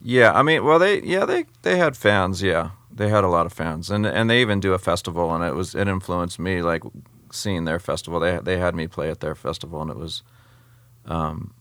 yeah. 0.04 0.40
I 0.40 0.44
mean, 0.44 0.64
well, 0.64 0.80
they 0.80 1.02
yeah 1.04 1.26
they 1.28 1.46
they 1.62 1.78
had 1.78 1.96
fans. 1.98 2.42
Yeah, 2.42 2.70
they 2.98 3.10
had 3.10 3.24
a 3.24 3.28
lot 3.28 3.46
of 3.46 3.54
fans, 3.54 3.90
and 3.92 4.06
and 4.06 4.30
they 4.30 4.42
even 4.42 4.60
do 4.62 4.74
a 4.74 4.78
festival, 4.80 5.34
and 5.36 5.44
it 5.44 5.54
was 5.56 5.76
it 5.76 5.88
influenced 5.88 6.40
me 6.40 6.62
like 6.62 6.84
seeing 7.32 7.66
their 7.66 7.80
festival. 7.80 8.20
They 8.20 8.40
they 8.44 8.58
had 8.60 8.74
me 8.76 8.88
play 8.88 9.10
at 9.12 9.20
their 9.20 9.36
festival, 9.36 9.82
and 9.82 9.92
it 9.92 9.98
was, 9.98 10.24
um, 11.06 11.52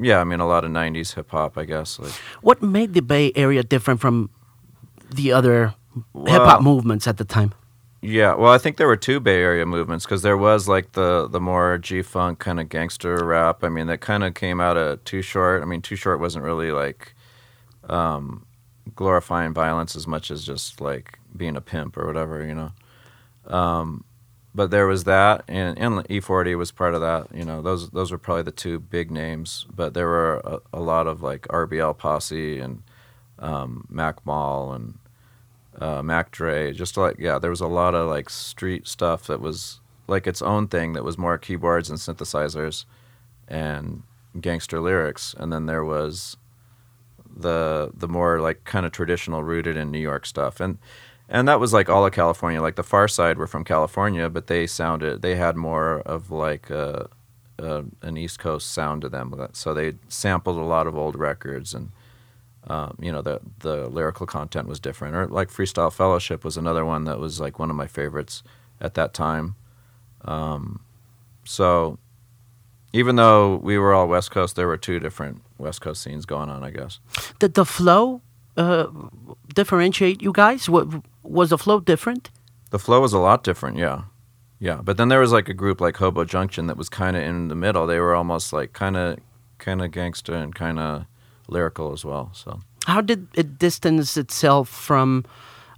yeah. 0.00 0.20
I 0.20 0.24
mean, 0.24 0.40
a 0.40 0.46
lot 0.46 0.64
of 0.64 0.70
'90s 0.70 1.14
hip 1.14 1.30
hop, 1.30 1.56
I 1.58 1.64
guess. 1.64 1.98
Like, 1.98 2.12
What 2.42 2.62
made 2.62 2.94
the 2.94 3.02
Bay 3.02 3.32
Area 3.34 3.62
different 3.62 4.00
from 4.00 4.30
the 5.10 5.32
other 5.32 5.74
hip 6.26 6.42
hop 6.42 6.62
movements 6.62 7.06
at 7.06 7.16
the 7.16 7.24
time? 7.24 7.52
yeah. 8.02 8.34
Well, 8.34 8.52
I 8.52 8.58
think 8.58 8.76
there 8.76 8.86
were 8.86 8.96
two 8.96 9.18
Bay 9.20 9.40
Area 9.40 9.66
movements 9.66 10.04
because 10.04 10.22
there 10.22 10.36
was 10.36 10.68
like 10.68 10.92
the 10.92 11.26
the 11.28 11.40
more 11.40 11.78
G 11.78 12.02
funk 12.02 12.38
kind 12.38 12.60
of 12.60 12.68
gangster 12.68 13.24
rap. 13.24 13.64
I 13.64 13.68
mean, 13.68 13.86
that 13.88 14.00
kind 14.00 14.22
of 14.24 14.34
came 14.34 14.60
out 14.60 14.76
of 14.76 15.02
Too 15.04 15.22
Short. 15.22 15.62
I 15.62 15.64
mean, 15.66 15.82
Too 15.82 15.96
Short 15.96 16.20
wasn't 16.20 16.44
really 16.44 16.72
like. 16.72 17.14
Um, 17.88 18.46
glorifying 18.94 19.52
violence 19.52 19.94
as 19.96 20.06
much 20.06 20.30
as 20.30 20.44
just 20.44 20.80
like 20.80 21.18
being 21.36 21.56
a 21.56 21.60
pimp 21.60 21.96
or 21.96 22.06
whatever, 22.06 22.44
you 22.44 22.54
know. 22.54 22.72
Um, 23.54 24.04
but 24.56 24.70
there 24.70 24.86
was 24.86 25.04
that, 25.04 25.44
and, 25.46 25.78
and 25.78 25.96
E40 26.08 26.56
was 26.56 26.72
part 26.72 26.94
of 26.94 27.02
that. 27.02 27.28
You 27.32 27.44
know, 27.44 27.60
those 27.60 27.90
those 27.90 28.10
were 28.10 28.16
probably 28.16 28.42
the 28.42 28.50
two 28.50 28.80
big 28.80 29.10
names. 29.10 29.66
But 29.72 29.92
there 29.92 30.06
were 30.06 30.36
a, 30.38 30.60
a 30.72 30.80
lot 30.80 31.06
of 31.06 31.22
like 31.22 31.42
RBL 31.48 31.98
Posse 31.98 32.58
and 32.58 32.82
um, 33.38 33.86
Mac 33.90 34.24
Mall 34.24 34.72
and 34.72 34.98
uh, 35.78 36.02
Mac 36.02 36.30
Dre, 36.30 36.72
just 36.72 36.96
like 36.96 37.18
yeah, 37.18 37.38
there 37.38 37.50
was 37.50 37.60
a 37.60 37.66
lot 37.66 37.94
of 37.94 38.08
like 38.08 38.30
street 38.30 38.88
stuff 38.88 39.26
that 39.26 39.42
was 39.42 39.80
like 40.08 40.26
its 40.26 40.40
own 40.40 40.68
thing 40.68 40.94
that 40.94 41.04
was 41.04 41.18
more 41.18 41.36
keyboards 41.36 41.90
and 41.90 41.98
synthesizers 41.98 42.86
and 43.46 44.04
gangster 44.40 44.80
lyrics, 44.80 45.34
and 45.38 45.52
then 45.52 45.66
there 45.66 45.84
was 45.84 46.38
the 47.36 47.90
the 47.94 48.08
more 48.08 48.40
like 48.40 48.64
kind 48.64 48.86
of 48.86 48.92
traditional 48.92 49.44
rooted 49.44 49.76
in 49.76 49.90
New 49.90 49.98
York 49.98 50.24
stuff 50.24 50.60
and 50.60 50.78
and 51.28 51.48
that 51.48 51.60
was 51.60 51.72
like 51.72 51.88
all 51.88 52.06
of 52.06 52.12
California 52.12 52.60
like 52.60 52.76
the 52.76 52.84
Pharcyde 52.84 53.36
were 53.36 53.46
from 53.46 53.64
California 53.64 54.28
but 54.28 54.46
they 54.46 54.66
sounded 54.66 55.22
they 55.22 55.36
had 55.36 55.56
more 55.56 56.00
of 56.00 56.30
like 56.30 56.70
a, 56.70 57.08
a, 57.58 57.84
an 58.02 58.16
East 58.16 58.38
Coast 58.38 58.70
sound 58.70 59.02
to 59.02 59.08
them 59.08 59.34
so 59.52 59.74
they 59.74 59.94
sampled 60.08 60.56
a 60.56 60.62
lot 60.62 60.86
of 60.86 60.96
old 60.96 61.16
records 61.16 61.74
and 61.74 61.90
um, 62.68 62.96
you 63.00 63.12
know 63.12 63.22
the 63.22 63.40
the 63.60 63.88
lyrical 63.88 64.26
content 64.26 64.66
was 64.68 64.80
different 64.80 65.14
or 65.14 65.26
like 65.28 65.48
Freestyle 65.48 65.92
Fellowship 65.92 66.44
was 66.44 66.56
another 66.56 66.84
one 66.84 67.04
that 67.04 67.18
was 67.18 67.40
like 67.40 67.58
one 67.58 67.70
of 67.70 67.76
my 67.76 67.86
favorites 67.86 68.42
at 68.80 68.94
that 68.94 69.14
time 69.14 69.54
um, 70.24 70.80
so 71.44 71.98
even 72.92 73.16
though 73.16 73.56
we 73.56 73.78
were 73.78 73.94
all 73.94 74.08
West 74.08 74.30
Coast 74.30 74.56
there 74.56 74.66
were 74.66 74.76
two 74.76 74.98
different 74.98 75.42
West 75.58 75.80
Coast 75.80 76.02
scenes 76.02 76.26
going 76.26 76.48
on, 76.48 76.62
I 76.64 76.70
guess. 76.70 77.00
Did 77.38 77.54
the 77.54 77.64
flow 77.64 78.20
uh, 78.56 78.86
differentiate 79.54 80.22
you 80.22 80.32
guys? 80.32 80.68
What, 80.68 80.88
was 81.30 81.50
the 81.50 81.58
flow 81.58 81.80
different? 81.80 82.30
The 82.70 82.78
flow 82.78 83.00
was 83.00 83.12
a 83.12 83.18
lot 83.18 83.44
different, 83.44 83.76
yeah. 83.76 84.02
Yeah, 84.58 84.80
but 84.82 84.96
then 84.96 85.08
there 85.08 85.20
was 85.20 85.32
like 85.32 85.48
a 85.48 85.54
group 85.54 85.80
like 85.80 85.96
Hobo 85.98 86.24
Junction 86.24 86.66
that 86.66 86.76
was 86.76 86.88
kind 86.88 87.16
of 87.16 87.22
in 87.22 87.48
the 87.48 87.54
middle. 87.54 87.86
They 87.86 88.00
were 88.00 88.14
almost 88.14 88.52
like 88.52 88.72
kind 88.72 88.96
of 88.96 89.18
kind 89.58 89.82
of 89.82 89.90
gangster 89.90 90.34
and 90.34 90.54
kind 90.54 90.78
of 90.78 91.06
lyrical 91.48 91.92
as 91.92 92.04
well. 92.04 92.30
So 92.34 92.60
how 92.86 93.00
did 93.00 93.28
it 93.34 93.58
distance 93.58 94.16
itself 94.16 94.68
from 94.68 95.24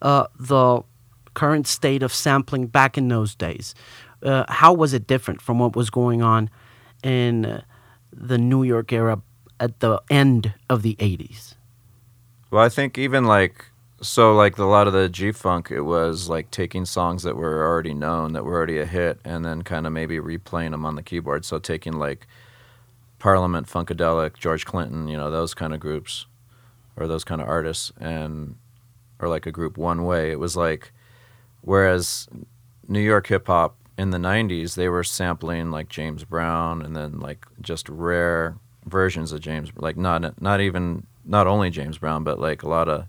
uh, 0.02 0.26
the 0.38 0.82
current 1.34 1.66
state 1.66 2.02
of 2.02 2.12
sampling 2.12 2.66
back 2.66 2.96
in 2.96 3.08
those 3.08 3.34
days? 3.34 3.74
Uh, 4.22 4.44
how 4.48 4.72
was 4.72 4.92
it 4.92 5.06
different 5.06 5.40
from 5.40 5.58
what 5.58 5.74
was 5.74 5.90
going 5.90 6.22
on 6.22 6.50
in 7.02 7.46
uh, 7.46 7.62
the 8.12 8.38
New 8.38 8.62
York 8.62 8.92
era 8.92 9.20
at 9.60 9.80
the 9.80 10.00
end 10.10 10.54
of 10.68 10.82
the 10.82 10.94
80s? 10.96 11.54
Well, 12.50 12.64
I 12.64 12.68
think 12.68 12.98
even 12.98 13.24
like 13.24 13.66
so 14.00 14.34
like 14.34 14.58
a 14.58 14.64
lot 14.64 14.86
of 14.86 14.92
the 14.92 15.08
G 15.08 15.32
funk, 15.32 15.70
it 15.70 15.80
was 15.80 16.28
like 16.28 16.50
taking 16.50 16.84
songs 16.84 17.24
that 17.24 17.36
were 17.36 17.66
already 17.66 17.94
known, 17.94 18.32
that 18.32 18.44
were 18.44 18.54
already 18.54 18.78
a 18.78 18.86
hit, 18.86 19.18
and 19.24 19.44
then 19.44 19.62
kind 19.62 19.86
of 19.86 19.92
maybe 19.92 20.18
replaying 20.18 20.70
them 20.70 20.86
on 20.86 20.94
the 20.94 21.02
keyboard. 21.02 21.44
So 21.44 21.58
taking 21.58 21.94
like 21.94 22.26
Parliament, 23.18 23.66
Funkadelic, 23.66 24.38
George 24.38 24.64
Clinton, 24.64 25.08
you 25.08 25.16
know, 25.16 25.30
those 25.30 25.54
kind 25.54 25.74
of 25.74 25.80
groups 25.80 26.26
or 26.96 27.06
those 27.08 27.24
kind 27.24 27.40
of 27.40 27.48
artists, 27.48 27.92
and 28.00 28.56
or 29.18 29.28
like 29.28 29.46
a 29.46 29.52
group 29.52 29.76
One 29.76 30.04
Way. 30.04 30.30
It 30.30 30.38
was 30.38 30.56
like 30.56 30.92
whereas 31.62 32.28
New 32.86 33.00
York 33.00 33.26
hip 33.26 33.48
hop 33.48 33.76
in 33.96 34.10
the 34.10 34.18
'90s, 34.18 34.76
they 34.76 34.88
were 34.88 35.04
sampling 35.04 35.72
like 35.72 35.88
James 35.88 36.24
Brown 36.24 36.82
and 36.82 36.94
then 36.94 37.18
like 37.18 37.46
just 37.60 37.88
rare 37.88 38.56
versions 38.86 39.32
of 39.32 39.40
James, 39.40 39.70
like 39.76 39.96
not 39.96 40.40
not 40.40 40.60
even 40.60 41.06
not 41.24 41.48
only 41.48 41.68
James 41.68 41.98
Brown, 41.98 42.22
but 42.22 42.38
like 42.38 42.62
a 42.62 42.68
lot 42.68 42.88
of 42.88 43.06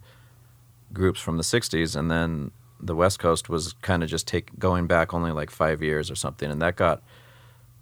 groups 0.94 1.20
from 1.20 1.38
the 1.38 1.44
'60s, 1.44 1.96
and 1.96 2.10
then 2.10 2.52
the 2.80 2.96
West 2.96 3.20
Coast 3.20 3.50
was 3.50 3.74
kind 3.82 4.04
of 4.04 4.10
just 4.10 4.28
take 4.28 4.58
going 4.58 4.88
back 4.88 5.14
only 5.14 5.32
like 5.32 5.50
five 5.50 5.82
years 5.82 6.10
or 6.10 6.16
something, 6.16 6.50
and 6.50 6.62
that 6.62 6.76
got 6.76 7.02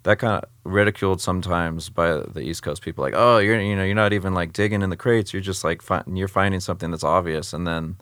that 0.04 0.20
kind 0.20 0.42
of 0.42 0.50
ridiculed 0.64 1.20
sometimes 1.20 1.90
by 1.90 2.14
the 2.14 2.40
East 2.40 2.64
Coast 2.64 2.82
people, 2.82 3.04
like, 3.04 3.14
oh, 3.16 3.40
you're 3.40 3.60
you 3.60 3.76
know 3.76 3.84
you're 3.84 3.96
not 3.96 4.14
even 4.14 4.34
like 4.34 4.54
digging 4.54 4.82
in 4.82 4.90
the 4.90 4.98
crates, 4.98 5.34
you're 5.34 5.42
just 5.42 5.64
like 5.64 5.82
fi- 5.82 6.04
you're 6.08 6.28
finding 6.28 6.60
something 6.60 6.92
that's 6.92 7.04
obvious, 7.04 7.54
and 7.54 7.68
then 7.68 7.98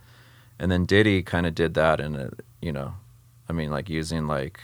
and 0.59 0.71
then 0.71 0.85
Diddy 0.85 1.21
kind 1.23 1.45
of 1.45 1.55
did 1.55 1.73
that, 1.73 1.99
and 1.99 2.15
it, 2.15 2.45
you 2.61 2.71
know, 2.71 2.93
I 3.49 3.53
mean, 3.53 3.71
like 3.71 3.89
using 3.89 4.27
like 4.27 4.59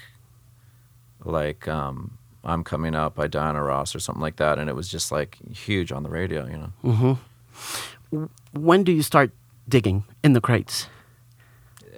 like 1.23 1.67
um 1.67 2.17
I'm 2.43 2.63
Coming 2.63 2.95
Up 2.95 3.15
by 3.15 3.27
Diana 3.27 3.63
Ross 3.63 3.95
or 3.95 3.99
something 3.99 4.21
like 4.21 4.37
that, 4.37 4.57
and 4.57 4.69
it 4.69 4.75
was 4.75 4.87
just 4.87 5.11
like 5.11 5.37
huge 5.51 5.91
on 5.91 6.03
the 6.03 6.09
radio, 6.09 6.45
you 6.45 6.57
know. 6.57 6.73
Mm-hmm. 6.83 8.25
When 8.53 8.83
do 8.83 8.91
you 8.91 9.03
start 9.03 9.31
digging 9.71 10.03
in 10.23 10.33
the 10.33 10.41
crates? 10.41 10.87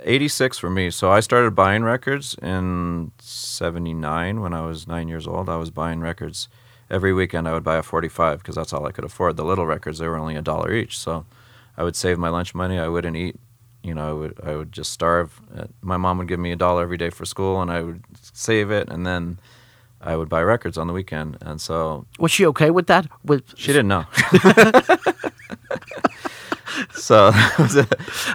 86 0.06 0.58
for 0.58 0.70
me. 0.70 0.90
So 0.90 1.12
I 1.12 1.20
started 1.20 1.56
buying 1.56 1.84
records 1.84 2.36
in 2.42 3.12
79 3.20 4.42
when 4.42 4.54
I 4.54 4.62
was 4.66 4.88
nine 4.88 5.08
years 5.08 5.28
old. 5.28 5.50
I 5.50 5.58
was 5.58 5.72
buying 5.72 6.00
records 6.00 6.48
every 6.90 7.14
weekend. 7.14 7.48
I 7.48 7.54
would 7.54 7.64
buy 7.64 7.78
a 7.78 7.84
45 7.84 8.40
because 8.40 8.56
that's 8.56 8.72
all 8.74 8.86
I 8.86 8.92
could 8.92 9.04
afford. 9.04 9.36
The 9.38 9.46
little 9.46 9.66
records, 9.66 10.00
they 10.00 10.08
were 10.08 10.18
only 10.18 10.36
a 10.36 10.42
dollar 10.42 10.72
each. 10.74 10.98
So 10.98 11.26
I 11.76 11.84
would 11.84 11.96
save 11.96 12.18
my 12.18 12.30
lunch 12.30 12.54
money. 12.54 12.80
I 12.80 12.88
wouldn't 12.88 13.18
eat. 13.18 13.36
You 13.82 13.94
know, 13.94 14.10
I 14.10 14.14
would 14.14 14.40
I 14.42 14.56
would 14.56 14.72
just 14.72 14.94
starve. 14.94 15.42
Uh, 15.54 15.66
my 15.82 15.98
mom 15.98 16.18
would 16.20 16.30
give 16.30 16.40
me 16.40 16.54
a 16.54 16.56
dollar 16.56 16.84
every 16.84 16.96
day 16.96 17.10
for 17.10 17.26
school, 17.26 17.62
and 17.62 17.70
I 17.70 17.82
would 17.82 18.02
save 18.32 18.72
it, 18.72 18.88
and 18.88 19.06
then 19.06 19.40
I 20.00 20.16
would 20.16 20.30
buy 20.30 20.42
records 20.42 20.78
on 20.78 20.88
the 20.88 20.94
weekend, 20.94 21.38
and 21.42 21.60
so 21.60 22.06
was 22.18 22.32
she 22.32 22.46
okay 22.46 22.70
with 22.72 22.88
that? 22.88 23.08
With 23.26 23.44
she 23.58 23.74
didn't 23.74 23.90
know. 23.90 24.06
so, 26.96 27.32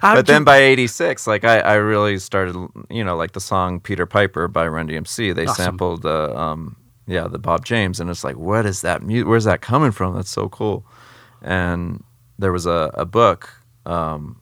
but 0.03 0.27
then 0.27 0.44
by 0.44 0.59
'86, 0.59 1.27
like 1.27 1.44
I, 1.44 1.61
I 1.61 1.74
really 1.74 2.18
started, 2.18 2.57
you 2.90 3.05
know, 3.05 3.16
like 3.16 3.33
the 3.33 3.40
song 3.40 3.81
"Peter 3.81 4.07
Piper" 4.07 4.48
by 4.48 4.66
Run 4.66 4.88
DMC. 4.88 5.35
They 5.35 5.46
awesome. 5.46 5.64
sampled, 5.64 6.07
uh, 6.07 6.35
um, 6.35 6.77
yeah, 7.07 7.29
the 7.29 7.38
Bob 7.38 7.64
James, 7.64 8.01
and 8.01 8.11
it's 8.11 8.24
like, 8.24 8.37
what 8.37 8.66
is 8.66 8.83
that? 8.83 9.03
Mu- 9.03 9.27
Where's 9.27 9.44
that 9.44 9.61
coming 9.61 9.92
from? 9.92 10.14
That's 10.14 10.31
so 10.31 10.48
cool. 10.48 10.87
And 11.42 12.03
there 12.38 12.53
was 12.53 12.66
a 12.66 12.90
a 12.94 13.05
book. 13.05 13.51
Um, 13.87 14.40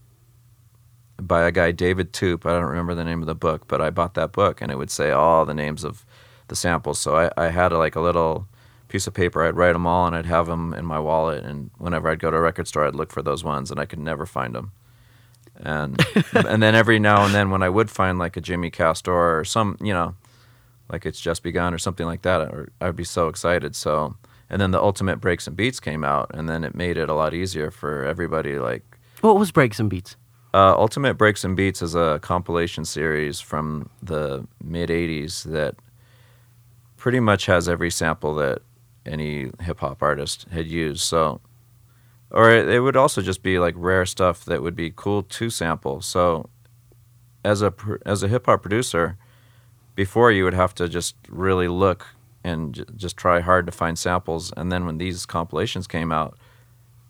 by 1.21 1.47
a 1.47 1.53
guy 1.53 1.73
David 1.73 2.13
Toop. 2.13 2.47
I 2.47 2.53
don't 2.53 2.65
remember 2.65 2.95
the 2.95 3.05
name 3.05 3.23
of 3.23 3.27
the 3.27 3.35
book, 3.35 3.67
but 3.69 3.81
I 3.81 3.91
bought 3.91 4.15
that 4.15 4.33
book, 4.33 4.61
and 4.61 4.71
it 4.71 4.77
would 4.77 4.91
say 4.91 5.11
all 5.11 5.45
the 5.47 5.55
names 5.55 5.85
of 5.85 6.05
the 6.49 6.57
samples. 6.57 7.01
So 7.01 7.17
I, 7.17 7.31
I 7.37 7.49
had 7.49 7.73
a, 7.73 7.79
like 7.79 7.97
a 7.97 8.01
little 8.01 8.49
piece 8.89 9.07
of 9.07 9.15
paper. 9.15 9.45
I'd 9.45 9.57
write 9.57 9.73
them 9.73 9.87
all 9.87 10.07
and 10.07 10.15
I'd 10.15 10.27
have 10.27 10.47
them 10.47 10.75
in 10.75 10.85
my 10.85 10.99
wallet. 10.99 11.45
And 11.45 11.71
whenever 11.79 12.09
I'd 12.09 12.19
go 12.19 12.31
to 12.31 12.37
a 12.37 12.41
record 12.41 12.69
store, 12.69 12.87
I'd 12.87 12.95
look 12.95 13.13
for 13.13 13.23
those 13.23 13.43
ones, 13.43 13.71
and 13.71 13.81
I 13.81 13.87
could 13.87 13.99
never 13.99 14.27
find 14.27 14.55
them. 14.55 14.73
And 15.57 16.05
and 16.33 16.63
then 16.63 16.75
every 16.75 16.99
now 16.99 17.25
and 17.25 17.35
then, 17.35 17.51
when 17.51 17.63
I 17.63 17.69
would 17.69 17.91
find 17.91 18.19
like 18.19 18.37
a 18.37 18.41
Jimmy 18.41 18.71
Castor 18.71 19.39
or 19.39 19.45
some, 19.45 19.77
you 19.81 19.93
know, 19.93 20.15
like 20.91 21.07
it's 21.07 21.21
just 21.21 21.43
begun 21.43 21.75
or 21.75 21.79
something 21.79 22.07
like 22.07 22.23
that, 22.23 22.43
or 22.43 22.71
I'd 22.81 22.97
be 22.97 23.05
so 23.05 23.29
excited. 23.29 23.75
So 23.75 24.17
and 24.49 24.61
then 24.61 24.71
the 24.71 24.81
Ultimate 24.81 25.21
Breaks 25.21 25.47
and 25.47 25.57
Beats 25.57 25.81
came 25.81 26.05
out, 26.05 26.31
and 26.33 26.49
then 26.49 26.63
it 26.63 26.75
made 26.75 26.97
it 26.97 27.09
a 27.09 27.15
lot 27.15 27.35
easier 27.35 27.71
for 27.71 28.05
everybody. 28.05 28.59
Like, 28.59 28.85
what 29.21 29.39
was 29.39 29.51
Breaks 29.51 29.81
and 29.81 29.91
Beats? 29.91 30.17
Uh, 30.55 30.75
Ultimate 30.77 31.15
Breaks 31.15 31.45
and 31.45 31.57
Beats 31.57 31.83
is 31.83 31.95
a 31.95 32.19
compilation 32.23 32.85
series 32.85 33.41
from 33.41 33.91
the 34.03 34.47
mid 34.63 34.89
'80s 34.89 35.43
that 35.45 35.77
pretty 36.97 37.21
much 37.21 37.47
has 37.47 37.69
every 37.69 37.91
sample 37.91 38.35
that 38.37 38.63
any 39.07 39.51
hip 39.61 39.81
hop 39.81 40.03
artist 40.03 40.47
had 40.51 40.67
used. 40.67 41.03
So, 41.03 41.41
or 42.31 42.51
it, 42.51 42.81
would 42.81 42.97
also 42.97 43.23
just 43.23 43.43
be 43.43 43.59
like 43.59 43.75
rare 43.77 44.07
stuff 44.07 44.45
that 44.45 44.63
would 44.63 44.77
be 44.77 44.93
cool 44.95 45.23
to 45.23 45.51
sample. 45.51 46.01
So, 46.01 46.49
as 47.45 47.63
a 47.63 47.73
as 48.05 48.23
a 48.23 48.29
hip 48.29 48.47
hop 48.47 48.63
producer, 48.63 49.17
before 49.95 50.33
you 50.33 50.45
would 50.45 50.55
have 50.55 50.75
to 50.77 50.89
just 50.89 51.15
really 51.29 51.69
look 51.69 52.07
and 52.43 52.75
j- 52.75 52.85
just 52.97 53.17
try 53.17 53.41
hard 53.41 53.67
to 53.67 53.73
find 53.73 53.99
samples. 53.99 54.53
And 54.57 54.71
then 54.71 54.87
when 54.87 54.99
these 54.99 55.27
compilations 55.27 55.87
came 55.87 56.13
out, 56.13 56.37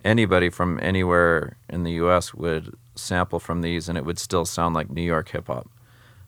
anybody 0.05 0.51
from 0.51 0.79
anywhere 0.81 1.57
in 1.69 1.85
the 1.85 1.93
U.S. 1.93 2.35
would 2.35 2.75
sample 2.95 3.39
from 3.39 3.63
these, 3.63 3.89
and 3.89 3.99
it 3.99 4.05
would 4.05 4.19
still 4.19 4.45
sound 4.45 4.75
like 4.75 4.91
New 4.91 5.03
York 5.03 5.31
hip 5.31 5.49
hop. 5.49 5.69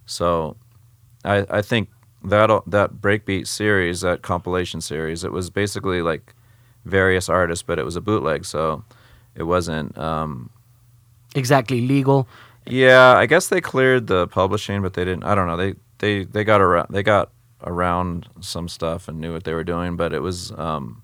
So, 0.07 0.57
I, 1.25 1.47
I 1.51 1.63
think 1.63 1.91
that 2.25 2.63
that 2.67 2.95
breakbeat 2.95 3.47
series, 3.47 4.01
that 4.01 4.23
compilation 4.23 4.81
series, 4.81 5.25
it 5.25 5.33
was 5.33 5.51
basically 5.51 6.03
like 6.03 6.35
various 6.85 7.29
artists, 7.29 7.63
but 7.63 7.79
it 7.79 7.85
was 7.85 7.97
a 7.97 8.01
bootleg, 8.01 8.45
so 8.45 8.85
it 9.35 9.45
wasn't 9.45 9.97
um, 9.99 10.51
exactly 11.35 11.87
legal. 11.87 12.29
Yeah, 12.67 13.15
I 13.17 13.27
guess 13.27 13.49
they 13.49 13.61
cleared 13.61 14.09
the 14.09 14.27
publishing, 14.29 14.83
but 14.83 14.95
they 14.95 15.05
didn't. 15.05 15.25
I 15.25 15.35
don't 15.35 15.47
know. 15.47 15.57
They 15.57 15.75
they 15.99 16.25
they 16.25 16.45
got 16.45 16.61
around. 16.61 16.89
They 16.91 17.03
got 17.03 17.31
around 17.65 18.29
some 18.41 18.69
stuff 18.69 19.09
and 19.09 19.21
knew 19.21 19.33
what 19.33 19.45
they 19.45 19.55
were 19.55 19.65
doing, 19.65 19.97
but 19.97 20.13
it 20.13 20.21
was 20.21 20.53
um, 20.53 21.03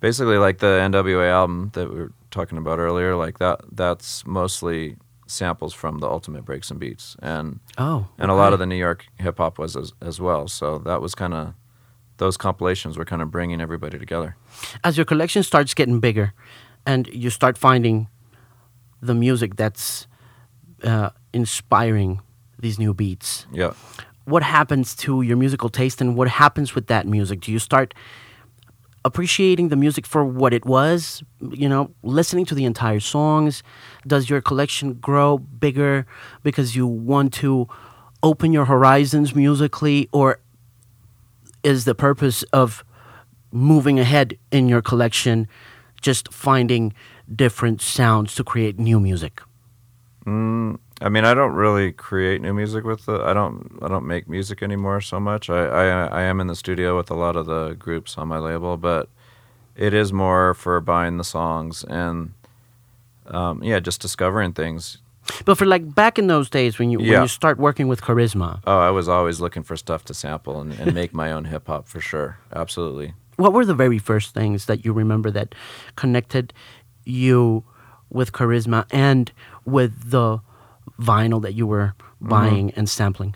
basically 0.00 0.38
like 0.38 0.58
the 0.58 0.66
NWA 0.66 1.30
album 1.30 1.70
that 1.74 1.90
we 1.90 2.00
were 2.00 2.12
talking 2.30 2.58
about 2.58 2.78
earlier. 2.78 3.14
Like 3.14 3.38
that. 3.38 3.60
That's 3.70 4.26
mostly 4.26 4.96
samples 5.26 5.74
from 5.74 5.98
the 5.98 6.08
Ultimate 6.08 6.44
Breaks 6.44 6.70
and 6.70 6.78
Beats, 6.78 7.16
and 7.20 7.60
oh, 7.78 8.08
and 8.18 8.30
a 8.30 8.34
lot 8.34 8.52
of 8.52 8.58
the 8.58 8.66
New 8.66 8.76
York 8.76 9.06
hip 9.18 9.38
hop 9.38 9.58
was 9.58 9.76
as, 9.76 9.92
as 10.00 10.20
well. 10.20 10.48
So 10.48 10.78
that 10.78 11.00
was 11.00 11.14
kind 11.14 11.34
of 11.34 11.54
those 12.18 12.36
compilations 12.36 12.96
were 12.96 13.04
kind 13.04 13.22
of 13.22 13.30
bringing 13.30 13.60
everybody 13.60 13.98
together. 13.98 14.36
As 14.82 14.96
your 14.96 15.04
collection 15.04 15.42
starts 15.42 15.74
getting 15.74 16.00
bigger, 16.00 16.32
and 16.86 17.08
you 17.08 17.30
start 17.30 17.58
finding 17.58 18.08
the 19.00 19.14
music 19.14 19.56
that's 19.56 20.06
uh, 20.82 21.10
inspiring 21.32 22.20
these 22.58 22.78
new 22.78 22.94
beats. 22.94 23.46
Yeah. 23.52 23.72
What 24.24 24.42
happens 24.42 24.94
to 24.96 25.22
your 25.22 25.36
musical 25.36 25.68
taste, 25.68 26.00
and 26.00 26.16
what 26.16 26.28
happens 26.28 26.74
with 26.74 26.86
that 26.86 27.06
music? 27.06 27.40
Do 27.40 27.52
you 27.52 27.58
start 27.58 27.94
appreciating 29.04 29.68
the 29.68 29.76
music 29.76 30.06
for 30.06 30.24
what 30.24 30.54
it 30.54 30.64
was, 30.64 31.22
you 31.40 31.68
know, 31.68 31.90
listening 32.02 32.44
to 32.46 32.54
the 32.54 32.64
entire 32.64 33.00
songs? 33.00 33.62
Does 34.06 34.30
your 34.30 34.40
collection 34.40 34.94
grow 34.94 35.38
bigger 35.38 36.06
because 36.42 36.74
you 36.74 36.86
want 36.86 37.32
to 37.34 37.68
open 38.22 38.52
your 38.52 38.64
horizons 38.64 39.34
musically, 39.34 40.08
or 40.12 40.40
is 41.62 41.84
the 41.84 41.94
purpose 41.94 42.42
of 42.44 42.84
moving 43.52 44.00
ahead 44.00 44.38
in 44.50 44.68
your 44.68 44.82
collection 44.82 45.46
just 46.00 46.32
finding 46.32 46.92
different 47.34 47.80
sounds 47.80 48.34
to 48.34 48.44
create 48.44 48.78
new 48.78 48.98
music? 48.98 49.42
Mm, 50.26 50.78
I 51.04 51.08
mean, 51.10 51.24
I 51.26 51.34
don't 51.34 51.52
really 51.54 51.92
create 51.92 52.40
new 52.40 52.54
music 52.54 52.82
with 52.84 53.04
the. 53.06 53.16
I 53.30 53.32
don't. 53.34 53.78
I 53.82 53.88
don't 53.88 54.06
make 54.06 54.26
music 54.28 54.62
anymore 54.62 55.00
so 55.02 55.20
much. 55.20 55.50
I, 55.50 55.66
I 55.66 55.84
I 56.06 56.22
am 56.30 56.40
in 56.40 56.46
the 56.46 56.54
studio 56.56 56.96
with 56.96 57.10
a 57.10 57.14
lot 57.24 57.36
of 57.36 57.44
the 57.46 57.74
groups 57.78 58.16
on 58.16 58.28
my 58.28 58.38
label, 58.38 58.76
but 58.78 59.08
it 59.76 59.92
is 59.92 60.12
more 60.12 60.54
for 60.54 60.80
buying 60.80 61.18
the 61.18 61.24
songs 61.24 61.84
and 61.84 62.32
um, 63.26 63.62
yeah, 63.62 63.80
just 63.80 64.00
discovering 64.00 64.52
things. 64.54 64.98
But 65.44 65.56
for 65.58 65.66
like 65.66 65.94
back 65.94 66.18
in 66.18 66.26
those 66.26 66.48
days 66.50 66.78
when 66.78 66.90
you 66.90 67.00
Yeah. 67.00 67.12
when 67.12 67.22
you 67.22 67.28
start 67.28 67.58
working 67.58 67.88
with 67.88 68.00
Charizma, 68.02 68.60
Oh, 68.66 68.78
I 68.78 68.90
was 68.90 69.08
always 69.08 69.40
looking 69.40 69.62
for 69.64 69.76
stuff 69.76 70.04
to 70.06 70.14
sample 70.14 70.60
and, 70.60 70.72
and 70.80 70.94
make 70.94 71.12
my 71.14 71.32
own 71.32 71.44
hip 71.46 71.66
hop 71.66 71.88
for 71.88 72.00
sure. 72.00 72.36
Absolutely. 72.52 73.12
what 73.36 73.52
were 73.52 73.64
the 73.66 73.74
very 73.84 73.98
first 73.98 74.34
things 74.34 74.66
that 74.66 74.84
you 74.84 74.92
remember 74.92 75.30
that 75.30 75.54
connected 75.96 76.52
you 77.04 77.64
with 78.10 78.32
Charizma 78.32 78.84
and 78.90 79.32
with 79.64 80.10
the 80.10 80.40
vinyl 81.00 81.42
that 81.42 81.54
you 81.54 81.66
were 81.66 81.94
mm-hmm. 81.98 82.28
buying 82.28 82.70
and 82.72 82.88
sampling? 82.88 83.34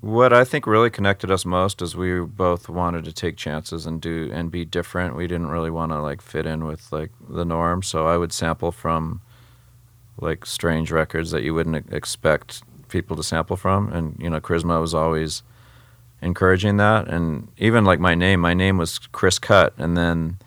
What 0.00 0.32
I 0.32 0.44
think 0.44 0.66
really 0.66 0.90
connected 0.90 1.30
us 1.30 1.44
most 1.44 1.82
is 1.82 1.96
we 1.96 2.20
both 2.20 2.68
wanted 2.68 3.04
to 3.04 3.12
take 3.12 3.36
chances 3.36 3.84
and 3.84 4.00
do 4.00 4.30
and 4.32 4.48
be 4.50 4.64
different. 4.64 5.16
We 5.16 5.26
didn't 5.26 5.48
really 5.48 5.70
want 5.70 5.90
to 5.90 6.00
like 6.00 6.22
fit 6.22 6.46
in 6.46 6.64
with 6.64 6.92
like 6.92 7.10
the 7.28 7.44
norm. 7.44 7.82
So 7.82 8.06
I 8.06 8.16
would 8.16 8.32
sample 8.32 8.70
from 8.70 9.22
like 10.20 10.46
strange 10.46 10.92
records 10.92 11.32
that 11.32 11.42
you 11.42 11.52
wouldn't 11.52 11.92
expect 11.92 12.62
people 12.88 13.16
to 13.16 13.22
sample 13.22 13.56
from, 13.56 13.92
and 13.92 14.16
you 14.20 14.30
know, 14.30 14.40
Charizma 14.40 14.80
was 14.80 14.94
always 14.94 15.42
encouraging 16.22 16.76
that. 16.78 17.08
And 17.08 17.48
even 17.58 17.84
like 17.84 18.00
my 18.00 18.14
name, 18.14 18.40
my 18.40 18.54
name 18.54 18.78
was 18.78 18.98
Chris 18.98 19.38
Cut, 19.38 19.74
and 19.78 19.96
then 19.96 20.38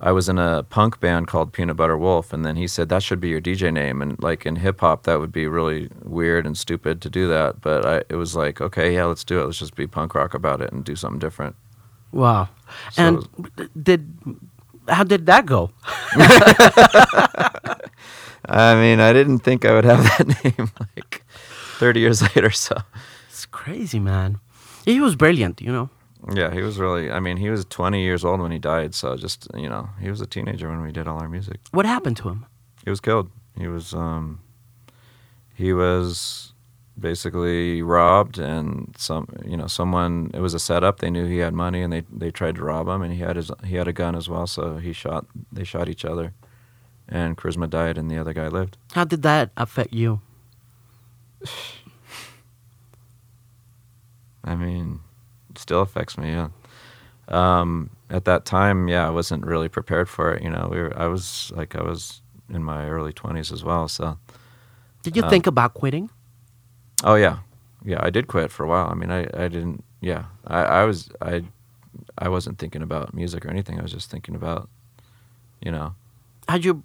I 0.00 0.12
was 0.12 0.28
in 0.28 0.38
a 0.38 0.62
punk 0.62 1.00
band 1.00 1.26
called 1.26 1.52
Peanut 1.54 1.76
Butter 1.76 1.96
Wolf, 1.96 2.32
and 2.34 2.44
then 2.44 2.56
he 2.56 2.66
said 2.66 2.88
that 2.90 3.02
should 3.02 3.18
be 3.20 3.28
your 3.30 3.40
DJ 3.40 3.72
name, 3.72 4.02
and 4.02 4.22
like 4.22 4.44
in 4.44 4.56
hip 4.56 4.80
hop, 4.80 5.04
that 5.04 5.18
would 5.18 5.32
be 5.32 5.46
really 5.46 5.88
weird 6.04 6.44
and 6.46 6.56
stupid 6.56 7.00
to 7.00 7.08
do 7.10 7.26
that. 7.28 7.60
But 7.62 7.86
I, 7.86 7.96
it 8.10 8.16
was 8.16 8.36
like, 8.36 8.60
okay, 8.60 8.92
yeah, 8.94 9.04
let's 9.06 9.24
do 9.24 9.40
it. 9.40 9.46
Let's 9.46 9.58
just 9.58 9.74
be 9.74 9.86
punk 9.86 10.14
rock 10.14 10.34
about 10.34 10.60
it 10.60 10.70
and 10.72 10.84
do 10.84 10.96
something 10.96 11.18
different. 11.18 11.56
Wow. 12.12 12.48
So- 12.92 13.02
and 13.02 13.26
did 13.82 14.12
how 14.88 15.02
did 15.02 15.26
that 15.26 15.46
go? 15.46 15.70
I 18.48 18.74
mean, 18.76 19.00
I 19.00 19.12
didn't 19.12 19.40
think 19.40 19.64
I 19.64 19.72
would 19.72 19.84
have 19.84 20.02
that 20.04 20.44
name 20.44 20.70
like 20.78 21.24
30 21.78 22.00
years 22.00 22.22
later. 22.22 22.50
So 22.50 22.76
It's 23.28 23.46
crazy, 23.46 23.98
man. 23.98 24.38
He 24.84 25.00
was 25.00 25.16
brilliant, 25.16 25.60
you 25.60 25.72
know. 25.72 25.90
Yeah, 26.32 26.50
he 26.52 26.62
was 26.62 26.78
really. 26.78 27.10
I 27.10 27.20
mean, 27.20 27.36
he 27.36 27.50
was 27.50 27.64
20 27.64 28.02
years 28.02 28.24
old 28.24 28.40
when 28.40 28.50
he 28.50 28.58
died. 28.58 28.94
So 28.94 29.16
just 29.16 29.48
you 29.54 29.68
know, 29.68 29.90
he 30.00 30.10
was 30.10 30.20
a 30.20 30.26
teenager 30.26 30.68
when 30.68 30.82
we 30.82 30.92
did 30.92 31.06
all 31.06 31.18
our 31.18 31.28
music. 31.28 31.60
What 31.70 31.86
happened 31.86 32.16
to 32.18 32.28
him? 32.28 32.46
He 32.84 32.90
was 32.90 33.00
killed. 33.00 33.30
He 33.56 33.68
was 33.68 33.94
um 33.94 34.40
he 35.54 35.72
was 35.72 36.52
basically 36.98 37.82
robbed 37.82 38.38
and 38.38 38.94
some 38.98 39.26
you 39.44 39.56
know 39.56 39.66
someone 39.66 40.30
it 40.32 40.40
was 40.40 40.54
a 40.54 40.58
setup 40.58 41.00
they 41.00 41.10
knew 41.10 41.26
he 41.26 41.38
had 41.38 41.52
money 41.52 41.82
and 41.82 41.92
they 41.92 42.02
they 42.10 42.30
tried 42.30 42.54
to 42.56 42.64
rob 42.64 42.88
him 42.88 43.02
and 43.02 43.12
he 43.12 43.18
had 43.18 43.36
his 43.36 43.50
he 43.64 43.76
had 43.76 43.86
a 43.86 43.92
gun 43.92 44.14
as 44.14 44.30
well 44.30 44.46
so 44.46 44.78
he 44.78 44.94
shot 44.94 45.26
they 45.52 45.64
shot 45.64 45.88
each 45.90 46.06
other 46.06 46.32
and 47.06 47.36
Charizma 47.36 47.68
died 47.68 47.98
and 47.98 48.10
the 48.10 48.16
other 48.18 48.32
guy 48.32 48.48
lived 48.48 48.78
How 48.92 49.04
did 49.04 49.22
that 49.22 49.50
affect 49.56 49.92
you? 49.92 50.20
i 54.44 54.54
mean 54.54 55.00
still 55.66 55.82
affects 55.82 56.16
me 56.16 56.30
yeah 56.30 56.48
um 57.28 57.90
at 58.08 58.24
that 58.24 58.44
time 58.44 58.88
yeah 58.88 59.06
i 59.06 59.10
wasn't 59.10 59.44
really 59.44 59.68
prepared 59.68 60.08
for 60.08 60.32
it 60.32 60.42
you 60.42 60.50
know 60.50 60.68
we 60.70 60.78
were 60.78 60.92
i 60.96 61.06
was 61.08 61.50
like 61.56 61.74
i 61.74 61.82
was 61.82 62.22
in 62.48 62.62
my 62.62 62.86
early 62.88 63.12
20s 63.12 63.52
as 63.52 63.62
well 63.64 63.88
so 63.88 64.16
Did 65.02 65.16
you 65.16 65.22
Um, 65.24 65.30
think 65.30 65.46
about 65.46 65.74
quitting? 65.74 66.10
Oh 67.04 67.14
yeah, 67.14 67.38
yeah. 67.84 68.00
I 68.06 68.10
did 68.10 68.26
quit 68.26 68.50
for 68.50 68.64
a 68.64 68.68
while. 68.68 68.88
I 68.90 68.94
mean, 68.94 69.10
I, 69.10 69.20
I 69.44 69.48
didn't. 69.48 69.84
Yeah, 70.00 70.24
I, 70.46 70.82
I 70.82 70.84
was 70.84 71.10
I 71.20 71.44
I 72.18 72.28
wasn't 72.28 72.58
thinking 72.58 72.82
about 72.82 73.14
music 73.14 73.44
or 73.44 73.50
anything. 73.50 73.78
I 73.78 73.82
was 73.82 73.92
just 73.92 74.10
thinking 74.10 74.34
about, 74.34 74.68
you 75.60 75.70
know, 75.70 75.94
How'd 76.48 76.64
you 76.64 76.82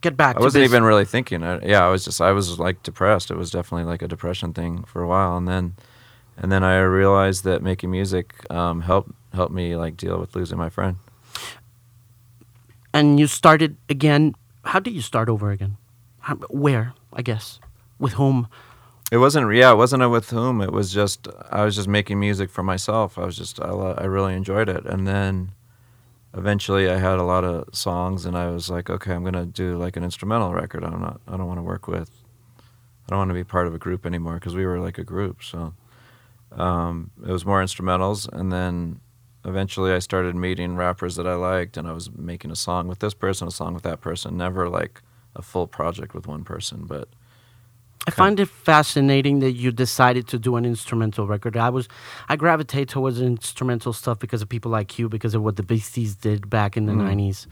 get 0.00 0.16
back 0.16 0.36
I 0.36 0.40
wasn't 0.40 0.62
this? 0.62 0.70
even 0.70 0.84
really 0.84 1.04
thinking. 1.06 1.42
I, 1.42 1.58
yeah, 1.66 1.82
I 1.86 1.90
was 1.90 2.04
just 2.04 2.20
I 2.20 2.32
was 2.32 2.58
like 2.58 2.82
depressed. 2.82 3.30
It 3.30 3.36
was 3.36 3.50
definitely 3.50 3.90
like 3.90 4.02
a 4.04 4.08
depression 4.08 4.52
thing 4.52 4.84
for 4.84 5.02
a 5.02 5.08
while, 5.08 5.36
and 5.36 5.48
then 5.48 5.74
and 6.36 6.50
then 6.52 6.62
I 6.64 6.80
realized 6.80 7.44
that 7.44 7.62
making 7.62 7.90
music 7.90 8.50
um, 8.50 8.82
helped 8.82 9.12
helped 9.32 9.52
me 9.54 9.76
like 9.76 9.96
deal 9.96 10.18
with 10.18 10.34
losing 10.36 10.58
my 10.58 10.70
friend. 10.70 10.96
and 12.92 13.18
you 13.20 13.26
started 13.26 13.76
again. 13.88 14.34
How 14.64 14.80
did 14.80 14.94
you 14.94 15.02
start 15.02 15.28
over 15.28 15.50
again? 15.50 15.76
How, 16.20 16.36
where, 16.48 16.94
I 17.12 17.22
guess. 17.22 17.58
With 17.98 18.14
whom? 18.14 18.48
It 19.12 19.18
wasn't 19.18 19.54
yeah, 19.54 19.72
it 19.72 19.76
wasn't 19.76 20.02
a 20.02 20.08
with 20.08 20.30
whom. 20.30 20.60
It 20.60 20.72
was 20.72 20.92
just 20.92 21.28
I 21.50 21.64
was 21.64 21.76
just 21.76 21.88
making 21.88 22.18
music 22.18 22.50
for 22.50 22.62
myself. 22.62 23.18
I 23.18 23.24
was 23.24 23.36
just 23.36 23.60
I, 23.60 23.68
I 23.68 24.04
really 24.04 24.34
enjoyed 24.34 24.68
it, 24.68 24.84
and 24.86 25.06
then 25.06 25.52
eventually 26.32 26.88
I 26.88 26.98
had 26.98 27.18
a 27.18 27.22
lot 27.22 27.44
of 27.44 27.74
songs, 27.74 28.24
and 28.26 28.36
I 28.36 28.50
was 28.50 28.70
like, 28.70 28.88
okay, 28.90 29.12
I'm 29.12 29.22
gonna 29.24 29.46
do 29.46 29.76
like 29.76 29.96
an 29.96 30.04
instrumental 30.04 30.52
record. 30.52 30.82
I'm 30.84 31.00
not. 31.00 31.20
I 31.28 31.36
don't 31.36 31.46
want 31.46 31.58
to 31.58 31.62
work 31.62 31.86
with. 31.86 32.10
I 33.06 33.10
don't 33.10 33.18
want 33.18 33.30
to 33.30 33.34
be 33.34 33.44
part 33.44 33.66
of 33.66 33.74
a 33.74 33.78
group 33.78 34.06
anymore 34.06 34.34
because 34.34 34.54
we 34.54 34.64
were 34.66 34.80
like 34.80 34.98
a 34.98 35.04
group. 35.04 35.42
So 35.44 35.74
um, 36.54 37.10
it 37.26 37.30
was 37.32 37.44
more 37.44 37.62
instrumentals, 37.62 38.28
and 38.32 38.52
then 38.52 39.00
eventually 39.44 39.92
I 39.92 39.98
started 39.98 40.34
meeting 40.34 40.76
rappers 40.76 41.16
that 41.16 41.26
I 41.26 41.34
liked, 41.34 41.76
and 41.76 41.86
I 41.88 41.92
was 41.92 42.10
making 42.12 42.50
a 42.50 42.56
song 42.56 42.88
with 42.88 43.00
this 43.00 43.14
person, 43.14 43.48
a 43.48 43.50
song 43.50 43.74
with 43.74 43.82
that 43.82 44.00
person. 44.00 44.36
Never 44.36 44.68
like 44.68 45.02
a 45.36 45.42
full 45.42 45.66
project 45.66 46.14
with 46.14 46.26
one 46.26 46.44
person, 46.44 46.84
but 46.86 47.08
I 48.06 48.10
find 48.10 48.38
it 48.38 48.48
fascinating 48.48 49.40
that 49.40 49.52
you 49.52 49.72
decided 49.72 50.28
to 50.28 50.38
do 50.38 50.56
an 50.56 50.64
instrumental 50.66 51.26
record. 51.26 51.56
I 51.56 51.70
was, 51.70 51.88
I 52.28 52.36
gravitate 52.36 52.88
towards 52.88 53.18
instrumental 53.20 53.92
stuff 53.94 54.18
because 54.18 54.42
of 54.42 54.48
people 54.48 54.70
like 54.70 54.98
you, 54.98 55.08
because 55.08 55.34
of 55.34 55.42
what 55.42 55.56
the 55.56 55.62
Beasties 55.62 56.14
did 56.14 56.50
back 56.50 56.76
in 56.76 56.84
the 56.86 56.92
Mm. 56.92 57.02
'90s. 57.08 57.46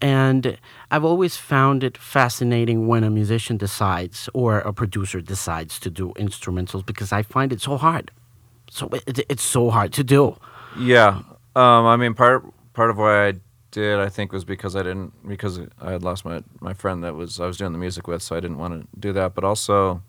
And 0.00 0.58
I've 0.90 1.04
always 1.04 1.36
found 1.36 1.84
it 1.84 1.98
fascinating 1.98 2.86
when 2.86 3.04
a 3.04 3.10
musician 3.10 3.56
decides 3.56 4.28
or 4.32 4.58
a 4.58 4.72
producer 4.72 5.20
decides 5.20 5.78
to 5.80 5.90
do 5.90 6.12
instrumentals 6.16 6.84
because 6.84 7.12
I 7.12 7.22
find 7.22 7.52
it 7.52 7.60
so 7.60 7.76
hard. 7.76 8.10
So 8.70 8.88
it, 9.06 9.20
it's 9.28 9.42
so 9.42 9.70
hard 9.70 9.92
to 9.94 10.04
do. 10.04 10.36
Yeah, 10.78 11.22
um, 11.54 11.86
I 11.86 11.96
mean 11.96 12.14
part 12.14 12.44
part 12.72 12.90
of 12.90 12.96
why 12.96 13.28
I 13.28 13.34
did 13.70 13.98
I 13.98 14.08
think 14.08 14.32
was 14.32 14.44
because 14.44 14.76
I 14.76 14.82
didn't 14.82 15.12
because 15.28 15.60
I 15.80 15.92
had 15.92 16.02
lost 16.02 16.24
my 16.24 16.42
my 16.60 16.72
friend 16.72 17.02
that 17.04 17.14
was 17.14 17.40
I 17.40 17.46
was 17.46 17.56
doing 17.56 17.72
the 17.72 17.78
music 17.78 18.06
with, 18.06 18.22
so 18.22 18.36
I 18.36 18.40
didn't 18.40 18.58
want 18.58 18.80
to 18.80 19.00
do 19.00 19.12
that. 19.12 19.34
But 19.34 19.44
also, 19.44 20.02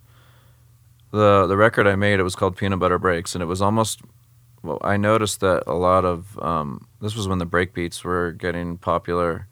the 1.12 1.48
the 1.48 1.58
record 1.58 1.88
I 1.88 1.96
made 1.96 2.20
it 2.20 2.24
was 2.24 2.36
called 2.36 2.56
Peanut 2.56 2.80
Butter 2.80 3.00
Breaks, 3.00 3.36
and 3.36 3.42
it 3.42 3.48
was 3.48 3.62
almost 3.62 4.02
well 4.62 4.80
I 4.82 4.98
noticed 4.98 5.40
that 5.42 5.64
a 5.68 5.74
lot 5.74 6.06
of 6.06 6.40
um, 6.40 6.88
this 7.02 7.16
was 7.16 7.28
when 7.28 7.40
the 7.40 7.46
break 7.46 7.74
beats 7.74 8.04
were 8.04 8.32
getting 8.32 8.78
popular, 8.78 9.48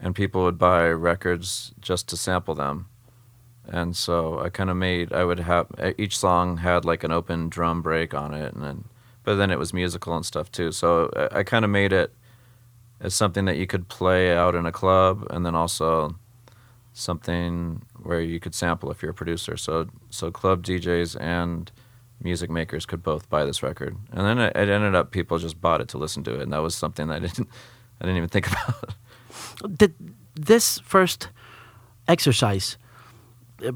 and 0.00 0.14
people 0.14 0.42
would 0.44 0.58
buy 0.58 0.88
records 0.88 1.72
just 1.80 2.08
to 2.08 2.16
sample 2.16 2.54
them. 2.54 2.86
And 3.66 3.96
so 3.96 4.40
I 4.40 4.48
kind 4.48 4.70
of 4.70 4.76
made 4.76 5.12
I 5.12 5.24
would 5.24 5.40
have 5.40 5.66
each 5.98 6.18
song 6.18 6.58
had 6.58 6.84
like 6.84 7.04
an 7.04 7.12
open 7.12 7.48
drum 7.48 7.82
break 7.82 8.14
on 8.14 8.32
it, 8.32 8.54
and 8.54 8.62
then 8.62 8.84
but 9.24 9.34
then 9.34 9.50
it 9.50 9.58
was 9.58 9.74
musical 9.74 10.16
and 10.16 10.24
stuff 10.24 10.50
too. 10.50 10.72
So 10.72 11.06
uh, 11.14 11.28
I, 11.32 11.40
I 11.40 11.42
kind 11.42 11.64
of 11.64 11.70
made 11.70 11.92
it 11.92 12.14
as 13.00 13.14
something 13.14 13.44
that 13.44 13.56
you 13.58 13.66
could 13.66 13.88
play 13.88 14.34
out 14.34 14.54
in 14.54 14.64
a 14.64 14.72
club, 14.72 15.26
and 15.30 15.44
then 15.44 15.54
also 15.54 16.16
something 16.94 17.82
where 18.02 18.20
you 18.20 18.40
could 18.40 18.54
sample 18.54 18.90
if 18.90 19.02
you're 19.02 19.10
a 19.10 19.14
producer. 19.14 19.56
So 19.58 19.88
so 20.08 20.30
club 20.30 20.64
DJs 20.64 21.20
and 21.20 21.70
music 22.22 22.50
makers 22.50 22.86
could 22.86 23.02
both 23.02 23.28
buy 23.28 23.44
this 23.44 23.62
record, 23.62 23.98
and 24.12 24.26
then 24.26 24.38
it, 24.38 24.56
it 24.56 24.70
ended 24.70 24.94
up 24.94 25.10
people 25.10 25.38
just 25.38 25.60
bought 25.60 25.82
it 25.82 25.88
to 25.88 25.98
listen 25.98 26.24
to 26.24 26.36
it, 26.36 26.40
and 26.40 26.52
that 26.54 26.62
was 26.62 26.74
something 26.74 27.10
I 27.10 27.18
didn't 27.18 27.48
I 28.00 28.06
didn't 28.06 28.16
even 28.16 28.30
think 28.30 28.46
about. 28.50 28.94
Did 29.76 29.94
this 30.34 30.78
first 30.80 31.28
exercise 32.06 32.78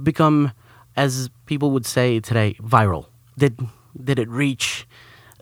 become, 0.03 0.53
as 0.97 1.31
people 1.47 1.71
would 1.73 1.87
say 1.87 2.21
today, 2.21 2.55
viral? 2.55 3.07
Did 3.37 3.59
did 4.03 4.19
it 4.19 4.29
reach 4.29 4.87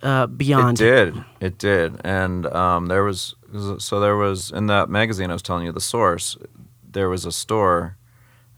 uh, 0.03 0.27
beyond? 0.27 0.81
It 0.81 0.85
did. 0.85 1.25
It 1.41 1.59
did. 1.59 2.01
And 2.05 2.47
um, 2.47 2.87
there 2.87 3.05
was 3.05 3.35
so 3.79 4.01
there 4.01 4.17
was 4.17 4.51
in 4.51 4.67
that 4.67 4.89
magazine 4.89 5.31
I 5.31 5.35
was 5.35 5.43
telling 5.43 5.67
you, 5.67 5.73
the 5.73 5.81
source. 5.81 6.37
There 6.83 7.09
was 7.09 7.25
a 7.25 7.33
store 7.33 7.97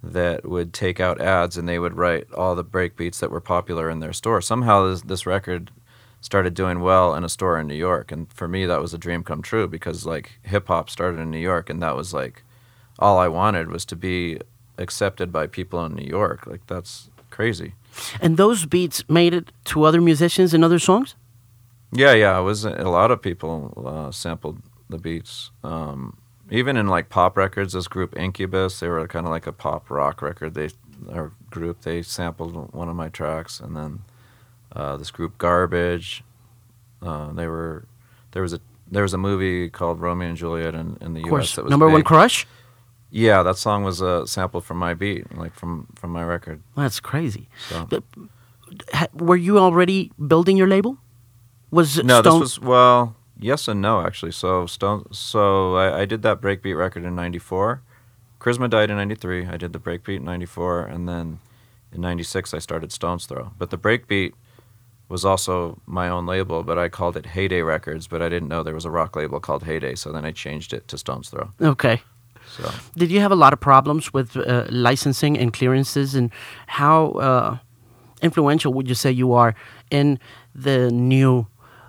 that 0.02 0.44
would 0.48 0.72
take 0.72 0.98
out 0.98 1.20
ads 1.20 1.56
and 1.56 1.68
they 1.68 1.78
would 1.78 1.96
write 1.96 2.30
all 2.32 2.54
the 2.54 2.64
break 2.64 2.96
beats 2.96 3.20
that 3.20 3.30
were 3.30 3.40
popular 3.40 3.88
in 3.88 4.00
their 4.00 4.12
store. 4.12 4.40
Somehow 4.40 4.88
this, 4.88 5.02
this 5.02 5.26
record 5.26 5.70
started 6.22 6.54
doing 6.54 6.80
well 6.80 7.14
in 7.14 7.24
a 7.24 7.28
store 7.28 7.58
in 7.58 7.66
New 7.66 7.74
York. 7.74 8.10
And 8.10 8.32
for 8.32 8.48
me, 8.48 8.64
that 8.64 8.80
was 8.80 8.94
a 8.94 8.98
dream 8.98 9.22
come 9.22 9.42
true 9.42 9.68
because 9.68 10.06
like 10.06 10.38
hip 10.44 10.68
hop 10.68 10.88
started 10.88 11.20
in 11.20 11.30
New 11.30 11.38
York, 11.38 11.68
and 11.68 11.82
that 11.82 11.94
was 11.94 12.14
like 12.14 12.42
all 12.98 13.18
I 13.18 13.28
wanted 13.28 13.68
was 13.68 13.84
to 13.86 13.96
be 13.96 14.40
accepted 14.78 15.30
by 15.30 15.46
people 15.46 15.84
in 15.84 15.94
New 15.94 16.06
York. 16.06 16.46
Like 16.46 16.66
that's 16.66 17.10
crazy. 17.28 17.74
And 18.20 18.36
those 18.36 18.64
beats 18.64 19.06
made 19.08 19.34
it 19.34 19.52
to 19.66 19.84
other 19.84 20.00
musicians 20.00 20.54
and 20.54 20.64
other 20.64 20.78
songs. 20.78 21.14
Yeah, 21.92 22.14
yeah. 22.14 22.38
It 22.38 22.42
was 22.42 22.64
a 22.64 22.88
lot 22.88 23.10
of 23.10 23.20
people 23.20 23.84
uh, 23.84 24.10
sampled 24.10 24.62
the 24.88 24.98
beats. 24.98 25.50
Um, 25.62 26.16
even 26.50 26.76
in 26.76 26.86
like 26.86 27.10
pop 27.10 27.36
records, 27.36 27.74
this 27.74 27.88
group 27.88 28.16
Incubus, 28.16 28.80
they 28.80 28.88
were 28.88 29.06
kind 29.08 29.26
of 29.26 29.32
like 29.32 29.46
a 29.46 29.52
pop 29.52 29.90
rock 29.90 30.22
record. 30.22 30.54
They 30.54 30.70
our 31.10 31.32
group 31.50 31.82
they 31.82 32.00
sampled 32.02 32.72
one 32.72 32.88
of 32.88 32.96
my 32.96 33.08
tracks, 33.08 33.60
and 33.60 33.76
then 33.76 34.02
uh, 34.74 34.96
this 34.96 35.10
group 35.10 35.38
Garbage, 35.38 36.22
uh, 37.02 37.32
they 37.32 37.46
were 37.46 37.86
there 38.32 38.42
was 38.42 38.52
a 38.52 38.60
there 38.90 39.02
was 39.02 39.14
a 39.14 39.18
movie 39.18 39.70
called 39.70 40.00
Romeo 40.00 40.28
and 40.28 40.36
Juliet 40.36 40.74
in, 40.74 40.98
in 41.00 41.14
the 41.14 41.20
Of 41.22 41.26
U.S. 41.28 41.54
that 41.54 41.64
was 41.64 41.70
number 41.70 41.88
one 41.88 42.02
crush. 42.02 42.46
Yeah, 43.10 43.42
that 43.42 43.56
song 43.58 43.84
was 43.84 44.00
a 44.00 44.26
sample 44.26 44.60
from 44.60 44.78
my 44.78 44.94
beat, 44.94 45.36
like 45.36 45.54
from 45.54 45.86
from 45.94 46.10
my 46.10 46.24
record. 46.24 46.62
That's 46.76 47.00
crazy. 47.00 47.48
So. 47.68 47.86
But, 47.88 48.02
ha- 48.92 49.08
were 49.14 49.36
you 49.36 49.58
already 49.58 50.10
building 50.26 50.56
your 50.56 50.66
label? 50.68 50.96
Was 51.70 52.02
No, 52.02 52.20
Stone? 52.20 52.40
this 52.40 52.58
was 52.58 52.60
well, 52.60 53.16
yes 53.38 53.68
and 53.68 53.80
no 53.82 54.00
actually. 54.00 54.32
So 54.32 54.66
Stone, 54.66 55.12
so 55.12 55.76
I, 55.76 56.00
I 56.00 56.04
did 56.06 56.22
that 56.22 56.40
breakbeat 56.40 56.76
record 56.78 57.04
in 57.04 57.14
'94. 57.14 57.82
Charizma 58.40 58.68
died 58.68 58.90
in 58.90 58.96
'93. 58.96 59.46
I 59.46 59.56
did 59.56 59.72
the 59.72 59.78
breakbeat 59.78 60.16
in 60.16 60.24
'94, 60.24 60.84
and 60.86 61.08
then 61.08 61.38
in 61.92 62.00
'96 62.00 62.54
I 62.54 62.58
started 62.58 62.92
Stones 62.92 63.26
Throw. 63.26 63.52
But 63.58 63.70
the 63.70 63.78
breakbeat 63.78 64.32
was 65.12 65.24
also 65.26 65.78
my 65.86 66.08
own 66.08 66.26
label, 66.26 66.62
but 66.62 66.78
I 66.78 66.88
called 66.88 67.16
it 67.16 67.26
Heyday 67.26 67.60
Records. 67.60 68.08
But 68.08 68.22
I 68.22 68.28
didn't 68.30 68.48
know 68.48 68.62
there 68.62 68.74
was 68.74 68.86
a 68.86 68.90
rock 68.90 69.14
label 69.14 69.38
called 69.40 69.62
Heyday, 69.62 69.94
so 69.94 70.10
then 70.10 70.24
I 70.24 70.32
changed 70.32 70.72
it 70.72 70.88
to 70.88 70.96
Stones 70.96 71.28
Throw. 71.28 71.52
okay. 71.60 72.02
So 72.56 72.70
Did 72.96 73.10
you 73.10 73.20
have 73.20 73.30
a 73.30 73.36
lot 73.36 73.52
of 73.52 73.60
problems 73.60 74.12
with 74.12 74.36
uh, 74.36 74.66
licensing 74.70 75.38
and 75.38 75.52
clearances, 75.52 76.14
and 76.14 76.30
how 76.66 77.12
uh, 77.12 77.58
influential 78.20 78.72
would 78.72 78.88
you 78.88 78.94
say 78.94 79.10
you 79.12 79.32
are 79.32 79.54
in 79.90 80.18
the 80.54 80.90
new 80.90 81.46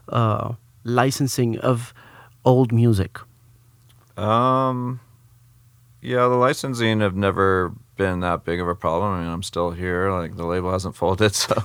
uh, 0.09 0.53
licensing 0.83 1.57
of 1.59 1.93
old 2.45 2.71
music? 2.71 3.19
Um, 4.15 4.99
yeah, 6.01 6.27
the 6.27 6.35
licensing 6.35 6.99
have 6.99 7.15
never 7.15 7.73
been 7.97 8.19
that 8.19 8.43
big 8.43 8.59
of 8.59 8.67
a 8.67 8.75
problem. 8.75 9.13
I 9.13 9.21
mean, 9.21 9.29
I'm 9.29 9.43
still 9.43 9.71
here. 9.71 10.11
Like 10.11 10.35
the 10.35 10.45
label 10.45 10.71
hasn't 10.71 10.95
folded, 10.95 11.33
so 11.45 11.63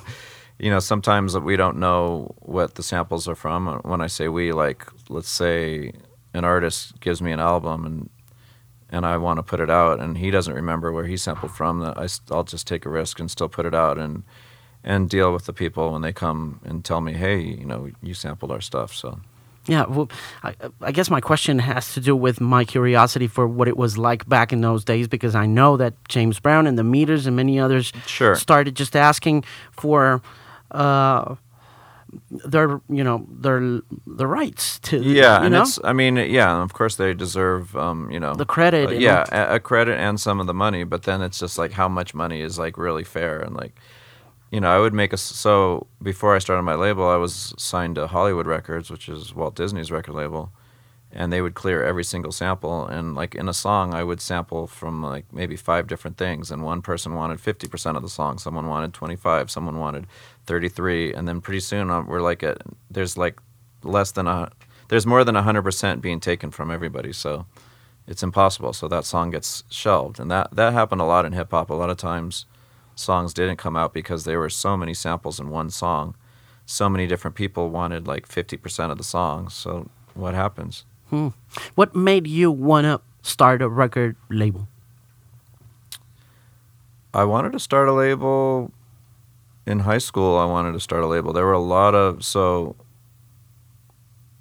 you 0.59 0.71
know, 0.71 0.81
sometimes 0.81 1.39
we 1.39 1.57
don't 1.57 1.79
know 1.79 2.35
what 2.41 2.75
the 2.75 2.83
samples 2.83 3.29
are 3.29 3.35
from. 3.37 3.69
Uh, 3.69 3.79
When 3.79 4.01
I 4.01 4.09
say 4.09 4.29
we, 4.29 4.53
like 4.53 4.87
let's 5.09 5.29
say 5.31 5.93
an 6.35 6.45
artist 6.45 7.01
gives 7.01 7.23
me 7.23 7.33
an 7.33 7.41
album 7.41 7.85
and 7.87 8.11
and 8.91 9.05
I 9.05 9.19
want 9.19 9.37
to 9.37 9.43
put 9.43 9.61
it 9.61 9.69
out, 9.69 10.01
and 10.01 10.17
he 10.17 10.31
doesn't 10.31 10.55
remember 10.55 10.91
where 10.93 11.05
he 11.05 11.19
sampled 11.19 11.53
from. 11.53 11.81
That 11.81 11.99
I, 11.99 12.09
will 12.35 12.45
just 12.45 12.67
take 12.67 12.87
a 12.87 12.89
risk 12.89 13.21
and 13.21 13.31
still 13.31 13.49
put 13.49 13.67
it 13.67 13.75
out 13.75 13.99
and 13.99 14.23
and 14.85 15.11
deal 15.11 15.33
with 15.33 15.45
the 15.45 15.53
people 15.53 15.93
when 15.93 16.03
they 16.03 16.13
come 16.13 16.61
and 16.65 16.85
tell 16.85 17.01
me, 17.01 17.13
hey, 17.13 17.41
you 17.41 17.65
know, 17.67 17.91
you 18.03 18.15
sampled 18.15 18.51
our 18.51 18.61
stuff. 18.63 18.95
So 18.95 19.21
Yeah, 19.67 19.85
well, 19.87 20.09
I, 20.43 20.55
I 20.81 20.93
guess 20.93 21.11
my 21.11 21.21
question 21.21 21.59
has 21.59 21.93
to 21.95 22.01
do 22.01 22.17
with 22.17 22.41
my 22.41 22.65
curiosity 22.65 23.27
for 23.27 23.47
what 23.47 23.69
it 23.69 23.77
was 23.77 23.99
like 23.99 24.27
back 24.29 24.53
in 24.53 24.61
those 24.63 24.85
days 24.85 25.07
because 25.09 25.35
I 25.35 25.47
know 25.47 25.77
that 25.77 25.93
James 26.09 26.41
Brown 26.41 26.67
and 26.67 26.79
the 26.79 26.85
Meters 26.85 27.27
and 27.27 27.37
many 27.37 27.61
others 27.61 27.93
Sure. 28.07 28.37
started 28.37 28.75
just 28.77 28.97
asking 28.97 29.45
for 29.73 30.23
uh, 30.71 31.37
their, 32.31 32.81
you 32.89 33.05
know, 33.05 33.27
their 33.31 33.61
the 34.07 34.27
rights 34.27 34.79
to, 34.81 34.99
Yeah, 34.99 35.41
you 35.41 35.47
and 35.47 35.53
know? 35.53 35.63
it's. 35.63 35.79
I 35.85 35.93
mean, 35.93 36.17
yeah, 36.17 36.63
of 36.63 36.73
course 36.73 36.97
they 36.97 37.15
deserve, 37.15 37.77
um, 37.77 38.11
you 38.11 38.21
know, 38.21 38.35
The 38.35 38.47
credit 38.47 38.91
uh, 38.91 38.93
yeah, 38.93 39.25
a, 39.33 39.57
a 39.57 39.61
credit 39.61 39.99
and 39.99 40.21
some 40.21 40.41
of 40.41 40.47
the 40.47 40.55
money. 40.55 40.85
But 40.85 41.03
then 41.05 41.23
it's 41.23 41.39
just 41.39 41.59
like 41.59 41.73
how 41.73 41.89
much 41.89 42.15
money 42.15 42.41
is 42.43 42.59
like 42.59 42.79
really 42.79 43.05
fair 43.05 43.41
and 43.41 43.55
like, 43.57 43.75
you 44.51 44.61
know, 44.61 44.71
I 44.71 44.79
would 44.81 44.95
make 44.95 45.13
a 45.13 45.17
So 45.17 45.87
before 46.03 46.35
I 46.35 46.39
started 46.39 46.63
my 46.63 46.75
label, 46.75 47.09
I 47.09 47.17
was 47.17 47.55
signed 47.59 47.97
to 47.97 48.07
Hollywood 48.07 48.47
Records, 48.47 48.91
which 48.91 49.09
is 49.09 49.35
Walt 49.35 49.55
Disney's 49.55 49.91
record 49.93 50.15
label, 50.15 50.53
and 51.13 51.33
they 51.33 51.43
would 51.43 51.55
clear 51.55 51.85
every 51.85 52.05
single 52.05 52.33
sample. 52.33 52.87
And 52.87 53.15
like 53.15 53.35
in 53.35 53.49
a 53.49 53.55
song, 53.55 53.95
I 53.95 54.03
would 54.05 54.21
sample 54.21 54.67
from 54.67 55.03
like 55.03 55.27
maybe 55.33 55.57
five 55.57 55.87
different 55.87 56.17
things, 56.17 56.51
and 56.51 56.63
one 56.65 56.83
person 56.83 57.15
wanted 57.15 57.41
fifty 57.41 57.69
percent 57.69 57.97
of 57.99 58.03
the 58.03 58.09
song, 58.09 58.39
someone 58.39 58.69
wanted 58.69 58.95
twenty 58.95 59.17
five, 59.17 59.51
someone 59.51 59.79
wanted 59.79 60.07
thirty 60.49 60.69
three, 60.69 61.13
and 61.13 61.29
then 61.29 61.41
pretty 61.41 61.61
soon 61.61 61.91
um, 61.91 62.07
we're 62.07 62.23
like 62.31 62.43
at 62.43 62.59
there's 62.91 63.17
like 63.17 63.39
less 63.83 64.11
than 64.13 64.27
a 64.27 64.51
there's 64.89 65.07
more 65.07 65.23
than 65.23 65.35
100% 65.35 66.01
being 66.01 66.19
taken 66.19 66.51
from 66.51 66.71
everybody 66.71 67.13
so 67.13 67.45
it's 68.09 68.23
impossible. 68.23 68.73
So 68.73 68.89
that 68.89 69.05
song 69.05 69.31
gets 69.31 69.65
shelved 69.71 70.19
and 70.19 70.31
that 70.31 70.49
that 70.53 70.73
happened 70.73 71.03
a 71.03 71.05
lot 71.05 71.27
in 71.27 71.33
hip 71.33 71.51
hop. 71.51 71.69
A 71.71 71.75
lot 71.75 71.91
of 71.91 71.99
times 71.99 72.47
songs 72.95 73.35
didn't 73.35 73.59
come 73.59 73.77
out 73.77 73.93
because 73.93 74.25
there 74.25 74.39
were 74.39 74.49
so 74.49 74.77
many 74.77 74.95
samples 74.95 75.39
in 75.39 75.51
one 75.51 75.71
song. 75.71 76.17
So 76.65 76.89
many 76.89 77.07
different 77.07 77.37
people 77.37 77.71
wanted 77.71 78.07
like 78.07 78.27
50% 78.27 78.91
of 78.91 78.99
the 78.99 79.05
song. 79.05 79.51
So 79.51 79.91
what 80.15 80.35
happens? 80.35 80.85
Hmm. 81.11 81.29
What 81.75 81.95
made 81.95 82.27
you 82.27 82.51
want 82.51 82.85
to 82.87 83.01
start 83.23 83.63
a 83.63 83.69
record 83.69 84.17
label? 84.31 84.69
I 87.13 87.25
wanted 87.25 87.53
to 87.53 87.59
start 87.59 87.89
a 87.89 87.93
label 87.93 88.73
in 89.69 89.81
high 89.81 89.99
school. 89.99 90.39
I 90.39 90.47
wanted 90.47 90.73
to 90.73 90.81
start 90.81 91.05
a 91.05 91.07
label. 91.07 91.33
There 91.33 91.45
were 91.45 91.53
a 91.53 91.61
lot 91.61 91.95
of 91.95 92.25
so 92.25 92.75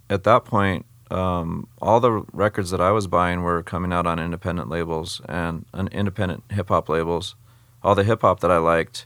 at 0.09 0.23
that 0.23 0.45
point, 0.45 0.85
um, 1.11 1.67
all 1.81 1.99
the 1.99 2.11
records 2.31 2.71
that 2.71 2.79
I 2.79 2.91
was 2.91 3.07
buying 3.07 3.41
were 3.41 3.61
coming 3.61 3.91
out 3.91 4.07
on 4.07 4.19
independent 4.19 4.69
labels 4.69 5.21
and 5.27 5.65
independent 5.91 6.45
hip 6.49 6.69
hop 6.69 6.87
labels. 6.87 7.35
All 7.83 7.93
the 7.93 8.05
hip 8.05 8.21
hop 8.21 8.39
that 8.39 8.51
I 8.51 8.57
liked, 8.57 9.05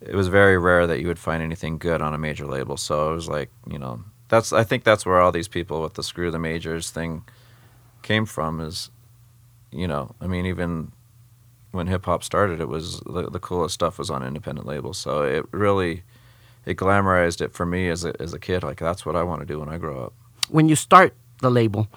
it 0.00 0.14
was 0.14 0.26
very 0.26 0.58
rare 0.58 0.86
that 0.88 1.00
you 1.00 1.06
would 1.06 1.18
find 1.18 1.42
anything 1.42 1.78
good 1.78 2.02
on 2.02 2.14
a 2.14 2.18
major 2.18 2.46
label. 2.46 2.76
So 2.76 3.12
it 3.12 3.14
was 3.14 3.28
like, 3.28 3.50
you 3.70 3.78
know, 3.78 4.02
that's 4.28 4.52
I 4.52 4.64
think 4.64 4.82
that's 4.82 5.06
where 5.06 5.20
all 5.20 5.32
these 5.32 5.48
people 5.48 5.82
with 5.82 5.94
the 5.94 6.02
screw 6.02 6.32
the 6.32 6.38
majors 6.38 6.90
thing 6.90 7.22
came 8.02 8.26
from. 8.26 8.60
Is 8.60 8.90
you 9.70 9.86
know, 9.86 10.16
I 10.20 10.26
mean, 10.26 10.46
even 10.46 10.92
when 11.70 11.86
hip 11.86 12.06
hop 12.06 12.22
started, 12.22 12.60
it 12.60 12.68
was 12.68 13.00
the, 13.00 13.30
the 13.30 13.38
coolest 13.38 13.74
stuff 13.74 13.98
was 13.98 14.10
on 14.10 14.22
independent 14.22 14.66
labels. 14.66 14.98
So 14.98 15.22
it 15.22 15.46
really 15.52 16.02
it 16.64 16.76
glamorized 16.76 17.40
it 17.40 17.52
for 17.52 17.66
me 17.66 17.88
as 17.88 18.04
a 18.04 18.20
as 18.20 18.32
a 18.32 18.38
kid. 18.38 18.62
Like 18.62 18.78
that's 18.78 19.04
what 19.04 19.16
I 19.16 19.22
want 19.22 19.40
to 19.40 19.46
do 19.46 19.58
when 19.58 19.68
I 19.68 19.78
grow 19.78 20.04
up. 20.04 20.12
When 20.48 20.68
you 20.68 20.76
start 20.76 21.14
the 21.40 21.50
label, 21.50 21.88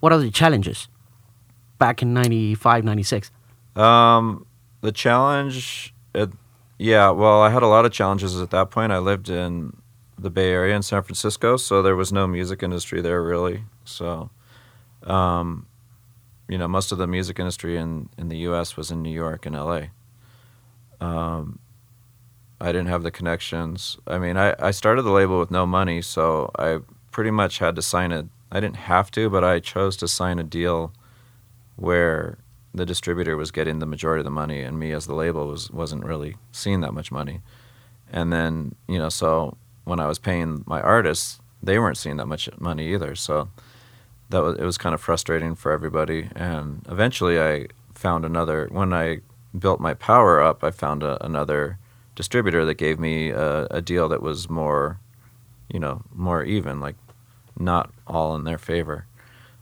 what 0.00 0.12
are 0.12 0.18
the 0.18 0.30
challenges 0.30 0.88
back 1.78 2.02
in 2.02 2.12
95, 2.12 2.84
96? 2.84 3.30
Um, 3.76 4.46
the 4.80 4.92
challenge, 4.92 5.94
it, 6.14 6.30
yeah. 6.78 7.10
Well, 7.10 7.42
I 7.42 7.50
had 7.50 7.62
a 7.62 7.66
lot 7.66 7.84
of 7.84 7.92
challenges 7.92 8.40
at 8.40 8.50
that 8.50 8.70
point. 8.70 8.92
I 8.92 8.98
lived 8.98 9.28
in 9.28 9.76
the 10.18 10.30
Bay 10.30 10.50
Area 10.50 10.76
in 10.76 10.82
San 10.82 11.02
Francisco, 11.02 11.56
so 11.56 11.82
there 11.82 11.96
was 11.96 12.12
no 12.12 12.26
music 12.26 12.62
industry 12.62 13.00
there 13.00 13.22
really. 13.22 13.64
So, 13.84 14.30
um, 15.04 15.66
you 16.50 16.58
know, 16.58 16.66
most 16.66 16.90
of 16.90 16.98
the 16.98 17.06
music 17.06 17.38
industry 17.38 17.78
in 17.78 18.08
in 18.18 18.28
the 18.28 18.38
U.S. 18.38 18.76
was 18.76 18.90
in 18.90 19.02
New 19.02 19.12
York 19.12 19.46
and 19.46 19.54
L.A. 19.54 19.90
Um, 21.00 21.60
I 22.60 22.72
didn't 22.72 22.88
have 22.88 23.04
the 23.04 23.12
connections. 23.12 23.96
I 24.04 24.18
mean, 24.18 24.36
I, 24.36 24.56
I 24.58 24.72
started 24.72 25.02
the 25.02 25.12
label 25.12 25.38
with 25.38 25.52
no 25.52 25.64
money, 25.64 26.02
so 26.02 26.50
I 26.58 26.80
pretty 27.12 27.30
much 27.30 27.60
had 27.60 27.76
to 27.76 27.82
sign 27.82 28.10
a. 28.10 28.26
I 28.50 28.58
didn't 28.58 28.76
have 28.76 29.12
to, 29.12 29.30
but 29.30 29.44
I 29.44 29.60
chose 29.60 29.96
to 29.98 30.08
sign 30.08 30.40
a 30.40 30.42
deal 30.42 30.92
where 31.76 32.38
the 32.74 32.84
distributor 32.84 33.36
was 33.36 33.52
getting 33.52 33.78
the 33.78 33.86
majority 33.86 34.20
of 34.20 34.24
the 34.24 34.30
money, 34.32 34.60
and 34.60 34.76
me 34.76 34.90
as 34.90 35.06
the 35.06 35.14
label 35.14 35.46
was 35.46 35.70
wasn't 35.70 36.04
really 36.04 36.34
seeing 36.50 36.80
that 36.80 36.92
much 36.92 37.12
money. 37.12 37.42
And 38.12 38.32
then 38.32 38.74
you 38.88 38.98
know, 38.98 39.08
so 39.08 39.56
when 39.84 40.00
I 40.00 40.08
was 40.08 40.18
paying 40.18 40.64
my 40.66 40.80
artists, 40.80 41.40
they 41.62 41.78
weren't 41.78 41.96
seeing 41.96 42.16
that 42.16 42.26
much 42.26 42.48
money 42.58 42.92
either. 42.92 43.14
So 43.14 43.50
that 44.30 44.42
was 44.42 44.56
it 44.58 44.64
was 44.64 44.78
kind 44.78 44.94
of 44.94 45.00
frustrating 45.00 45.54
for 45.54 45.72
everybody. 45.72 46.28
And 46.34 46.84
eventually, 46.88 47.40
I 47.40 47.66
found 47.94 48.24
another. 48.24 48.68
When 48.70 48.92
I 48.92 49.20
built 49.58 49.80
my 49.80 49.94
power 49.94 50.40
up, 50.40 50.64
I 50.64 50.70
found 50.70 51.02
a, 51.02 51.22
another 51.24 51.78
distributor 52.14 52.64
that 52.64 52.74
gave 52.74 52.98
me 52.98 53.30
a, 53.30 53.66
a 53.70 53.82
deal 53.82 54.08
that 54.08 54.22
was 54.22 54.48
more, 54.48 55.00
you 55.68 55.80
know, 55.80 56.02
more 56.14 56.44
even, 56.44 56.80
like 56.80 56.96
not 57.58 57.90
all 58.06 58.34
in 58.36 58.44
their 58.44 58.58
favor. 58.58 59.06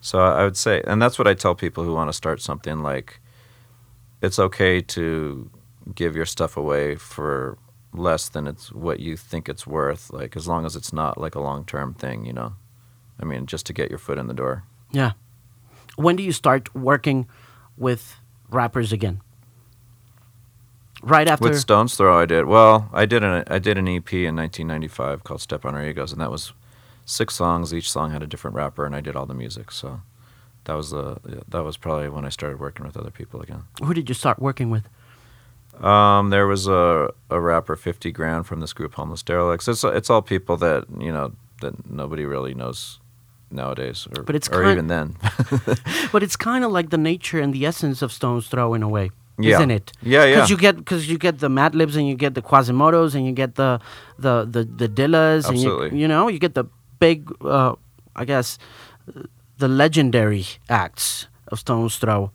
So 0.01 0.21
I 0.21 0.45
would 0.45 0.57
say, 0.57 0.83
and 0.87 1.03
that's 1.03 1.19
what 1.19 1.27
I 1.27 1.35
tell 1.35 1.55
people 1.55 1.85
who 1.85 1.95
want 1.95 2.09
to 2.09 2.13
start 2.13 2.41
something 2.41 2.83
like, 2.83 3.21
it's 4.23 4.39
okay 4.39 4.81
to 4.81 5.51
give 5.95 6.15
your 6.15 6.27
stuff 6.27 6.57
away 6.57 6.97
for 6.97 7.59
less 7.93 8.29
than 8.29 8.47
it's 8.47 8.73
what 8.73 9.01
you 9.01 9.17
think 9.17 9.49
it's 9.49 9.67
worth, 9.67 10.13
like 10.13 10.37
as 10.37 10.47
long 10.47 10.67
as 10.67 10.77
it's 10.77 10.93
not 10.93 11.19
like 11.19 11.35
a 11.35 11.41
long 11.41 11.65
term 11.65 11.95
thing, 11.95 12.25
you 12.25 12.33
know. 12.33 12.55
I 13.21 13.25
mean, 13.25 13.47
just 13.47 13.67
to 13.67 13.73
get 13.73 13.91
your 13.91 13.99
foot 13.99 14.19
in 14.19 14.27
the 14.27 14.35
door. 14.35 14.65
Yeah. 14.91 15.13
When 15.97 16.17
do 16.17 16.23
you 16.23 16.33
start 16.33 16.75
working 16.75 17.27
with 17.77 18.21
rappers 18.51 18.93
again? 18.93 19.21
right 21.03 21.29
after. 21.29 21.49
With 21.49 21.59
Stones 21.59 21.95
Throw, 21.97 22.19
I 22.19 22.27
did. 22.27 22.47
Well, 22.47 22.89
I 22.93 23.07
did 23.07 23.23
an 23.23 23.45
I 23.47 23.59
did 23.59 23.79
an 23.79 23.89
EP 23.89 24.13
in 24.13 24.37
1995 24.37 25.25
called 25.25 25.41
"Step 25.41 25.65
on 25.65 25.75
Our 25.75 25.85
Egos," 25.85 26.13
and 26.13 26.21
that 26.21 26.31
was 26.31 26.53
six 27.05 27.35
songs. 27.35 27.73
Each 27.73 27.91
song 27.91 28.11
had 28.11 28.23
a 28.23 28.27
different 28.27 28.57
rapper, 28.57 28.85
and 28.85 28.95
I 28.95 29.01
did 29.01 29.17
all 29.17 29.27
the 29.27 29.35
music. 29.35 29.71
So 29.71 30.01
that 30.65 30.75
was 30.75 30.91
the 30.91 31.19
that 31.49 31.65
was 31.65 31.77
probably 31.77 32.09
when 32.09 32.25
I 32.25 32.29
started 32.31 32.61
working 32.61 32.87
with 32.87 32.97
other 32.97 33.11
people 33.11 33.41
again. 33.41 33.65
Who 33.83 33.95
did 33.95 34.09
you 34.09 34.15
start 34.15 34.39
working 34.39 34.71
with? 34.71 34.89
Um, 35.83 36.31
there 36.31 36.47
was 36.47 36.67
a 36.67 37.13
a 37.31 37.41
rapper, 37.41 37.77
Fifty 37.77 38.11
Grand, 38.11 38.47
from 38.47 38.61
this 38.61 38.73
group, 38.73 38.95
Homeliss 38.95 39.23
Derelix. 39.23 39.69
It's 39.69 39.85
it's 39.85 40.11
all 40.11 40.23
people 40.23 40.57
that 40.59 40.87
you 40.99 41.13
know 41.13 41.33
that 41.61 41.91
nobody 41.91 42.25
really 42.25 42.55
knows 42.55 43.01
nowadays, 43.51 44.07
or, 44.17 44.23
But 44.23 44.35
it's 44.37 44.49
or 44.49 44.63
kind- 44.63 44.73
even 44.73 44.87
then. 44.89 45.17
But 46.13 46.23
it's 46.23 46.37
kind 46.37 46.65
of 46.65 46.73
like 46.73 46.89
the 46.91 46.99
nature 46.99 47.41
and 47.41 47.53
the 47.55 47.65
essence 47.67 48.03
of 48.03 48.13
Stones 48.13 48.49
Throw 48.49 48.75
in 48.75 48.83
a 48.83 48.89
way, 48.89 49.11
Yeah. 49.39 49.57
isn't 49.57 49.71
it? 49.71 49.93
Yeah, 50.03 50.25
yeah. 50.25 50.35
Because 50.35 50.51
you 50.51 50.57
get 50.57 50.77
because 50.77 51.09
you 51.11 51.19
get 51.19 51.39
the 51.39 51.49
Madlibs 51.49 51.97
and 51.97 52.07
you 52.09 52.15
get 52.17 52.35
the 52.35 52.43
Quasimotos 52.43 53.15
and 53.15 53.25
you 53.27 53.33
get 53.33 53.55
the 53.55 53.81
the 54.19 54.45
the 54.45 54.65
the 54.65 54.89
Dillas 54.89 55.49
and 55.49 55.59
you, 55.59 55.69
Absolutely. 55.71 55.99
you 56.01 56.09
know 56.09 56.29
you 56.29 56.39
get 56.39 56.55
the 56.55 56.65
big, 56.99 57.31
uh, 57.45 57.75
I 58.17 58.25
guess, 58.25 58.59
the 59.59 59.69
legendary 59.69 60.45
acts 60.69 61.29
of 61.49 61.59
Stones 61.59 61.97
Throw. 61.99 62.31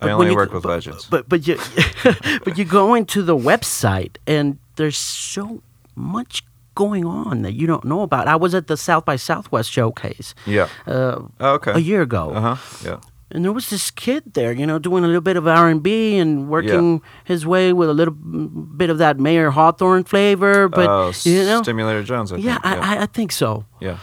I 0.00 0.06
when 0.06 0.14
only 0.14 0.26
you- 0.30 0.36
work 0.36 0.52
with 0.52 0.62
but- 0.64 0.68
legends. 0.76 1.06
But 1.10 1.28
but 1.28 1.46
you 1.46 1.56
but 2.44 2.58
you 2.58 2.64
go 2.64 2.94
into 2.94 3.22
the 3.22 3.36
website 3.36 4.16
and 4.26 4.58
there's 4.76 4.98
so 4.98 5.62
much 5.94 6.42
going 6.74 7.04
on 7.04 7.42
that 7.42 7.52
you 7.54 7.66
don't 7.66 7.84
know 7.84 8.02
about. 8.02 8.28
I 8.28 8.36
was 8.36 8.54
at 8.54 8.66
the 8.66 8.76
South 8.76 9.04
by 9.04 9.16
Southwest 9.16 9.70
showcase 9.70 10.34
yeah. 10.46 10.68
uh, 10.86 11.20
Oh, 11.40 11.54
okay. 11.54 11.72
a 11.72 11.78
year 11.78 12.02
ago, 12.02 12.30
Uh 12.34 12.40
huh. 12.56 12.56
Yeah. 12.84 13.00
and 13.30 13.44
there 13.44 13.52
was 13.52 13.70
this 13.70 13.90
kid 13.90 14.22
there, 14.34 14.52
you 14.52 14.66
know, 14.66 14.78
doing 14.78 15.02
a 15.04 15.06
little 15.06 15.22
bit 15.22 15.36
of 15.36 15.46
R 15.46 15.68
and 15.68 15.82
B 15.82 16.18
and 16.18 16.48
working 16.48 17.00
his 17.24 17.44
way 17.46 17.72
with 17.72 17.88
a 17.88 17.94
little 17.94 18.14
bit 18.14 18.90
of 18.90 18.98
that 18.98 19.18
Mayer 19.18 19.50
Hawthorne 19.50 20.04
flavor. 20.04 20.68
But 20.68 20.88
oh, 20.88 21.12
you 21.24 21.44
know, 21.44 21.62
Stimulator 21.62 22.02
Jones. 22.04 22.32
I 22.32 22.36
yeah, 22.36 22.58
think. 22.58 22.66
I, 22.84 22.96
I, 22.98 23.02
I 23.02 23.06
think 23.06 23.32
so. 23.32 23.64
yeah. 23.80 23.98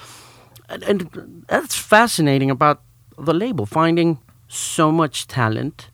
And, 0.70 0.84
and 0.84 1.46
that's 1.48 1.76
fascinating 1.76 2.50
about 2.50 2.82
the 3.18 3.34
label, 3.34 3.66
finding 3.66 4.18
so 4.48 4.92
much 4.92 5.28
talent 5.28 5.91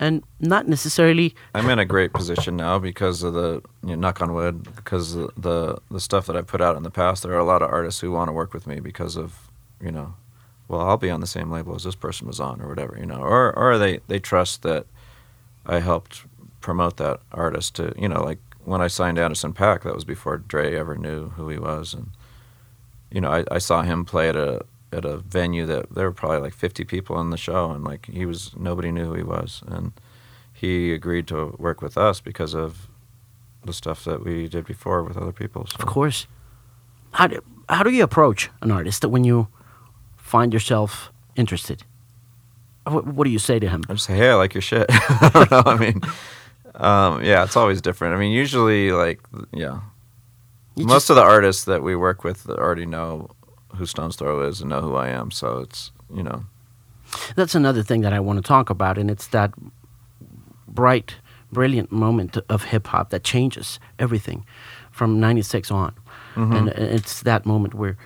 and 0.00 0.22
not 0.40 0.66
necessarily. 0.68 1.34
I'm 1.54 1.68
in 1.70 1.78
a 1.78 1.84
great 1.84 2.12
position 2.12 2.56
now 2.56 2.78
because 2.78 3.22
of 3.22 3.34
the 3.34 3.62
you 3.82 3.90
know, 3.90 3.94
knock 3.96 4.20
on 4.20 4.34
wood 4.34 4.62
because 4.76 5.14
the 5.14 5.78
the 5.90 6.00
stuff 6.00 6.26
that 6.26 6.36
I 6.36 6.42
put 6.42 6.60
out 6.60 6.76
in 6.76 6.82
the 6.82 6.90
past. 6.90 7.22
There 7.22 7.32
are 7.32 7.38
a 7.38 7.44
lot 7.44 7.62
of 7.62 7.70
artists 7.70 8.00
who 8.00 8.10
want 8.10 8.28
to 8.28 8.32
work 8.32 8.52
with 8.52 8.66
me 8.66 8.80
because 8.80 9.16
of 9.16 9.48
you 9.80 9.90
know, 9.90 10.14
well, 10.68 10.80
I'll 10.80 10.96
be 10.96 11.10
on 11.10 11.20
the 11.20 11.26
same 11.26 11.50
label 11.50 11.74
as 11.74 11.84
this 11.84 11.94
person 11.94 12.26
was 12.26 12.40
on 12.40 12.60
or 12.60 12.68
whatever, 12.68 12.96
you 12.98 13.06
know, 13.06 13.20
or 13.20 13.56
or 13.56 13.78
they 13.78 14.00
they 14.08 14.18
trust 14.18 14.62
that 14.62 14.86
I 15.66 15.80
helped 15.80 16.24
promote 16.60 16.96
that 16.96 17.20
artist 17.30 17.76
to 17.76 17.92
you 17.96 18.08
know 18.08 18.22
like 18.22 18.38
when 18.64 18.80
I 18.80 18.86
signed 18.86 19.18
Anderson 19.18 19.52
.Paak 19.52 19.82
that 19.82 19.94
was 19.94 20.04
before 20.04 20.38
Dre 20.38 20.74
ever 20.74 20.96
knew 20.96 21.28
who 21.30 21.50
he 21.50 21.58
was 21.58 21.92
and 21.92 22.08
you 23.10 23.20
know 23.20 23.30
I, 23.30 23.44
I 23.50 23.58
saw 23.58 23.82
him 23.82 24.06
play 24.06 24.30
at 24.30 24.36
a 24.36 24.64
at 24.94 25.04
a 25.04 25.18
venue 25.18 25.66
that 25.66 25.94
there 25.94 26.06
were 26.06 26.12
probably 26.12 26.38
like 26.38 26.54
50 26.54 26.84
people 26.84 27.20
in 27.20 27.30
the 27.30 27.36
show 27.36 27.70
and 27.72 27.84
like 27.84 28.06
he 28.06 28.24
was 28.26 28.52
nobody 28.56 28.90
knew 28.92 29.06
who 29.06 29.14
he 29.14 29.22
was 29.22 29.62
and 29.66 29.92
he 30.52 30.92
agreed 30.94 31.26
to 31.28 31.54
work 31.58 31.82
with 31.82 31.96
us 31.98 32.20
because 32.20 32.54
of 32.54 32.88
the 33.64 33.72
stuff 33.72 34.04
that 34.04 34.24
we 34.24 34.48
did 34.48 34.64
before 34.66 35.02
with 35.02 35.16
other 35.16 35.32
people. 35.32 35.66
So. 35.66 35.76
Of 35.80 35.86
course. 35.86 36.26
How 37.12 37.26
do, 37.28 37.40
how 37.68 37.82
do 37.82 37.90
you 37.90 38.02
approach 38.04 38.50
an 38.62 38.70
artist 38.70 39.00
that 39.02 39.08
when 39.08 39.24
you 39.24 39.48
find 40.16 40.52
yourself 40.52 41.12
interested? 41.36 41.82
What, 42.86 43.06
what 43.06 43.24
do 43.24 43.30
you 43.30 43.38
say 43.38 43.58
to 43.58 43.68
him? 43.68 43.82
I 43.88 43.94
just 43.94 44.06
say, 44.06 44.16
hey, 44.16 44.30
I 44.30 44.34
like 44.34 44.54
your 44.54 44.62
shit. 44.62 44.86
I 44.90 45.30
don't 45.32 45.50
know. 45.50 45.62
I 45.66 45.76
mean, 45.78 46.00
um, 46.74 47.24
yeah, 47.24 47.44
it's 47.44 47.56
always 47.56 47.80
different. 47.80 48.14
I 48.14 48.18
mean, 48.18 48.32
usually, 48.32 48.92
like, 48.92 49.20
yeah, 49.52 49.80
You 50.76 50.84
most 50.86 50.94
just- 51.04 51.10
of 51.10 51.16
the 51.16 51.22
artists 51.22 51.64
that 51.64 51.82
we 51.82 51.96
work 51.96 52.24
with 52.24 52.48
already 52.50 52.84
know 52.86 53.30
who 53.76 53.86
Stones 53.86 54.16
Throw 54.16 54.46
is 54.46 54.60
and 54.60 54.70
know 54.70 54.80
who 54.80 54.94
I 54.94 55.08
am. 55.08 55.30
So 55.30 55.58
it's, 55.58 55.92
you 56.14 56.22
know, 56.22 56.44
that's 57.36 57.54
another 57.54 57.82
thing 57.82 58.00
that 58.02 58.12
I 58.12 58.20
want 58.20 58.38
to 58.38 58.42
talk 58.42 58.70
about, 58.70 58.98
and 58.98 59.10
it's 59.10 59.28
that 59.28 59.52
bright, 60.66 61.16
brilliant 61.52 61.92
moment 61.92 62.36
of 62.48 62.64
hip 62.64 62.88
hop 62.88 63.10
that 63.10 63.24
changes 63.24 63.78
everything 63.98 64.44
from 64.90 65.20
'96 65.20 65.70
on, 65.70 65.94
mm-hmm. 66.34 66.52
and 66.52 66.68
uh, 66.70 66.72
it's 66.76 67.22
that 67.22 67.46
moment 67.46 67.74
where 67.74 67.96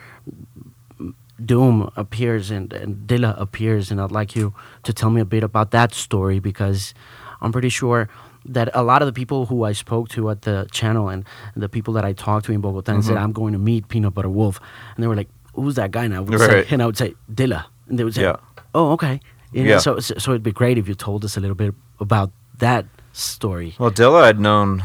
Doom 1.44 1.90
appears 1.96 2.50
and, 2.50 2.72
and 2.72 3.06
Dilla 3.06 3.40
appears, 3.40 3.90
and 3.90 4.00
I'd 4.00 4.10
like 4.10 4.34
you 4.34 4.54
to 4.82 4.92
tell 4.92 5.10
me 5.10 5.20
a 5.20 5.24
bit 5.24 5.42
about 5.42 5.70
that 5.70 5.94
story 5.94 6.38
because 6.40 6.94
I'm 7.40 7.52
pretty 7.52 7.68
sure 7.68 8.08
that 8.44 8.70
a 8.74 8.82
lot 8.82 9.02
of 9.02 9.06
the 9.06 9.12
people 9.12 9.46
who 9.46 9.64
I 9.64 9.72
spoke 9.72 10.08
to 10.10 10.30
at 10.30 10.42
the 10.42 10.66
channel 10.72 11.08
and 11.08 11.24
the 11.54 11.68
people 11.68 11.92
that 11.94 12.04
I 12.04 12.12
talked 12.12 12.46
to 12.46 12.52
in 12.52 12.60
Bogota 12.60 12.94
and 12.94 13.04
said 13.04 13.16
mm-hmm. 13.16 13.24
I'm 13.24 13.32
going 13.32 13.52
to 13.52 13.58
meet 13.58 13.88
Peanut 13.88 14.14
Butter 14.14 14.30
Wolf, 14.30 14.60
and 14.94 15.02
they 15.02 15.06
were 15.06 15.16
like, 15.16 15.28
"Who's 15.62 15.74
that 15.76 15.90
guy?" 15.90 16.06
now? 16.08 16.22
Would 16.22 16.38
say, 16.40 16.66
and 16.70 16.82
I 16.82 16.86
would 16.86 16.96
say 16.96 17.14
Dilla, 17.32 17.64
and 17.88 17.98
they 17.98 18.04
would 18.04 18.14
say, 18.14 18.22
Yeah. 18.22 18.36
"Oh, 18.74 18.92
okay." 18.92 19.20
You 19.52 19.64
know, 19.64 19.70
Yeah. 19.70 19.78
so, 19.78 19.98
so 19.98 20.14
so 20.18 20.30
it'd 20.32 20.42
be 20.42 20.52
great 20.52 20.76
if 20.78 20.88
you 20.88 20.94
told 20.94 21.24
us 21.24 21.36
a 21.36 21.40
little 21.40 21.56
bit 21.56 21.74
about 22.00 22.30
that 22.58 22.84
story. 23.12 23.74
Well, 23.78 23.90
Dilla 23.90 24.22
I'd 24.24 24.38
known 24.40 24.84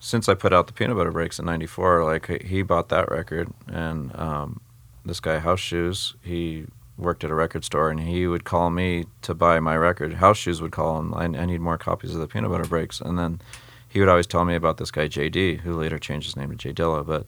since 0.00 0.28
I 0.28 0.34
put 0.34 0.52
out 0.52 0.66
the 0.66 0.72
Peanut 0.72 0.96
Butter 0.96 1.10
Breaks 1.12 1.38
in 1.38 1.46
'94. 1.46 2.04
Like 2.04 2.26
he- 2.26 2.46
he 2.46 2.62
bought 2.62 2.88
that 2.90 3.10
record, 3.10 3.48
and 3.68 4.14
um, 4.18 4.60
this 5.04 5.20
guy 5.20 5.38
House 5.38 5.60
Shoes, 5.60 6.14
he 6.22 6.64
worked 6.98 7.24
at 7.24 7.30
a 7.30 7.34
record 7.34 7.64
store, 7.64 7.90
and 7.90 8.00
he 8.00 8.26
would 8.26 8.44
call 8.44 8.70
me 8.70 9.04
to 9.22 9.34
buy 9.34 9.60
my 9.60 9.76
record. 9.76 10.14
House 10.14 10.38
Shoes 10.38 10.60
would 10.62 10.72
call 10.72 10.98
him, 10.98 11.12
I, 11.14 11.24
I 11.24 11.44
need 11.46 11.60
more 11.60 11.76
copies 11.78 12.14
of 12.14 12.20
the 12.20 12.26
Peanut 12.26 12.50
Butter 12.50 12.64
Breaks, 12.68 13.00
and 13.02 13.18
then 13.18 13.40
he 13.88 14.00
would 14.00 14.08
always 14.08 14.26
tell 14.26 14.44
me 14.44 14.54
about 14.54 14.76
this 14.78 14.90
guy 14.90 15.06
JD, 15.08 15.60
who 15.60 15.72
later 15.74 15.98
changed 15.98 16.26
his 16.26 16.36
name 16.36 16.50
to 16.50 16.56
J 16.56 16.72
Dilla, 16.72 17.04
but. 17.06 17.26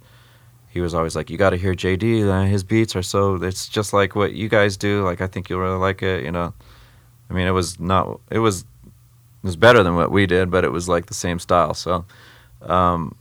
He 0.78 0.82
was 0.82 0.94
always 0.94 1.16
like, 1.16 1.28
"You 1.28 1.36
got 1.36 1.50
to 1.50 1.56
hear 1.56 1.74
JD. 1.74 2.48
His 2.48 2.62
beats 2.62 2.94
are 2.94 3.02
so. 3.02 3.34
It's 3.34 3.68
just 3.68 3.92
like 3.92 4.14
what 4.14 4.32
you 4.34 4.48
guys 4.48 4.76
do. 4.76 5.02
Like 5.02 5.20
I 5.20 5.26
think 5.26 5.50
you'll 5.50 5.58
really 5.58 5.76
like 5.88 6.02
it. 6.04 6.22
You 6.24 6.30
know, 6.30 6.54
I 7.28 7.34
mean, 7.34 7.48
it 7.48 7.50
was 7.50 7.80
not. 7.80 8.20
It 8.30 8.38
was 8.38 8.60
it 8.62 9.42
was 9.42 9.56
better 9.56 9.82
than 9.82 9.96
what 9.96 10.12
we 10.12 10.24
did, 10.26 10.52
but 10.52 10.62
it 10.62 10.70
was 10.70 10.88
like 10.88 11.06
the 11.06 11.14
same 11.14 11.40
style. 11.40 11.74
So, 11.74 12.04
um, 12.62 13.16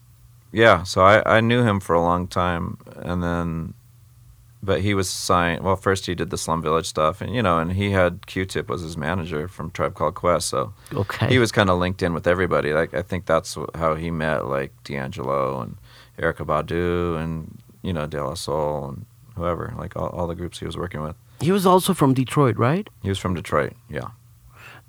yeah. 0.52 0.84
So 0.84 1.02
I, 1.02 1.38
I 1.38 1.42
knew 1.42 1.64
him 1.64 1.80
for 1.80 1.96
a 1.96 2.00
long 2.02 2.28
time, 2.28 2.78
and 2.98 3.24
then, 3.24 3.74
but 4.62 4.82
he 4.82 4.94
was 4.94 5.10
signed. 5.10 5.64
Well, 5.64 5.76
first 5.76 6.06
he 6.06 6.14
did 6.14 6.30
the 6.30 6.38
Slum 6.38 6.62
Village 6.62 6.86
stuff, 6.86 7.22
and 7.22 7.34
you 7.34 7.42
know, 7.42 7.58
and 7.58 7.74
he 7.74 7.90
had 7.90 8.28
Q-Tip 8.28 8.70
was 8.70 8.84
his 8.84 8.98
manager 8.98 9.48
from 9.48 9.72
Tribe 9.72 9.96
Called 9.96 10.14
Quest, 10.14 10.48
so 10.50 10.74
Okay. 10.94 11.28
he 11.28 11.40
was 11.40 11.52
kind 11.52 11.72
of 11.72 11.80
linked 11.80 12.04
in 12.04 12.14
with 12.14 12.28
everybody. 12.28 12.72
Like 12.72 12.94
I 12.94 13.02
think 13.02 13.26
that's 13.26 13.58
how 13.74 13.96
he 13.96 14.12
met 14.12 14.46
like 14.46 14.72
D'Angelo 14.84 15.62
and 15.62 15.76
Erykah 16.18 16.46
Badu 16.46 17.22
and 17.22 17.58
you 17.82 17.94
know 17.94 18.08
De 18.08 18.24
La 18.24 18.34
Soul 18.34 18.90
and 18.90 19.06
whoever, 19.36 19.74
like 19.78 19.96
all, 19.96 20.10
all 20.10 20.28
the 20.28 20.36
groups 20.36 20.60
he 20.60 20.66
was 20.66 20.78
working 20.78 21.02
with. 21.02 21.16
He 21.40 21.52
was 21.52 21.66
also 21.66 21.94
from 21.94 22.14
Detroit, 22.14 22.58
right? 22.58 22.90
He 23.04 23.10
was 23.10 23.20
from 23.20 23.36
Detroit. 23.36 23.74
Yeah. 23.90 24.10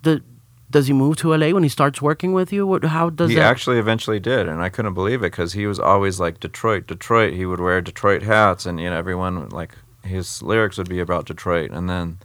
The, 0.03 0.23
does 0.71 0.87
he 0.87 0.93
move 0.93 1.17
to 1.19 1.35
LA 1.35 1.51
when 1.51 1.63
he 1.63 1.69
starts 1.69 2.01
working 2.01 2.33
with 2.33 2.53
you? 2.53 2.67
What, 2.67 2.85
how 2.85 3.11
does 3.11 3.31
he 3.31 3.37
that? 3.37 3.43
actually 3.43 3.79
eventually 3.79 4.21
did, 4.21 4.49
and 4.49 4.61
I 4.63 4.69
couldn't 4.69 4.95
believe 4.95 5.21
it 5.21 5.33
because 5.33 5.53
he 5.53 5.67
was 5.67 5.79
always 5.79 6.21
like 6.21 6.41
Detroit, 6.41 6.87
Detroit. 6.87 7.35
He 7.35 7.47
would 7.47 7.61
wear 7.61 7.81
Detroit 7.81 8.23
hats, 8.23 8.67
and 8.67 8.81
you 8.81 8.91
know 8.91 8.97
everyone 8.97 9.49
like 9.51 9.73
his 10.05 10.43
lyrics 10.43 10.79
would 10.79 10.89
be 10.89 11.01
about 11.01 11.27
Detroit. 11.27 11.71
And 11.71 11.89
then 11.89 12.19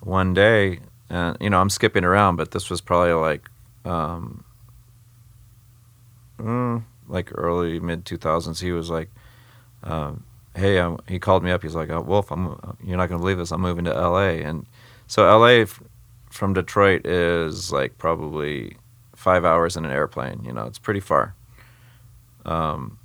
one 0.00 0.34
day, 0.34 0.80
uh, 1.10 1.34
you 1.40 1.50
know, 1.50 1.60
I'm 1.60 1.70
skipping 1.70 2.04
around, 2.04 2.36
but 2.36 2.50
this 2.50 2.70
was 2.70 2.80
probably 2.80 3.12
like, 3.12 3.48
um, 3.84 4.44
mm, 6.38 6.82
like 7.12 7.30
early 7.34 7.78
mid 7.78 8.04
2000s. 8.04 8.60
He 8.60 8.72
was 8.72 8.90
like, 8.90 9.10
um, 9.84 10.24
"Hey," 10.56 10.80
i 10.80 10.96
he 11.08 11.18
called 11.18 11.44
me 11.44 11.50
up. 11.50 11.62
He's 11.62 11.74
like, 11.74 11.90
oh, 11.90 12.00
"Wolf, 12.00 12.32
I'm. 12.32 12.76
You're 12.82 12.96
not 12.96 13.08
gonna 13.08 13.20
believe 13.20 13.38
this. 13.38 13.52
I'm 13.52 13.60
moving 13.60 13.84
to 13.84 13.94
L.A." 13.94 14.42
And 14.42 14.66
so 15.06 15.28
L.A. 15.28 15.62
f- 15.62 15.82
from 16.30 16.54
Detroit 16.54 17.06
is 17.06 17.70
like 17.70 17.98
probably 17.98 18.76
five 19.14 19.44
hours 19.44 19.76
in 19.76 19.84
an 19.84 19.92
airplane. 19.92 20.42
You 20.44 20.52
know, 20.52 20.66
it's 20.66 20.78
pretty 20.78 21.00
far. 21.00 21.34
Um, 22.44 22.98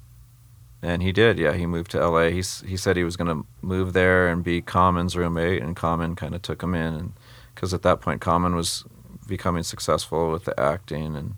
and 0.81 1.03
he 1.03 1.11
did. 1.11 1.37
Yeah, 1.37 1.53
he 1.53 1.65
moved 1.65 1.91
to 1.91 2.01
L.A. 2.01 2.31
He 2.31 2.43
he 2.65 2.77
said 2.77 2.97
he 2.97 3.03
was 3.03 3.17
going 3.17 3.35
to 3.35 3.45
move 3.61 3.93
there 3.93 4.27
and 4.27 4.43
be 4.43 4.61
Common's 4.61 5.17
roommate, 5.17 5.61
and 5.61 5.75
Common 5.75 6.15
kind 6.15 6.33
of 6.33 6.41
took 6.41 6.63
him 6.63 6.73
in, 6.73 6.93
and 6.93 7.13
because 7.53 7.73
at 7.73 7.81
that 7.81 8.01
point 8.01 8.21
Common 8.21 8.55
was 8.55 8.85
becoming 9.27 9.63
successful 9.63 10.31
with 10.31 10.45
the 10.45 10.57
acting 10.59 11.15
and 11.15 11.35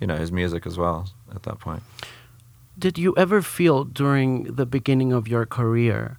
you 0.00 0.06
know 0.06 0.16
his 0.16 0.32
music 0.32 0.66
as 0.66 0.78
well 0.78 1.08
at 1.36 1.42
that 1.44 1.60
point. 1.60 1.82
Did 2.78 2.98
you 2.98 3.14
ever 3.16 3.40
feel 3.40 3.84
during 3.84 4.44
the 4.44 4.66
beginning 4.66 5.12
of 5.12 5.28
your 5.28 5.46
career 5.46 6.18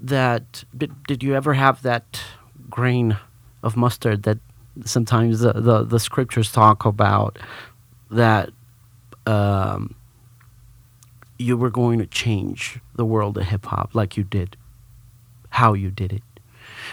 that 0.00 0.64
did, 0.76 0.92
did 1.04 1.22
you 1.22 1.34
ever 1.34 1.54
have 1.54 1.82
that 1.82 2.22
grain 2.70 3.18
of 3.62 3.76
mustard 3.76 4.22
that 4.22 4.38
sometimes 4.84 5.40
the, 5.40 5.52
the, 5.52 5.84
the 5.84 6.00
scriptures 6.00 6.50
talk 6.52 6.84
about 6.84 7.38
that 8.10 8.50
um, 9.26 9.94
you 11.38 11.56
were 11.56 11.70
going 11.70 11.98
to 11.98 12.06
change 12.06 12.78
the 12.94 13.04
world 13.04 13.36
of 13.36 13.44
hip 13.44 13.66
hop 13.66 13.94
like 13.94 14.16
you 14.16 14.24
did, 14.24 14.56
how 15.50 15.74
you 15.74 15.90
did 15.90 16.12
it? 16.12 16.22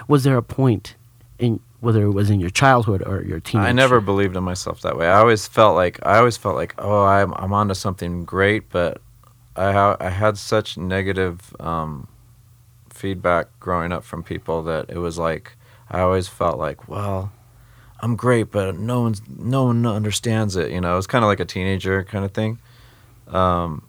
Was 0.08 0.24
there 0.24 0.38
a 0.38 0.44
point 0.44 0.96
in 1.40 1.60
whether 1.80 2.04
it 2.04 2.12
was 2.12 2.30
in 2.30 2.40
your 2.40 2.50
childhood 2.50 3.04
or 3.06 3.22
your 3.22 3.40
teenage. 3.40 3.68
I 3.68 3.72
never 3.72 4.02
believed 4.02 4.36
in 4.36 4.44
myself 4.44 4.82
that 4.82 4.98
way. 4.98 5.08
I 5.08 5.20
always 5.20 5.48
felt 5.48 5.76
like 5.76 6.00
I 6.06 6.18
always 6.18 6.38
felt 6.38 6.56
like 6.56 6.74
oh 6.78 7.04
I'm 7.04 7.34
I'm 7.36 7.54
onto 7.54 7.74
something 7.74 8.26
great, 8.26 8.70
but 8.70 9.02
I 9.56 9.72
ha- 9.72 9.98
I 10.00 10.10
had 10.10 10.38
such 10.38 10.78
negative 10.78 11.56
um, 11.60 12.08
feedback 12.90 13.48
growing 13.60 13.92
up 13.92 14.04
from 14.04 14.24
people 14.24 14.64
that 14.64 14.90
it 14.90 14.98
was 14.98 15.18
like 15.18 15.56
I 15.90 16.02
always 16.02 16.28
felt 16.28 16.58
like 16.58 16.88
well 16.88 17.32
I'm 18.00 18.16
great, 18.16 18.52
but 18.52 18.78
no 18.78 19.02
one's 19.02 19.22
no 19.28 19.66
one 19.66 19.86
understands 19.86 20.56
it. 20.56 20.72
You 20.72 20.82
know, 20.82 20.94
it 20.94 20.98
was 20.98 21.08
kind 21.08 21.24
of 21.24 21.28
like 21.28 21.40
a 21.40 21.46
teenager 21.46 22.04
kind 22.04 22.26
of 22.26 22.32
thing. 22.32 22.60
Um, 23.28 23.87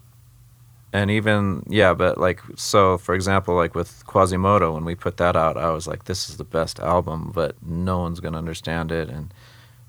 and 0.93 1.11
even 1.11 1.65
yeah, 1.69 1.93
but 1.95 2.19
like 2.19 2.41
so, 2.57 2.97
for 2.99 3.15
example, 3.15 3.55
like 3.55 3.75
with 3.75 4.05
Quasimoto, 4.07 4.73
when 4.73 4.85
we 4.85 4.95
put 4.95 5.19
that 5.19 5.37
out, 5.37 5.57
I 5.57 5.71
was 5.71 5.87
like, 5.87 6.05
this 6.05 6.29
is 6.31 6.39
the 6.39 6.45
best 6.45 6.81
album, 6.81 7.31
but 7.35 7.57
no 7.63 7.99
one's 7.99 8.21
gonna 8.21 8.39
understand 8.39 8.91
it, 8.91 9.09
and 9.09 9.33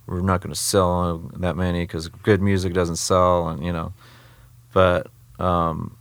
we're 0.08 0.22
not 0.22 0.42
gonna 0.42 0.56
sell 0.56 1.20
that 1.38 1.56
many 1.56 1.84
because 1.84 2.10
good 2.10 2.42
music 2.42 2.74
doesn't 2.74 2.98
sell, 2.98 3.48
and 3.48 3.64
you 3.64 3.72
know, 3.72 3.94
but 4.74 5.08
um, 5.40 5.96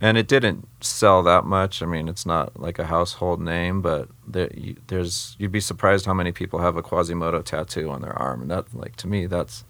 and 0.00 0.18
it 0.18 0.26
didn't 0.26 0.66
sell 0.80 1.22
that 1.22 1.44
much. 1.44 1.80
I 1.80 1.86
mean, 1.86 2.08
it's 2.08 2.26
not 2.26 2.58
like 2.60 2.80
a 2.80 2.86
household 2.86 3.40
name, 3.40 3.82
but 3.82 4.08
there, 4.26 4.50
you, 4.52 4.76
there's 4.88 5.36
you'd 5.38 5.52
be 5.52 5.60
surprised 5.60 6.06
how 6.06 6.14
many 6.14 6.32
people 6.32 6.58
have 6.58 6.76
a 6.76 6.82
Quasimoto 6.82 7.44
tattoo 7.44 7.88
on 7.90 8.02
their 8.02 8.18
arm, 8.18 8.42
and 8.42 8.50
that 8.50 8.74
like 8.74 8.96
to 8.96 9.06
me 9.06 9.26
that's 9.26 9.64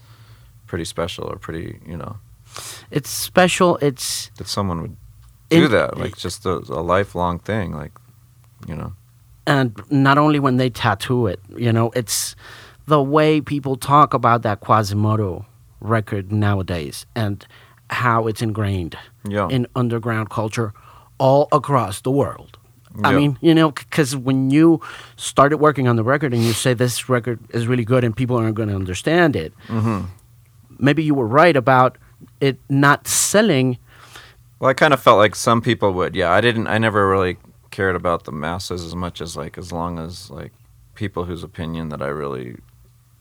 pretty 0.66 0.86
special 0.86 1.24
or 1.30 1.36
pretty 1.36 1.78
you 1.86 1.96
know 1.96 2.16
It's 2.90 3.10
special. 3.10 3.76
It's 3.82 4.30
that 4.38 4.46
someone 4.48 4.80
would 4.82 4.96
do 5.50 5.64
In- 5.64 5.70
that 5.70 5.96
like 5.98 6.16
just 6.16 6.46
a, 6.46 6.54
a 6.68 6.82
lifelong 6.82 7.38
thing 7.38 7.72
like 7.72 7.92
you 8.66 8.74
know 8.74 8.92
and 9.46 9.80
not 9.90 10.18
only 10.18 10.40
when 10.40 10.56
they 10.56 10.68
tattoo 10.70 11.28
it, 11.28 11.38
you 11.56 11.72
know, 11.72 11.90
it's 11.94 12.34
the 12.86 13.00
way 13.00 13.40
people 13.40 13.76
talk 13.76 14.12
about 14.14 14.42
that 14.42 14.60
Quasimoto 14.60 15.44
record 15.80 16.32
nowadays 16.32 17.06
and 17.14 17.46
how 17.90 18.26
it's 18.26 18.42
ingrained 18.42 18.96
Yeah. 19.28 19.46
in 19.48 19.68
underground 19.76 20.30
culture 20.30 20.72
all 21.18 21.46
across 21.52 22.00
the 22.00 22.10
world. 22.10 22.58
I 23.04 23.12
mean, 23.14 23.36
you 23.42 23.54
know, 23.54 23.70
because 23.72 24.16
when 24.16 24.50
you 24.50 24.80
started 25.16 25.58
working 25.58 25.86
on 25.86 25.96
the 25.96 26.02
record 26.02 26.32
and 26.34 26.42
you 26.42 26.52
say 26.54 26.72
this 26.74 27.08
record 27.08 27.38
is 27.50 27.68
really 27.68 27.84
good 27.84 28.02
and 28.04 28.16
people 28.16 28.36
aren't 28.38 28.54
going 28.56 28.68
to 28.70 28.74
understand 28.74 29.36
it, 29.36 29.52
Mm-hmm. 29.68 30.06
maybe 30.78 31.04
you 31.04 31.14
were 31.14 31.26
right 31.26 31.56
about 31.56 31.98
it 32.40 32.58
not 32.68 33.06
selling. 33.08 33.78
well 34.58 34.70
i 34.70 34.74
kind 34.74 34.92
of 34.94 35.00
felt 35.02 35.18
like 35.18 35.34
some 35.34 35.60
people 35.60 35.92
would 35.92 36.14
yeah 36.14 36.30
i 36.32 36.40
didn't 36.40 36.66
i 36.66 36.78
never 36.78 37.08
really 37.08 37.36
cared 37.70 37.96
about 37.96 38.24
the 38.24 38.32
masses 38.32 38.82
as 38.84 38.94
much 38.94 39.20
as 39.20 39.36
like 39.36 39.58
as 39.58 39.72
long 39.72 39.98
as 39.98 40.30
like 40.30 40.52
people 40.94 41.24
whose 41.24 41.42
opinion 41.42 41.88
that 41.90 42.00
i 42.02 42.06
really 42.06 42.56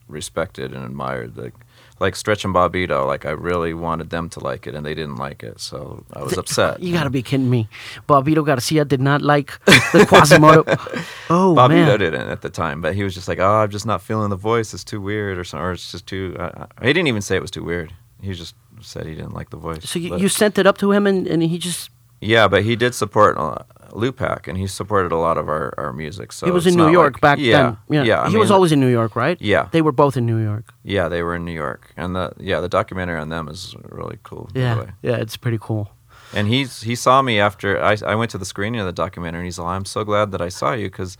respected 0.08 0.72
and 0.74 0.86
admired 0.86 1.36
like 1.36 1.54
like 2.00 2.16
stretch 2.16 2.46
and 2.46 2.54
Bobbito 2.54 3.08
like 3.08 3.26
i 3.26 3.32
really 3.32 3.74
wanted 3.74 4.10
them 4.12 4.30
to 4.30 4.40
like 4.40 4.68
it 4.68 4.76
and 4.76 4.86
they 4.86 4.94
didn't 4.94 5.16
like 5.16 5.42
it 5.44 5.60
so 5.60 6.06
i 6.14 6.22
was 6.22 6.38
upset 6.38 6.80
You 6.82 6.94
got 6.94 7.06
to 7.06 7.10
be 7.10 7.24
kidding 7.24 7.50
me. 7.50 7.68
Bobbito 8.08 8.46
Garcia 8.46 8.86
did 8.86 9.02
not 9.02 9.22
like 9.22 9.60
the 9.66 10.06
Quasimoto. 10.06 10.66
oh, 11.30 11.56
Bobbito 11.58 11.88
man. 11.88 12.00
didn't 12.00 12.30
at 12.30 12.42
the 12.42 12.50
time, 12.50 12.82
but 12.82 12.94
he 12.96 13.04
was 13.04 13.14
just 13.16 13.28
like, 13.28 13.40
"Oh, 13.40 13.64
I'm 13.64 13.70
just 13.72 13.86
not 13.86 14.02
feeling 14.02 14.30
the 14.30 14.36
voice. 14.36 14.74
It's 14.74 14.84
too 14.84 15.00
weird, 15.02 15.38
or 15.38 15.44
something, 15.44 15.66
or 15.66 15.72
it's 15.72 15.92
just 15.92 16.06
too." 16.06 16.36
Uh, 16.38 16.68
he 16.82 16.88
didn't 16.94 17.08
even 17.08 17.22
say 17.22 17.36
it 17.38 17.42
was 17.42 17.52
too 17.52 17.64
weird. 17.64 17.94
He 18.22 18.34
just 18.34 18.56
said 18.82 19.06
he 19.06 19.16
didn't 19.16 19.34
like 19.34 19.50
the 19.50 19.58
voice. 19.58 19.90
So 19.90 20.00
you, 20.00 20.10
But- 20.10 20.22
you 20.22 20.30
sent 20.30 20.58
it 20.58 20.66
up 20.68 20.78
to 20.80 20.92
him 20.92 21.08
and, 21.08 21.28
and 21.28 21.44
he 21.44 21.58
just 21.58 21.90
yeah, 22.22 22.48
but 22.48 22.64
he 22.64 22.76
did 22.76 22.96
support 22.96 23.38
uh, 23.38 23.60
Lootpack, 23.92 24.48
and 24.48 24.58
he 24.58 24.68
supported 24.68 25.12
a 25.12 25.18
lot 25.18 25.38
of 25.38 25.48
our, 25.48 25.74
our 25.78 25.94
music. 25.94 26.32
So 26.32 26.46
he 26.46 26.52
was 26.52 26.66
in 26.66 26.76
New 26.76 26.90
York 26.90 27.16
like- 27.16 27.22
back 27.22 27.40
yeah, 27.40 27.76
then. 27.90 28.06
yeah. 28.06 28.22
I 28.22 28.30
he 28.30 28.38
was 28.38 28.52
always 28.52 28.72
in 28.72 28.80
New 28.80 28.90
York, 28.90 29.16
right? 29.16 29.38
Yeah. 29.42 29.68
They 29.72 29.82
were 29.82 29.92
both 29.92 30.18
in 30.18 30.26
New 30.26 30.38
York. 30.38 30.74
Yeah, 30.84 31.08
they 31.10 31.22
were 31.22 31.36
in 31.36 31.46
New 31.46 31.54
York, 31.54 31.92
and 31.98 32.16
the 32.16 32.32
yeah 32.40 32.62
the 32.62 32.70
documentary 32.70 33.20
on 33.20 33.30
them 33.30 33.48
is 33.48 33.76
really 33.90 34.18
cool. 34.24 34.50
Yeah. 34.56 34.92
Yeah, 35.02 35.18
it's 35.18 35.38
pretty 35.38 35.60
cool. 35.60 35.92
And 36.34 36.48
he's 36.48 36.82
he 36.82 36.96
saw 36.96 37.22
me 37.22 37.40
after 37.40 37.82
I 37.82 37.98
I 38.06 38.16
went 38.16 38.32
to 38.32 38.38
the 38.38 38.46
screening 38.46 38.80
of 38.82 38.88
the 38.88 39.04
documentary, 39.04 39.40
and 39.42 39.46
he's 39.46 39.60
like, 39.60 39.76
"I'm 39.76 39.86
so 39.86 40.04
glad 40.04 40.32
that 40.32 40.42
I 40.42 40.50
saw 40.50 40.74
you 40.74 40.88
because." 40.90 41.18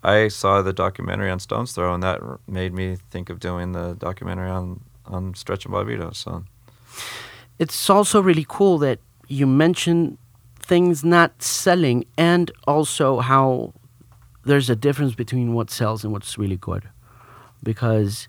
I 0.00 0.28
saw 0.28 0.62
the 0.62 0.72
documentary 0.72 1.28
on 1.28 1.40
Stones 1.40 1.72
Throw, 1.72 1.92
and 1.92 2.04
that 2.04 2.20
made 2.46 2.72
me 2.72 2.96
think 3.10 3.30
of 3.30 3.40
doing 3.40 3.72
the 3.72 3.94
documentary 3.94 4.48
on 4.48 4.80
on 5.08 5.34
Stretch 5.34 5.64
and 5.66 5.74
Bobbito. 5.74 6.14
So 6.14 6.44
It's 7.58 7.90
also 7.90 8.22
really 8.22 8.46
cool 8.48 8.78
that 8.78 8.98
you 9.28 9.46
mention 9.46 10.18
things 10.60 11.04
not 11.04 11.42
selling 11.42 12.04
and 12.16 12.50
also 12.66 13.18
how 13.20 13.72
there's 14.44 14.70
a 14.70 14.76
difference 14.76 15.14
between 15.14 15.54
what 15.54 15.70
sells 15.70 16.04
and 16.04 16.12
what's 16.12 16.38
really 16.38 16.56
good. 16.56 16.88
Because 17.62 18.28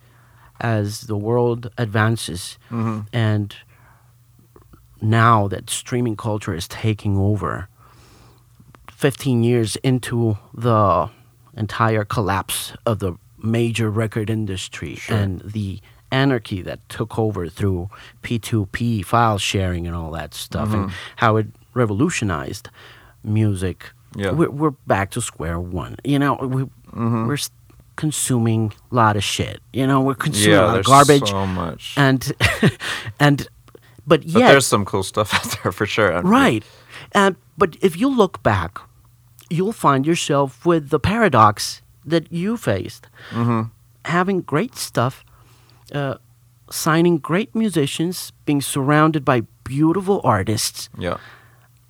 as 0.60 1.02
the 1.02 1.16
world 1.18 1.70
advances 1.78 2.58
Mm-hmm. 2.72 3.00
and 3.14 3.56
now 5.02 5.48
that 5.48 5.70
streaming 5.70 6.18
culture 6.18 6.54
is 6.54 6.68
taking 6.68 7.18
over, 7.18 7.70
15 8.92 9.44
years 9.44 9.78
into 9.78 10.38
the 10.54 11.10
entire 11.56 12.04
collapse 12.04 12.74
of 12.86 13.00
the 13.00 13.14
major 13.42 13.90
record 13.90 14.30
industry 14.30 14.96
Sure. 14.96 15.16
and 15.18 15.42
the 15.42 15.80
anarchy 16.12 16.62
that 16.62 16.88
took 16.90 17.18
over 17.18 17.48
through 17.48 17.90
P2P 18.24 19.06
file 19.06 19.38
sharing 19.38 19.88
and 19.88 19.96
all 19.96 20.12
that 20.12 20.34
stuff 20.34 20.74
and 20.74 20.92
how 21.18 21.38
it 21.38 21.48
revolutionized 21.74 22.70
music. 23.24 23.92
Yeah. 24.16 24.32
We're, 24.32 24.50
we're 24.50 24.72
back 24.88 25.12
to 25.12 25.22
square 25.22 25.60
one. 25.60 25.98
You 26.04 26.20
know, 26.20 26.36
we, 26.36 26.68
we're 26.94 27.38
consuming 27.96 28.74
a 28.92 28.96
lot 28.96 29.16
of 29.16 29.24
shit. 29.24 29.60
You 29.74 29.86
know, 29.86 30.02
we're 30.02 30.16
consuming 30.16 30.58
a 30.58 30.62
yeah, 30.62 30.66
lot 30.66 30.80
of 30.80 30.86
garbage. 30.86 31.30
so 31.30 31.46
much. 31.46 31.94
and, 31.98 32.32
and, 33.20 33.48
but 34.08 34.24
but 34.34 34.40
there's 34.40 34.66
some 34.66 34.86
cool 34.86 35.04
stuff 35.04 35.34
out 35.38 35.64
there 35.64 35.72
for 35.72 35.86
sure. 35.86 36.22
Right. 36.22 36.64
Uh, 37.14 37.32
but 37.58 37.76
if 37.82 37.98
you 37.98 38.10
look 38.10 38.42
back, 38.42 38.80
you'll 39.50 39.74
find 39.74 40.06
yourself 40.06 40.66
with 40.66 40.90
the 40.90 41.00
paradox 41.00 41.82
that 42.06 42.32
you 42.32 42.58
faced. 42.58 43.08
Mm-hmm. 43.32 43.70
Having 44.06 44.42
great 44.42 44.76
stuff, 44.76 45.24
uh, 45.94 46.16
signing 46.72 47.18
great 47.18 47.54
musicians, 47.56 48.32
being 48.46 48.62
surrounded 48.62 49.24
by 49.26 49.42
beautiful 49.64 50.22
artists, 50.24 50.90
Yeah. 50.98 51.18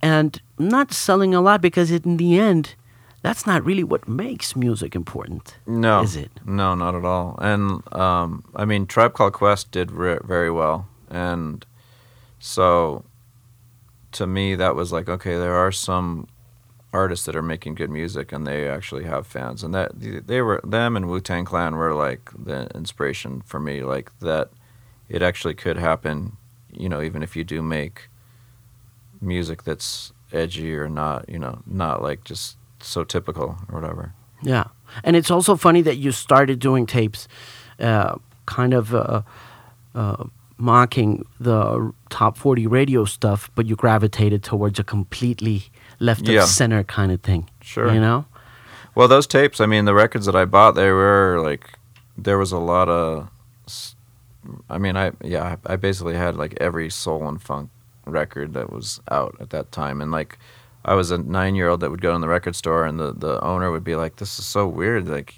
and 0.02 0.42
not 0.58 0.94
selling 0.94 1.34
a 1.36 1.42
lot 1.42 1.62
because 1.62 1.92
in 1.92 2.18
the 2.18 2.40
end, 2.40 2.76
that's 3.22 3.46
not 3.46 3.66
really 3.66 3.84
what 3.84 4.08
makes 4.08 4.56
music 4.56 4.96
important. 4.96 5.58
No, 5.68 6.02
Is 6.02 6.16
it? 6.16 6.32
No, 6.46 6.76
not 6.76 6.96
at 6.96 7.04
all. 7.06 7.38
And 7.42 7.82
um, 7.94 8.44
I 8.56 8.66
mean, 8.66 8.86
Tribe 8.86 9.14
Called 9.14 9.34
Quest 9.34 9.72
did 9.72 9.92
re- 9.92 10.20
very 10.24 10.50
well, 10.52 10.88
and 11.10 11.66
so 12.40 13.04
to 14.14 14.26
me, 14.26 14.56
that 14.56 14.76
was 14.76 14.92
like, 14.92 15.10
okay, 15.10 15.38
there 15.38 15.54
are 15.56 15.72
some 15.72 16.28
artists 16.92 17.26
that 17.26 17.36
are 17.36 17.44
making 17.44 17.76
good 17.76 17.90
music, 17.90 18.32
and 18.32 18.48
they 18.48 18.68
actually 18.68 19.04
have 19.04 19.28
fans, 19.28 19.64
and 19.64 19.74
that 19.74 19.92
they 20.00 20.42
were 20.42 20.62
them 20.64 20.96
and 20.98 21.08
Wu 21.10 21.20
Tang 21.20 21.46
Clan 21.46 21.76
were 21.76 21.94
like 21.94 22.32
the 22.38 22.68
inspiration 22.76 23.42
for 23.46 23.60
me, 23.60 23.84
like 23.84 24.12
that 24.20 24.50
it 25.08 25.22
actually 25.22 25.54
could 25.54 25.78
happen. 25.78 26.38
You 26.72 26.90
know, 26.90 27.02
even 27.02 27.24
if 27.24 27.36
you 27.36 27.44
do 27.44 27.62
make 27.62 28.10
music 29.22 29.64
that's 29.64 30.14
edgy 30.32 30.76
or 30.76 30.88
not, 30.90 31.28
you 31.28 31.40
know, 31.40 31.62
not 31.66 32.02
like 32.02 32.24
just 32.24 32.58
so 32.80 33.04
typical 33.04 33.58
or 33.70 33.82
whatever. 33.82 34.14
Yeah, 34.42 34.66
and 35.04 35.16
it's 35.16 35.30
also 35.32 35.56
funny 35.56 35.82
that 35.82 35.98
you 35.98 36.12
started 36.12 36.60
doing 36.60 36.86
tapes, 36.86 37.28
uh, 37.80 38.16
kind 38.46 38.74
of 38.74 38.96
uh, 38.96 39.22
uh, 39.94 40.24
mocking 40.58 41.26
the 41.40 41.94
top 42.10 42.38
forty 42.38 42.66
radio 42.66 43.06
stuff, 43.06 43.52
but 43.56 43.66
you 43.66 43.76
gravitated 43.76 44.44
towards 44.44 44.80
a 44.80 44.84
completely 44.84 45.66
left 46.00 46.28
Yeah. 46.28 46.44
of 46.44 46.50
center 46.50 46.84
kind 46.84 47.12
of 47.12 47.22
thing. 47.22 47.50
Sure. 47.62 47.94
you 47.94 48.00
know. 48.00 48.26
Well, 48.96 49.08
those 49.08 49.28
tapes, 49.28 49.62
I 49.62 49.66
mean, 49.66 49.86
the 49.86 49.94
records 49.94 50.26
that 50.26 50.36
I 50.36 50.46
bought, 50.46 50.76
they 50.76 50.92
were 50.92 51.40
like, 51.44 51.72
there 52.18 52.38
was 52.38 52.52
a 52.52 52.58
lot 52.58 52.90
of, 52.90 53.30
I 54.70 54.78
mean, 54.78 54.98
I, 54.98 55.12
yeah, 55.24 55.58
I 55.66 55.76
basically 55.76 56.16
had 56.16 56.36
like 56.36 56.58
every 56.60 56.90
soul 56.90 57.28
and 57.28 57.42
funk 57.42 57.70
record 58.06 58.54
that 58.54 58.72
was 58.74 59.00
out 59.12 59.36
at 59.40 59.52
that 59.52 59.72
time. 59.72 60.02
And 60.02 60.12
like, 60.12 60.38
I 60.84 60.96
was 60.96 61.12
a 61.12 61.18
nine 61.18 61.56
year 61.56 61.70
old 61.70 61.82
that 61.82 61.92
would 61.92 62.02
go 62.02 62.16
in 62.16 62.22
the 62.22 62.28
record 62.28 62.56
store 62.56 62.86
and 62.86 63.00
the, 63.00 63.14
the 63.14 63.42
owner 63.44 63.70
would 63.72 63.84
be 63.84 63.96
like, 63.96 64.16
this 64.18 64.40
is 64.40 64.46
so 64.46 64.68
weird. 64.68 65.08
Like, 65.08 65.36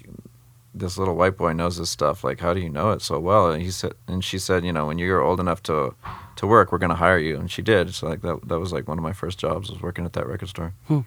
this 0.74 0.96
little 0.96 1.14
white 1.14 1.36
boy 1.36 1.52
knows 1.52 1.76
this 1.76 1.90
stuff. 1.90 2.24
Like, 2.24 2.40
how 2.40 2.54
do 2.54 2.60
you 2.60 2.68
know 2.68 2.92
it 2.92 3.02
so 3.02 3.18
well? 3.18 3.50
And 3.50 3.62
he 3.62 3.70
said, 3.70 3.92
and 4.08 4.24
she 4.24 4.38
said, 4.38 4.64
you 4.64 4.72
know, 4.72 4.86
when 4.86 4.98
you're 4.98 5.20
old 5.20 5.38
enough 5.38 5.62
to, 5.64 5.94
to 6.36 6.46
work, 6.46 6.72
we're 6.72 6.78
going 6.78 6.90
to 6.90 6.96
hire 6.96 7.18
you. 7.18 7.36
And 7.38 7.50
she 7.50 7.62
did. 7.62 7.94
So 7.94 8.08
like, 8.08 8.22
that, 8.22 8.48
that 8.48 8.58
was 8.58 8.72
like 8.72 8.88
one 8.88 8.98
of 8.98 9.02
my 9.04 9.12
first 9.12 9.38
jobs 9.38 9.70
was 9.70 9.82
working 9.82 10.04
at 10.04 10.14
that 10.14 10.26
record 10.26 10.48
store. 10.48 10.72
Hmm. 10.88 11.00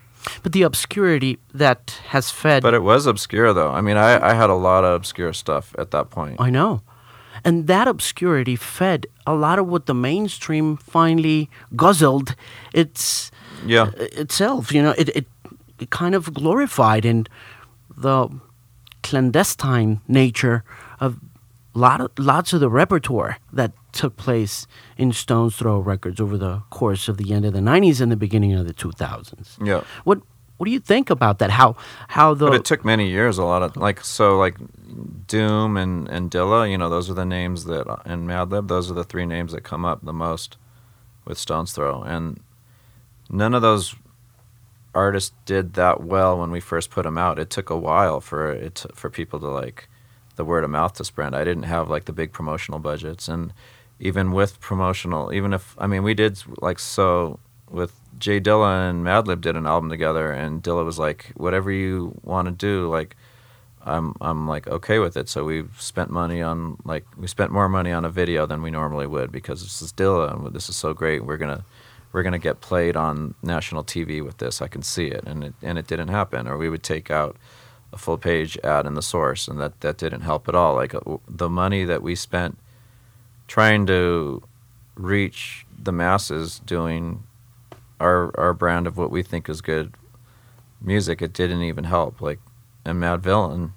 But 0.44 0.54
the 0.54 0.64
obscurity 0.64 1.40
that 1.54 2.00
has 2.10 2.32
fed. 2.32 2.64
But 2.64 2.74
it 2.74 2.84
was 2.84 3.06
obscure, 3.06 3.54
though. 3.54 3.72
I 3.72 3.82
mean, 3.82 3.98
I, 3.98 4.32
I 4.32 4.34
had 4.34 4.50
a 4.50 4.56
lot 4.56 4.84
of 4.84 4.94
obscure 4.94 5.34
stuff 5.34 5.76
at 5.78 5.92
that 5.92 6.10
point. 6.10 6.40
I 6.40 6.50
know. 6.50 6.82
And 7.44 7.68
that 7.68 7.88
obscurity 7.88 8.56
fed 8.56 9.06
a 9.28 9.36
lot 9.36 9.60
of 9.60 9.68
what 9.68 9.86
the 9.86 9.94
mainstream 9.94 10.78
finally 10.78 11.50
guzzled 11.76 12.36
its 12.74 13.30
Yeah, 13.66 13.92
itself. 13.96 14.72
You 14.72 14.82
know, 14.82 14.96
it, 14.98 15.10
it, 15.10 15.28
it 15.80 15.90
kind 15.90 16.16
of 16.16 16.34
glorified 16.34 17.06
in 17.06 17.28
the 17.96 18.30
clandestine 19.06 20.02
nature 20.08 20.64
of 21.00 21.20
lot 21.76 22.02
of, 22.02 22.12
lots 22.18 22.54
of 22.54 22.60
the 22.60 22.70
repertoire 22.70 23.38
that 23.54 23.72
took 23.92 24.18
place 24.18 24.66
in 24.98 25.14
Stones 25.14 25.56
Throw 25.56 25.78
Records 25.78 26.20
over 26.20 26.38
the 26.38 26.64
course 26.72 27.08
of 27.08 27.18
the 27.18 27.32
end 27.32 27.46
of 27.46 27.54
the 27.54 27.60
90s 27.60 28.02
and 28.02 28.12
the 28.12 28.16
beginning 28.16 28.54
of 28.54 28.66
the 28.66 28.74
2000s. 28.74 29.64
Yeah. 29.64 29.84
What 30.04 30.22
what 30.58 30.66
do 30.66 30.72
you 30.72 30.80
think 30.80 31.10
about 31.10 31.40
that? 31.40 31.50
How 31.50 31.76
how 32.08 32.34
the 32.34 32.48
But 32.48 32.56
it 32.56 32.66
took 32.66 32.86
many 32.86 33.10
years. 33.10 33.38
A 33.38 33.44
lot 33.44 33.62
of 33.62 33.76
like 33.76 34.04
so 34.04 34.38
like 34.38 34.56
Doom 35.28 35.76
and 35.76 36.08
and 36.08 36.32
Dilla. 36.32 36.72
You 36.72 36.78
know, 36.78 36.90
those 36.90 37.10
are 37.10 37.14
the 37.14 37.26
names 37.26 37.66
that 37.66 37.88
uh, 37.88 37.98
and 38.06 38.28
Madlib. 38.28 38.70
Those 38.70 38.90
are 38.90 38.94
the 38.94 39.04
three 39.04 39.26
names 39.26 39.52
that 39.52 39.66
come 39.66 39.84
up 39.84 40.04
the 40.04 40.14
most 40.14 40.58
with 41.26 41.38
Stones 41.38 41.74
Throw, 41.74 42.02
and 42.04 42.40
none 43.30 43.54
of 43.54 43.62
those 43.62 43.96
artists 44.96 45.34
did 45.46 45.74
that 45.74 46.02
well 46.02 46.40
when 46.40 46.50
we 46.50 46.60
first 46.60 46.90
put 46.90 47.04
them 47.04 47.18
out. 47.18 47.38
It 47.38 47.50
took 47.50 47.70
a 47.70 47.78
while 47.78 48.22
for 48.22 48.52
it 48.52 48.76
to, 48.76 48.90
for 48.94 49.10
people 49.10 49.40
to 49.42 49.48
like 49.48 49.90
the 50.38 50.46
word 50.46 50.64
of 50.64 50.70
mouth 50.70 50.94
to 50.94 51.06
spread. 51.06 51.36
I 51.36 51.44
didn't 51.44 51.64
have 51.64 51.90
like 51.90 52.06
the 52.06 52.14
big 52.14 52.32
promotional 52.32 52.80
budgets, 52.80 53.28
and 53.28 53.54
even 54.00 54.32
with 54.32 54.60
promotional, 54.60 55.34
even 55.34 55.54
if 55.54 55.76
I 55.78 55.88
mean 55.88 56.04
we 56.04 56.14
did 56.14 56.42
like 56.62 56.80
so 56.80 57.40
with 57.70 57.94
J 58.18 58.40
Dilla 58.40 58.90
and 58.90 59.06
Madlib 59.06 59.42
did 59.42 59.56
an 59.56 59.68
album 59.68 59.90
together, 59.90 60.32
and 60.32 60.64
Dilla 60.64 60.86
was 60.86 60.98
like, 60.98 61.32
"Whatever 61.36 61.72
you 61.72 62.20
want 62.24 62.48
to 62.48 62.52
do, 62.52 62.90
like." 62.90 63.16
I'm 63.88 64.16
I'm 64.20 64.48
like 64.48 64.68
okay 64.68 64.98
with 64.98 65.16
it. 65.16 65.30
So 65.30 65.44
we 65.44 65.66
spent 65.78 66.10
money 66.10 66.42
on 66.42 66.78
like 66.86 67.06
we 67.18 67.28
spent 67.28 67.52
more 67.52 67.70
money 67.70 67.92
on 67.92 68.04
a 68.04 68.10
video 68.10 68.48
than 68.48 68.64
we 68.64 68.72
normally 68.72 69.06
would 69.06 69.32
because 69.32 69.62
this 69.62 69.80
is 69.80 69.94
Dilla 69.94 70.34
and 70.34 70.56
this 70.56 70.70
is 70.70 70.76
so 70.76 70.92
great. 70.92 71.24
We're 71.24 71.38
gonna 71.38 71.64
we're 72.16 72.24
gonna 72.24 72.40
get 72.40 72.62
played 72.62 72.96
on 72.96 73.36
national 73.44 73.84
TV 73.84 74.24
with 74.24 74.38
this. 74.38 74.62
I 74.62 74.70
can 74.70 74.82
see 74.82 75.08
it, 75.08 75.26
and 75.26 75.44
it 75.44 75.54
and 75.62 75.78
it 75.78 75.86
didn't 75.86 76.08
happen. 76.08 76.48
Or 76.48 76.58
we 76.58 76.70
would 76.70 76.82
take 76.82 77.12
out 77.12 77.36
a 77.92 77.98
full 77.98 78.18
page 78.18 78.58
ad 78.64 78.86
in 78.86 78.94
the 78.94 79.02
source, 79.02 79.50
and 79.50 79.60
that 79.60 79.82
that 79.82 79.98
didn't 79.98 80.22
help 80.22 80.48
at 80.48 80.56
all. 80.56 80.76
Like 80.76 80.96
uh, 80.96 81.02
the 81.28 81.50
money 81.50 81.84
that 81.84 82.02
we 82.02 82.16
spent 82.16 82.58
trying 83.50 83.86
to 83.88 84.42
reach 84.96 85.66
the 85.78 85.92
masses 85.92 86.60
doing 86.60 87.24
our 88.00 88.32
our 88.40 88.54
brand 88.54 88.88
of 88.88 88.96
what 88.96 89.12
we 89.12 89.22
think 89.22 89.50
is 89.50 89.60
good 89.60 89.94
music, 90.80 91.22
it 91.22 91.34
didn't 91.34 91.64
even 91.64 91.84
help. 91.84 92.22
Like 92.22 92.40
and 92.86 92.98
Madvillain, 92.98 93.72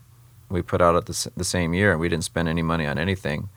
we 0.48 0.62
put 0.62 0.80
out 0.80 0.94
at 0.94 1.06
the, 1.06 1.30
the 1.36 1.42
same 1.42 1.74
year, 1.74 1.90
and 1.90 1.98
we 1.98 2.08
didn't 2.08 2.22
spend 2.22 2.48
any 2.48 2.62
money 2.62 2.86
on 2.86 2.98
anything, 2.98 3.48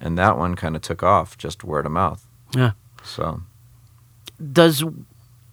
and 0.00 0.16
that 0.16 0.38
one 0.38 0.54
kind 0.54 0.74
of 0.74 0.80
took 0.80 1.02
off 1.02 1.36
just 1.36 1.64
word 1.64 1.84
of 1.84 1.92
mouth. 1.92 2.26
yeah. 2.56 2.72
So 3.04 3.42
does 4.52 4.82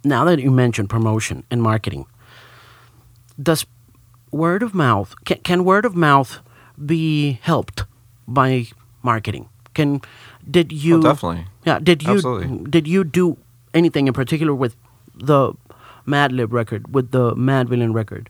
now 0.03 0.23
that 0.25 0.39
you 0.39 0.51
mentioned 0.51 0.89
promotion 0.89 1.43
and 1.51 1.61
marketing 1.61 2.05
does 3.41 3.65
word 4.31 4.63
of 4.63 4.73
mouth 4.73 5.13
can, 5.25 5.37
can 5.39 5.63
word 5.65 5.85
of 5.85 5.95
mouth 5.95 6.39
be 6.85 7.33
helped 7.41 7.83
by 8.27 8.65
marketing 9.03 9.49
can 9.73 10.01
did 10.49 10.71
you 10.71 10.97
Oh, 10.97 11.01
definitely. 11.01 11.45
yeah 11.65 11.79
did 11.79 12.03
you 12.03 12.13
Absolutely. 12.15 12.69
did 12.69 12.87
you 12.87 13.03
do 13.03 13.37
anything 13.73 14.07
in 14.07 14.13
particular 14.13 14.53
with 14.53 14.75
the 15.15 15.53
Madlib 16.07 16.51
record 16.51 16.93
with 16.93 17.11
the 17.11 17.35
Madvillain 17.35 17.93
record 17.93 18.29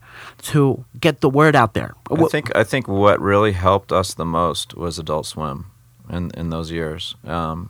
to 0.51 0.83
get 0.99 1.21
the 1.21 1.29
word 1.29 1.55
out 1.55 1.73
there 1.73 1.93
I 2.11 2.25
think 2.27 2.55
I 2.55 2.63
think 2.63 2.87
what 2.87 3.19
really 3.21 3.53
helped 3.53 3.91
us 3.91 4.13
the 4.13 4.25
most 4.25 4.75
was 4.75 4.99
Adult 4.99 5.25
Swim, 5.25 5.65
in 6.09 6.31
in 6.35 6.49
those 6.49 6.71
years. 6.71 7.15
Um, 7.23 7.69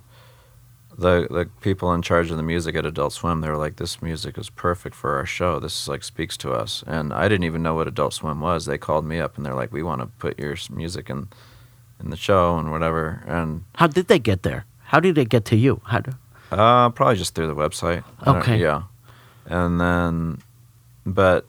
the 0.99 1.27
the 1.29 1.49
people 1.61 1.93
in 1.93 2.01
charge 2.01 2.31
of 2.31 2.37
the 2.37 2.43
music 2.43 2.75
at 2.75 2.85
Adult 2.85 3.13
Swim, 3.13 3.41
they 3.41 3.49
were 3.49 3.57
like, 3.57 3.77
"This 3.77 4.01
music 4.01 4.37
is 4.37 4.49
perfect 4.49 4.95
for 4.95 5.15
our 5.15 5.25
show. 5.25 5.59
This 5.59 5.87
like 5.87 6.03
speaks 6.03 6.37
to 6.37 6.51
us." 6.51 6.83
And 6.87 7.13
I 7.13 7.27
didn't 7.27 7.45
even 7.45 7.63
know 7.63 7.75
what 7.75 7.87
Adult 7.87 8.13
Swim 8.13 8.41
was. 8.41 8.65
They 8.65 8.77
called 8.77 9.05
me 9.05 9.19
up 9.19 9.37
and 9.37 9.45
they're 9.45 9.55
like, 9.55 9.71
"We 9.71 9.83
want 9.83 10.01
to 10.01 10.07
put 10.07 10.39
your 10.39 10.55
music 10.69 11.09
in 11.09 11.29
in 12.01 12.09
the 12.09 12.17
show 12.17 12.57
and 12.57 12.71
whatever." 12.71 13.23
And 13.27 13.63
how 13.75 13.87
did 13.87 14.07
they 14.07 14.19
get 14.19 14.43
there 14.43 14.65
how 14.89 14.99
did 14.99 15.13
they 15.13 15.25
get 15.25 15.45
to 15.45 15.55
you 15.55 15.81
how 15.85 15.99
do, 15.99 16.11
Uh, 16.51 16.89
probably 16.89 17.15
just 17.15 17.35
through 17.35 17.45
the 17.45 17.55
website. 17.55 18.03
Okay. 18.25 18.57
Yeah, 18.57 18.83
and 19.45 19.79
then, 19.79 20.39
but 21.05 21.45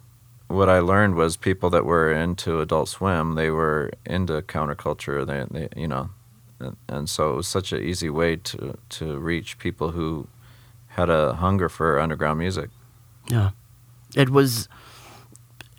what 0.49 0.69
I 0.69 0.81
learned 0.81 1.15
was 1.15 1.39
people 1.39 1.71
that 1.71 1.87
were 1.87 2.13
into 2.13 2.61
Adult 2.61 2.91
Swim, 2.91 3.35
they 3.35 3.51
were 3.51 3.93
into 4.05 4.43
counterculture. 4.43 5.25
They, 5.25 5.47
they 5.51 5.69
you 5.75 5.89
know, 5.89 6.11
and, 6.61 6.77
and 6.89 7.09
so 7.09 7.33
it 7.33 7.37
was 7.37 7.49
such 7.49 7.73
an 7.73 7.83
easy 7.83 8.11
way 8.11 8.37
to 8.37 8.77
to 8.89 9.19
reach 9.19 9.59
people 9.59 9.91
who 9.93 10.27
had 10.89 11.11
a 11.11 11.35
hunger 11.35 11.69
for 11.69 11.99
underground 11.99 12.39
music. 12.39 12.71
Yeah, 13.29 13.51
it 14.15 14.31
was. 14.31 14.69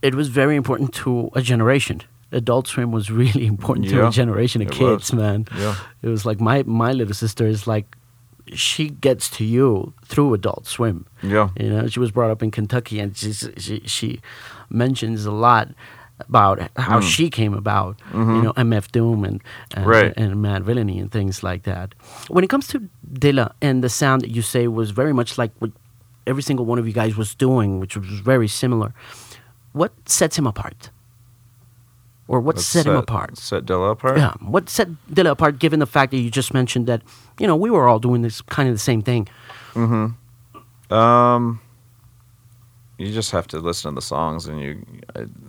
It 0.01 0.15
was 0.15 0.29
very 0.29 0.55
important 0.55 0.93
to 0.95 1.29
a 1.35 1.41
generation. 1.41 2.01
Adult 2.31 2.67
Swim 2.67 2.91
was 2.91 3.11
really 3.21 3.45
important 3.45 3.89
to 3.89 4.07
a 4.07 4.11
generation 4.11 4.61
of 4.61 4.71
kids, 4.71 5.11
was. 5.11 5.13
man. 5.13 5.45
Yeah. 5.55 5.75
It 6.01 6.07
was 6.07 6.25
like 6.25 6.39
my 6.39 6.63
my 6.63 6.91
little 6.91 7.13
sister 7.13 7.45
is 7.45 7.67
like, 7.67 7.95
she 8.53 8.89
gets 8.89 9.29
to 9.37 9.45
you 9.45 9.93
through 10.05 10.33
Adult 10.33 10.65
Swim. 10.65 11.05
Yeah. 11.21 11.49
You 11.59 11.69
know, 11.69 11.87
she 11.87 11.99
was 11.99 12.11
brought 12.11 12.31
up 12.31 12.41
in 12.41 12.51
Kentucky, 12.51 12.99
and 12.99 13.15
she's, 13.15 13.49
she 13.57 13.81
she 13.85 14.21
mentions 14.69 15.25
a 15.25 15.31
lot 15.31 15.69
about 16.29 16.59
how 16.77 16.99
Mm. 16.99 17.03
she 17.15 17.29
came 17.29 17.53
about. 17.53 17.99
You 18.13 18.41
know, 18.43 18.53
MF 18.57 18.91
Doom 18.91 19.23
and 19.23 19.41
and, 19.75 19.85
Mm-hmm. 19.85 19.89
Right. 19.89 20.13
and 20.17 20.35
Madvillainy 20.35 20.99
and 21.01 21.11
things 21.11 21.43
like 21.43 21.63
that. 21.63 21.95
When 22.29 22.43
it 22.43 22.49
comes 22.49 22.67
to 22.67 22.79
Dilla 23.13 23.51
and 23.61 23.83
the 23.83 23.89
sound 23.89 24.21
that 24.21 24.29
you 24.31 24.41
say 24.41 24.67
was 24.67 24.91
very 24.91 25.13
much 25.13 25.37
like 25.37 25.51
what 25.59 25.71
every 26.27 26.43
single 26.43 26.65
one 26.65 26.79
of 26.79 26.85
you 26.87 26.93
guys 26.93 27.15
was 27.17 27.35
doing, 27.35 27.79
which 27.79 27.95
was 27.97 28.19
very 28.19 28.47
similar. 28.47 28.93
What 29.73 29.91
sets 30.05 30.37
him 30.37 30.47
apart? 30.47 30.89
Or 32.27 32.39
what 32.39 32.55
Let's 32.55 32.67
set 32.67 32.85
him 32.85 32.95
apart? 32.95 33.37
Set 33.37 33.65
Dilla 33.65 33.91
apart. 33.91 34.17
Yeah. 34.17 34.33
What 34.39 34.69
set 34.69 34.87
Dilla 35.11 35.31
apart, 35.31 35.59
given 35.59 35.79
the 35.79 35.85
fact 35.85 36.11
that 36.11 36.17
you 36.19 36.29
just 36.29 36.53
mentioned 36.53 36.87
that, 36.87 37.01
you 37.39 37.47
know, 37.47 37.57
we 37.57 37.69
were 37.69 37.87
all 37.89 37.99
doing 37.99 38.21
this 38.21 38.41
kind 38.41 38.69
of 38.69 38.75
the 38.75 38.79
same 38.79 39.01
thing. 39.01 39.27
Hmm. 39.73 40.07
Um, 40.93 41.59
you 42.97 43.11
just 43.11 43.31
have 43.31 43.47
to 43.47 43.59
listen 43.59 43.91
to 43.91 43.95
the 43.95 44.01
songs, 44.01 44.47
and 44.47 44.59
you. 44.61 44.85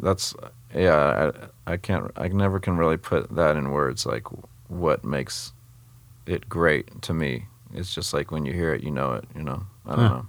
That's 0.01 0.35
yeah. 0.75 1.31
I, 1.66 1.73
I 1.73 1.77
can't. 1.77 2.11
I 2.16 2.29
never 2.29 2.59
can 2.61 2.77
really 2.77 2.97
put 2.97 3.35
that 3.35 3.57
in 3.57 3.70
words. 3.70 4.07
Like 4.07 4.27
what 4.68 5.05
makes 5.05 5.53
it 6.27 6.49
great 6.49 7.03
to 7.03 7.14
me. 7.14 7.47
It's 7.75 7.95
just 7.95 8.12
like 8.12 8.31
when 8.31 8.45
you 8.45 8.53
hear 8.53 8.73
it, 8.75 8.83
you 8.83 8.91
know 8.91 9.12
it. 9.14 9.25
You 9.35 9.43
know. 9.43 9.64
I 9.87 9.97
don't 9.97 10.07
Huh. 10.07 10.23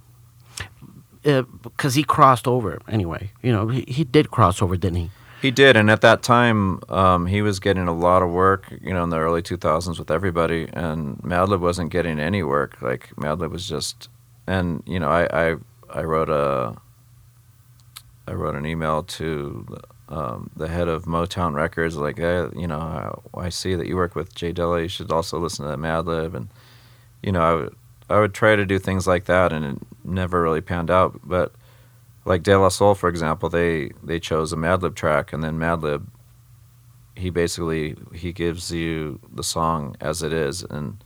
know. 1.24 1.42
Because 1.62 1.94
he 1.94 2.04
crossed 2.04 2.46
over 2.46 2.80
anyway. 2.88 3.30
You 3.42 3.50
know, 3.52 3.68
he, 3.68 3.84
he 3.88 4.04
did 4.04 4.30
cross 4.30 4.60
over, 4.60 4.76
didn't 4.76 4.96
he? 4.98 5.10
He 5.40 5.50
did, 5.50 5.76
and 5.76 5.90
at 5.90 6.00
that 6.00 6.22
time, 6.22 6.80
um, 6.88 7.26
he 7.26 7.42
was 7.42 7.60
getting 7.60 7.86
a 7.86 7.92
lot 7.94 8.22
of 8.22 8.30
work. 8.30 8.72
You 8.82 8.94
know, 8.94 9.02
in 9.04 9.10
the 9.10 9.18
early 9.18 9.42
2000s 9.42 9.98
with 9.98 10.10
everybody, 10.10 10.68
and 10.72 11.18
Madlib 11.18 11.60
wasn't 11.60 11.90
getting 11.90 12.18
any 12.18 12.42
work. 12.42 12.80
Like 12.80 13.10
Madlib 13.16 13.50
was 13.50 13.68
just, 13.68 14.08
and 14.46 14.82
you 14.86 14.98
know, 14.98 15.08
I 15.08 15.50
I, 15.50 15.56
I 15.90 16.02
wrote 16.04 16.30
a, 16.30 16.76
I 18.26 18.32
wrote 18.32 18.54
an 18.54 18.64
email 18.64 19.02
to 19.02 19.66
um, 20.08 20.50
the 20.54 20.68
head 20.68 20.88
of 20.88 21.04
Motown 21.04 21.54
Records, 21.54 21.96
like, 21.96 22.18
hey, 22.18 22.46
you 22.54 22.66
know, 22.66 22.78
I, 23.34 23.46
I 23.46 23.48
see 23.48 23.74
that 23.74 23.86
you 23.86 23.96
work 23.96 24.14
with 24.14 24.34
J 24.34 24.52
Dilla. 24.52 24.82
You 24.82 24.88
should 24.88 25.10
also 25.10 25.38
listen 25.38 25.66
to 25.66 25.76
Madlib, 25.76 26.34
and 26.34 26.48
you 27.22 27.32
know, 27.32 27.40
I 27.40 27.54
would 27.54 27.76
I 28.10 28.20
would 28.20 28.34
try 28.34 28.54
to 28.54 28.66
do 28.66 28.78
things 28.78 29.06
like 29.06 29.24
that, 29.26 29.52
and 29.52 29.64
it 29.64 29.78
never 30.04 30.42
really 30.42 30.60
panned 30.60 30.90
out, 30.90 31.20
but 31.24 31.52
like 32.24 32.42
De 32.42 32.58
La 32.58 32.68
Soul, 32.68 32.94
for 32.94 33.08
example, 33.08 33.48
they 33.48 33.90
they 34.02 34.20
chose 34.20 34.52
a 34.52 34.56
Madlib 34.56 34.94
track, 34.94 35.32
and 35.32 35.42
then 35.42 35.58
Madlib, 35.58 36.06
he 37.16 37.30
basically 37.30 37.96
he 38.14 38.32
gives 38.32 38.70
you 38.70 39.20
the 39.32 39.42
song 39.44 39.96
as 40.00 40.22
it 40.22 40.32
is, 40.32 40.62
and 40.64 41.02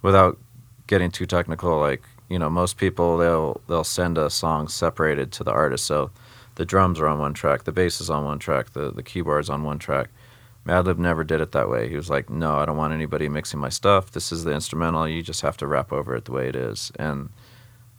without 0.00 0.38
getting 0.86 1.10
too 1.10 1.26
technical, 1.26 1.78
like 1.78 2.02
you 2.28 2.38
know, 2.38 2.50
most 2.50 2.76
people 2.78 3.18
they'll 3.18 3.60
they'll 3.68 3.84
send 3.84 4.16
a 4.16 4.30
song 4.30 4.68
separated 4.68 5.32
to 5.32 5.44
the 5.44 5.52
artist, 5.52 5.84
so 5.86 6.10
the 6.56 6.64
drums 6.64 7.00
are 7.00 7.08
on 7.08 7.18
one 7.18 7.34
track, 7.34 7.64
the 7.64 7.72
bass 7.72 8.00
is 8.00 8.10
on 8.10 8.24
one 8.24 8.38
track, 8.38 8.72
the 8.72 8.90
the 8.90 9.02
keyboards 9.02 9.50
on 9.50 9.64
one 9.64 9.78
track. 9.78 10.08
Madlib 10.66 10.98
never 10.98 11.24
did 11.24 11.40
it 11.40 11.50
that 11.52 11.68
way. 11.68 11.88
He 11.88 11.96
was 11.96 12.08
like, 12.08 12.30
"No, 12.30 12.56
I 12.56 12.66
don't 12.66 12.76
want 12.76 12.92
anybody 12.92 13.28
mixing 13.28 13.58
my 13.58 13.68
stuff. 13.68 14.12
This 14.12 14.30
is 14.30 14.44
the 14.44 14.52
instrumental. 14.52 15.08
You 15.08 15.22
just 15.22 15.40
have 15.40 15.56
to 15.56 15.66
rap 15.66 15.92
over 15.92 16.14
it 16.14 16.26
the 16.26 16.32
way 16.32 16.48
it 16.48 16.56
is." 16.56 16.92
And 16.96 17.30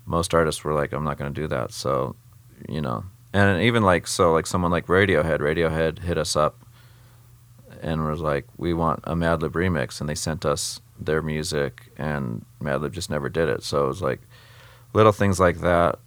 most 0.06 0.34
artists 0.34 0.64
were 0.64 0.74
like, 0.74 0.93
"I'm 0.93 1.04
not 1.04 1.18
going 1.18 1.34
to 1.34 1.41
do 1.41 1.47
that." 1.47 1.74
So 1.74 2.16
you 2.70 2.82
know 2.82 3.04
and 3.34 3.62
even 3.62 3.84
like 3.84 4.08
so 4.08 4.32
like 4.32 4.47
someone 4.47 4.72
like 4.72 4.88
radiohead 4.88 5.39
radiohead 5.39 5.99
hit 5.99 6.18
us 6.18 6.36
up 6.36 6.60
and 7.82 8.06
was 8.06 8.22
like 8.22 8.45
we 8.58 8.74
want 8.74 9.01
a 9.04 9.16
madlib 9.16 9.51
remix 9.51 9.99
and 9.99 10.10
they 10.10 10.16
sent 10.16 10.45
us 10.45 10.80
their 10.99 11.22
music 11.22 11.91
and 11.97 12.45
madlib 12.62 12.91
just 12.91 13.10
never 13.10 13.30
did 13.30 13.49
it 13.49 13.64
so 13.64 13.86
it 13.86 13.88
was 13.88 14.01
like 14.01 14.22
little 14.93 15.12
things 15.12 15.39
like 15.39 15.60
that 15.60 15.99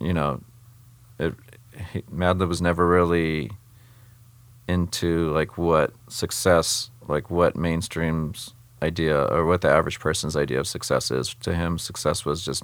you 0.00 0.12
know 0.12 0.40
it 1.18 1.34
he, 1.92 2.02
madlib 2.02 2.48
was 2.48 2.62
never 2.62 2.88
really 2.88 3.50
into 4.68 5.30
like 5.32 5.58
what 5.58 5.92
success 6.08 6.90
like 7.08 7.30
what 7.30 7.56
mainstream's 7.56 8.54
idea 8.82 9.24
or 9.26 9.44
what 9.44 9.60
the 9.60 9.68
average 9.68 10.00
person's 10.00 10.36
idea 10.36 10.58
of 10.58 10.66
success 10.66 11.10
is 11.10 11.34
to 11.34 11.54
him 11.54 11.78
success 11.78 12.24
was 12.24 12.44
just 12.44 12.62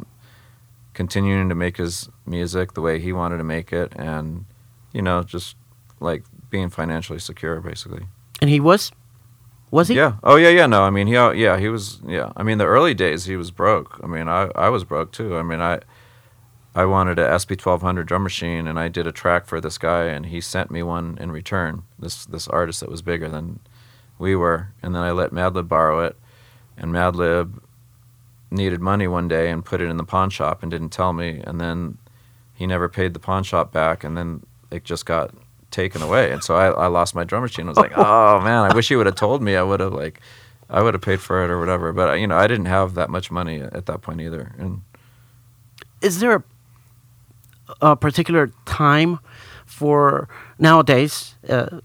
continuing 0.95 1.49
to 1.49 1.55
make 1.55 1.77
his 1.77 2.09
music 2.27 2.75
the 2.75 2.81
way 2.81 2.99
he 2.99 3.13
wanted 3.13 3.39
to 3.39 3.45
make 3.45 3.73
it 3.73 3.93
and 3.97 4.45
you 4.93 5.03
know 5.03 5.23
just 5.23 5.57
like 6.01 6.25
being 6.51 6.69
financially 6.69 7.19
secure, 7.19 7.61
basically. 7.61 8.07
And 8.41 8.51
he 8.51 8.61
was, 8.61 8.91
was 9.71 9.89
he? 9.89 9.95
Yeah. 9.95 10.15
Oh 10.25 10.37
yeah, 10.37 10.49
yeah. 10.49 10.67
No, 10.67 10.83
I 10.83 10.91
mean 10.91 11.07
he. 11.07 11.15
Yeah, 11.15 11.59
he 11.59 11.69
was. 11.69 12.01
Yeah. 12.07 12.33
I 12.37 12.43
mean 12.43 12.59
the 12.59 12.67
early 12.67 12.93
days 12.93 13.25
he 13.27 13.37
was 13.37 13.51
broke. 13.51 14.01
I 14.03 14.07
mean 14.07 14.29
I 14.29 14.51
I 14.57 14.69
was 14.69 14.85
broke 14.85 15.13
too. 15.13 15.37
I 15.37 15.43
mean 15.43 15.61
I. 15.61 15.81
I 16.75 16.85
wanted 16.85 17.19
a 17.19 17.39
SP 17.39 17.59
twelve 17.59 17.83
hundred 17.83 18.07
drum 18.07 18.23
machine, 18.23 18.67
and 18.69 18.79
I 18.79 18.89
did 18.89 19.07
a 19.07 19.13
track 19.13 19.47
for 19.47 19.61
this 19.61 19.79
guy, 19.79 20.05
and 20.05 20.27
he 20.27 20.41
sent 20.41 20.71
me 20.71 20.83
one 20.83 21.19
in 21.21 21.33
return. 21.33 21.83
This 21.99 22.25
this 22.25 22.47
artist 22.49 22.81
that 22.81 22.91
was 22.91 23.03
bigger 23.03 23.29
than 23.29 23.61
we 24.19 24.37
were, 24.37 24.69
and 24.83 24.95
then 24.95 25.03
I 25.03 25.11
let 25.11 25.33
Madlib 25.33 25.69
borrow 25.69 26.05
it, 26.05 26.17
and 26.77 26.93
Madlib 26.93 27.61
needed 28.51 28.81
money 28.81 29.09
one 29.09 29.29
day 29.29 29.51
and 29.51 29.65
put 29.65 29.81
it 29.81 29.89
in 29.89 29.97
the 29.97 30.05
pawn 30.05 30.29
shop 30.31 30.63
and 30.63 30.71
didn't 30.71 30.91
tell 30.91 31.13
me, 31.13 31.41
and 31.45 31.61
then 31.61 31.99
he 32.55 32.67
never 32.67 32.89
paid 32.89 33.15
the 33.15 33.21
pawn 33.21 33.43
shop 33.43 33.73
back, 33.73 34.05
and 34.05 34.17
then 34.17 34.45
it 34.71 34.85
just 34.85 35.07
got 35.07 35.35
taken 35.71 36.03
away, 36.03 36.31
and 36.31 36.45
so 36.45 36.57
I, 36.57 36.67
I 36.69 36.87
lost 36.87 37.15
my 37.15 37.25
drum 37.25 37.43
machine. 37.43 37.67
I 37.67 37.71
was 37.71 37.79
like, 37.79 37.93
oh 37.97 38.41
man, 38.41 38.71
I 38.71 38.75
wish 38.75 38.89
he 38.89 38.97
would 38.97 39.07
have 39.07 39.15
told 39.15 39.43
me. 39.43 39.57
I 39.57 39.63
would 39.63 39.81
have 39.81 39.93
like, 39.93 40.21
I 40.69 40.83
would 40.83 40.95
have 40.95 41.03
paid 41.03 41.21
for 41.21 41.45
it 41.45 41.51
or 41.51 41.59
whatever. 41.59 41.93
But 41.93 42.21
you 42.21 42.27
know, 42.27 42.37
I 42.37 42.47
didn't 42.47 42.67
have 42.67 42.95
that 42.95 43.11
much 43.11 43.31
money 43.31 43.61
at 43.61 43.87
that 43.87 44.03
point 44.03 44.21
either, 44.21 44.53
and 44.59 44.83
Is 46.01 46.21
there 46.21 46.35
a, 46.37 46.45
a 47.81 47.97
particular 47.97 48.53
time 48.67 49.19
for 49.67 50.29
nowadays 50.59 51.35
uh, 51.49 51.81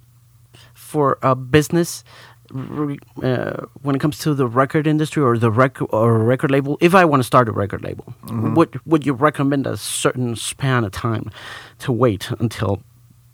for 0.74 1.18
a 1.22 1.36
business 1.36 2.04
re, 2.52 2.98
uh, 3.24 3.66
when 3.82 3.96
it 3.96 4.00
comes 4.00 4.20
to 4.20 4.34
the 4.34 4.48
record 4.48 4.88
industry 4.88 5.22
or 5.24 5.38
the 5.38 5.52
record 5.52 5.88
or 5.92 6.20
record 6.20 6.52
label? 6.52 6.78
If 6.82 6.96
I 6.96 7.06
want 7.06 7.22
to 7.22 7.24
start 7.26 7.50
a 7.50 7.52
record 7.52 7.84
label, 7.84 8.14
would 8.56 8.80
would 8.86 9.06
you 9.06 9.14
recommend 9.14 9.68
a 9.68 9.78
certain 9.78 10.36
span 10.36 10.84
of 10.84 10.92
time 10.92 11.32
to 11.80 11.92
wait 11.92 12.32
until 12.40 12.82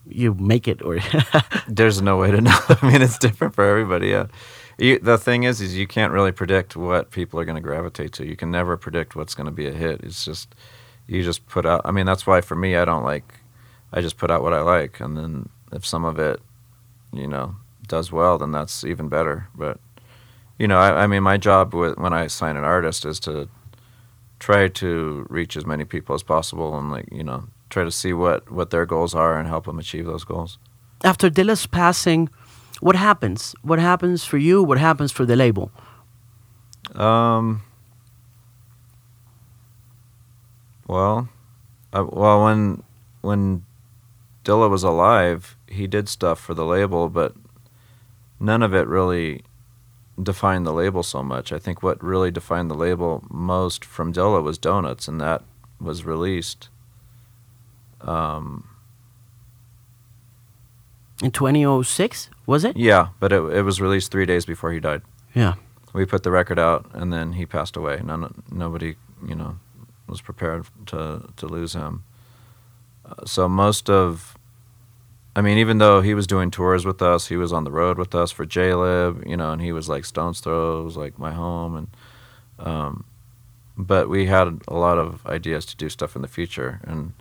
you 0.08 0.34
make 0.34 0.68
it 0.68 0.82
or 0.82 0.99
There's 1.68 2.02
no 2.02 2.18
way 2.18 2.32
to 2.32 2.41
know. 2.41 2.58
I 2.70 2.91
mean, 2.91 3.02
it's 3.02 3.18
different 3.18 3.56
for 3.56 3.64
everybody. 3.64 4.10
Yeah. 4.10 4.28
You, 4.78 4.99
the 4.99 5.18
thing 5.18 5.43
is, 5.43 5.62
is 5.62 5.78
you 5.78 5.86
can't 5.86 6.12
really 6.12 6.32
predict 6.32 6.76
what 6.76 7.12
people 7.12 7.39
are 7.39 7.45
going 7.45 7.56
to 7.56 7.62
gravitate 7.62 8.14
to. 8.14 8.26
You 8.26 8.36
can 8.36 8.49
never 8.52 8.78
predict 8.78 9.16
what's 9.16 9.36
going 9.36 9.45
to 9.45 9.52
be 9.52 9.68
a 9.68 9.72
hit. 9.72 10.02
It's 10.04 10.26
just 10.26 10.56
you 11.08 11.24
just 11.24 11.47
put 11.47 11.66
out. 11.66 11.82
I 11.86 11.91
mean, 11.91 12.06
that's 12.06 12.26
why 12.26 12.41
for 12.41 12.56
me, 12.56 12.76
I 12.76 12.86
don't 12.86 13.04
like. 13.04 13.34
I 13.93 14.02
just 14.02 14.18
put 14.18 14.32
out 14.32 14.41
what 14.41 14.54
I 14.54 14.62
like, 14.62 14.99
and 14.99 15.18
then 15.18 15.49
if 15.72 15.86
some 15.86 16.06
of 16.06 16.18
it, 16.20 16.39
you 17.12 17.28
know, 17.28 17.56
does 17.88 18.12
well, 18.12 18.38
then 18.38 18.52
that's 18.52 18.84
even 18.84 19.10
better. 19.10 19.47
But 19.56 19.80
you 20.58 20.68
know, 20.68 20.80
I, 20.80 21.04
I 21.04 21.08
mean, 21.08 21.24
my 21.24 21.38
job 21.38 21.74
with, 21.74 21.97
when 21.97 22.14
I 22.14 22.28
sign 22.28 22.56
an 22.56 22.64
artist 22.64 23.06
is 23.06 23.20
to 23.22 23.49
try 24.39 24.68
to 24.68 25.26
reach 25.30 25.58
as 25.58 25.66
many 25.66 25.86
people 25.86 26.16
as 26.16 26.24
possible, 26.24 26.78
and 26.78 26.91
like 26.91 27.08
you 27.12 27.24
know, 27.24 27.47
try 27.70 27.84
to 27.84 27.91
see 27.91 28.14
what 28.14 28.52
what 28.52 28.70
their 28.70 28.86
goals 28.86 29.14
are 29.14 29.38
and 29.38 29.47
help 29.47 29.66
them 29.66 29.80
achieve 29.80 30.06
those 30.06 30.24
goals. 30.24 30.58
after 31.04 31.30
Dilla's 31.30 31.66
passing, 31.68 32.30
what 32.80 32.95
happens? 32.95 33.56
What 33.64 33.80
happens 33.80 34.24
for 34.24 34.38
you? 34.38 34.64
What 34.64 34.78
happens 34.78 35.12
for 35.12 35.26
the 35.26 35.36
label? 35.36 35.72
Um. 36.95 37.64
Well, 40.92 41.30
uh, 41.94 42.04
well, 42.10 42.44
when 42.44 42.84
when 43.22 43.64
Dilla 44.44 44.70
was 44.70 44.84
alive, 44.84 45.56
he 45.68 45.88
did 45.88 46.10
stuff 46.10 46.38
for 46.38 46.54
the 46.54 46.66
label, 46.66 47.08
but 47.08 47.34
none 48.42 48.62
of 48.62 48.74
it 48.76 48.88
really 48.88 49.42
defined 50.22 50.66
the 50.68 50.74
label 50.74 51.02
so 51.02 51.24
much. 51.24 51.54
I 51.54 51.60
think 51.60 51.82
what 51.82 52.04
really 52.04 52.30
defined 52.30 52.70
the 52.70 52.76
label 52.76 53.24
most 53.30 53.86
from 53.86 54.12
Dilla 54.12 54.44
was 54.44 54.58
Donuts, 54.58 55.08
and 55.08 55.22
that 55.22 55.44
was 55.80 56.04
released. 56.04 56.68
Um, 58.02 58.68
In 61.24 61.32
2006, 61.32 62.30
was 62.46 62.66
it? 62.66 62.76
yeah, 62.76 63.10
but 63.22 63.32
it 63.32 63.42
it 63.54 63.62
was 63.62 63.80
released 63.80 64.12
three 64.12 64.26
days 64.26 64.46
before 64.46 64.74
he 64.74 64.82
died. 64.82 65.04
Yeah. 65.34 65.54
we 65.94 66.06
put 66.06 66.24
the 66.24 66.32
record 66.32 66.60
out 66.60 66.86
and 66.94 67.14
then 67.14 67.34
he 67.34 67.46
passed 67.46 67.78
away 67.78 68.02
none 68.04 68.44
nobody 68.52 68.96
you 69.30 69.36
know 69.36 69.56
was 70.12 70.22
prepared 70.22 70.66
to 70.86 71.28
to 71.38 71.47
lose 71.47 71.74
him 71.74 72.03
uh, 73.05 73.26
so 73.26 73.49
most 73.49 73.89
of 73.89 74.38
i 75.36 75.41
mean 75.41 75.57
even 75.57 75.80
though 75.80 76.01
he 76.01 76.14
was 76.14 76.28
doing 76.28 76.51
tours 76.51 76.86
with 76.86 77.01
us 77.01 77.28
he 77.28 77.38
was 77.38 77.51
on 77.51 77.64
the 77.64 77.72
road 77.72 77.97
with 77.97 78.14
us 78.14 78.32
for 78.32 78.45
Jaylib 78.45 79.28
you 79.28 79.38
know 79.38 79.51
and 79.51 79.62
he 79.62 79.72
was 79.72 79.89
like 79.89 80.05
stones 80.05 80.39
throw 80.41 80.84
was 80.84 80.97
like 80.97 81.18
my 81.18 81.32
home 81.32 81.76
and 81.76 81.88
um 82.59 83.05
but 83.78 84.09
we 84.09 84.28
had 84.28 84.62
a 84.68 84.76
lot 84.76 84.97
of 84.99 85.26
ideas 85.26 85.66
to 85.66 85.76
do 85.76 85.89
stuff 85.89 86.16
in 86.16 86.22
the 86.22 86.28
future 86.28 86.80
and 86.84 87.14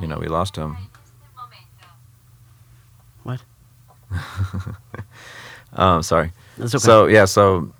you 0.00 0.06
know 0.06 0.18
we 0.18 0.26
lost 0.26 0.54
him 0.56 0.76
What? 3.24 3.40
um 5.72 6.02
sorry 6.02 6.32
That's 6.58 6.74
okay. 6.74 6.82
So 6.82 7.06
yeah, 7.06 7.24
so 7.24 7.72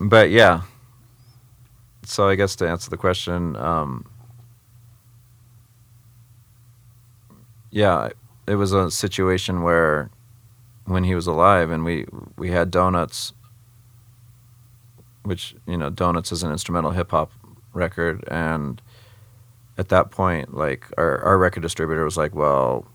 but 0.00 0.30
yeah. 0.30 0.62
So 2.04 2.28
I 2.28 2.34
guess 2.34 2.54
to 2.56 2.68
answer 2.68 2.90
the 2.90 2.96
question, 2.96 3.56
um, 3.56 4.04
yeah, 7.70 8.10
it 8.46 8.56
was 8.56 8.72
a 8.72 8.90
situation 8.90 9.62
where 9.62 10.10
when 10.86 11.04
he 11.04 11.14
was 11.14 11.26
alive 11.26 11.70
and 11.70 11.84
we 11.84 12.06
we 12.36 12.50
had 12.50 12.70
donuts 12.70 13.32
which, 15.24 15.56
you 15.66 15.76
know, 15.76 15.90
Donuts 15.90 16.32
is 16.32 16.42
an 16.42 16.52
instrumental 16.52 16.90
hip 16.90 17.10
hop 17.10 17.32
record 17.72 18.22
and 18.28 18.80
at 19.78 19.88
that 19.88 20.10
point 20.10 20.54
like 20.54 20.86
our 20.96 21.18
our 21.22 21.38
record 21.38 21.62
distributor 21.62 22.04
was 22.04 22.16
like, 22.16 22.34
"Well, 22.34 22.86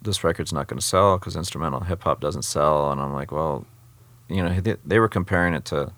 this 0.00 0.24
record's 0.24 0.52
not 0.52 0.68
going 0.68 0.80
to 0.80 0.86
sell 0.86 1.18
because 1.18 1.36
instrumental 1.36 1.80
hip 1.80 2.02
hop 2.04 2.20
doesn't 2.20 2.42
sell." 2.42 2.90
And 2.92 3.00
I'm 3.00 3.12
like, 3.12 3.32
"Well, 3.32 3.66
you 4.28 4.42
know 4.42 4.60
they, 4.60 4.76
they 4.84 4.98
were 5.00 5.08
comparing 5.08 5.54
it 5.54 5.64
to 5.66 5.92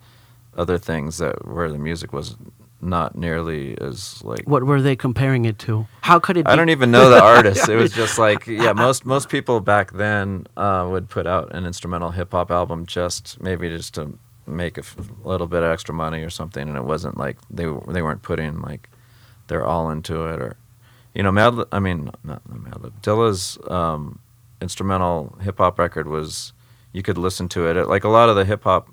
other 0.57 0.79
things 0.79 1.19
that 1.19 1.47
where 1.47 1.71
the 1.71 1.79
music 1.79 2.13
was 2.13 2.37
not 2.81 3.17
nearly 3.17 3.79
as 3.81 4.23
like 4.23 4.47
What 4.47 4.65
were 4.65 4.83
they 4.83 4.95
comparing 4.95 5.45
it 5.47 5.59
to? 5.61 5.87
How 6.03 6.19
could 6.19 6.37
it 6.37 6.45
be? 6.45 6.51
I 6.53 6.57
don't 6.57 6.69
even 6.69 6.91
know 6.91 7.09
the 7.09 7.23
artist. 7.35 7.69
It 7.69 7.77
was 7.77 7.93
just 8.03 8.19
like 8.19 8.47
yeah, 8.47 8.73
most 8.73 9.07
most 9.07 9.29
people 9.29 9.61
back 9.61 9.93
then 9.93 10.47
uh, 10.57 10.87
would 10.91 11.09
put 11.09 11.27
out 11.27 11.55
an 11.55 11.65
instrumental 11.65 12.11
hip 12.11 12.33
hop 12.33 12.51
album 12.51 12.87
just 12.87 13.41
maybe 13.41 13.69
just 13.69 13.95
to 13.95 14.19
make 14.47 14.77
a 14.77 14.83
f- 14.83 14.97
little 15.25 15.47
bit 15.47 15.63
of 15.63 15.71
extra 15.71 15.95
money 15.95 16.23
or 16.23 16.31
something, 16.31 16.69
and 16.69 16.77
it 16.77 16.85
wasn't 16.85 17.17
like 17.17 17.39
they 17.51 17.65
they 17.89 18.03
weren't 18.03 18.23
putting 18.23 18.61
like 18.61 18.91
they're 19.47 19.67
all 19.67 19.91
into 19.91 20.27
it 20.27 20.41
or 20.41 20.57
you 21.15 21.23
know 21.23 21.33
Mad 21.33 21.55
I 21.73 21.79
mean 21.79 22.11
not, 22.23 22.43
Madlib 22.49 23.01
Dilla's 23.01 23.59
um, 23.69 24.19
instrumental 24.61 25.39
hip 25.41 25.59
hop 25.59 25.79
record 25.79 26.09
was 26.09 26.53
you 26.93 27.03
could 27.03 27.19
listen 27.19 27.49
to 27.51 27.69
it. 27.69 27.77
it 27.77 27.89
like 27.89 28.05
a 28.05 28.09
lot 28.09 28.29
of 28.29 28.37
the 28.37 28.45
hip 28.45 28.65
hop 28.65 28.89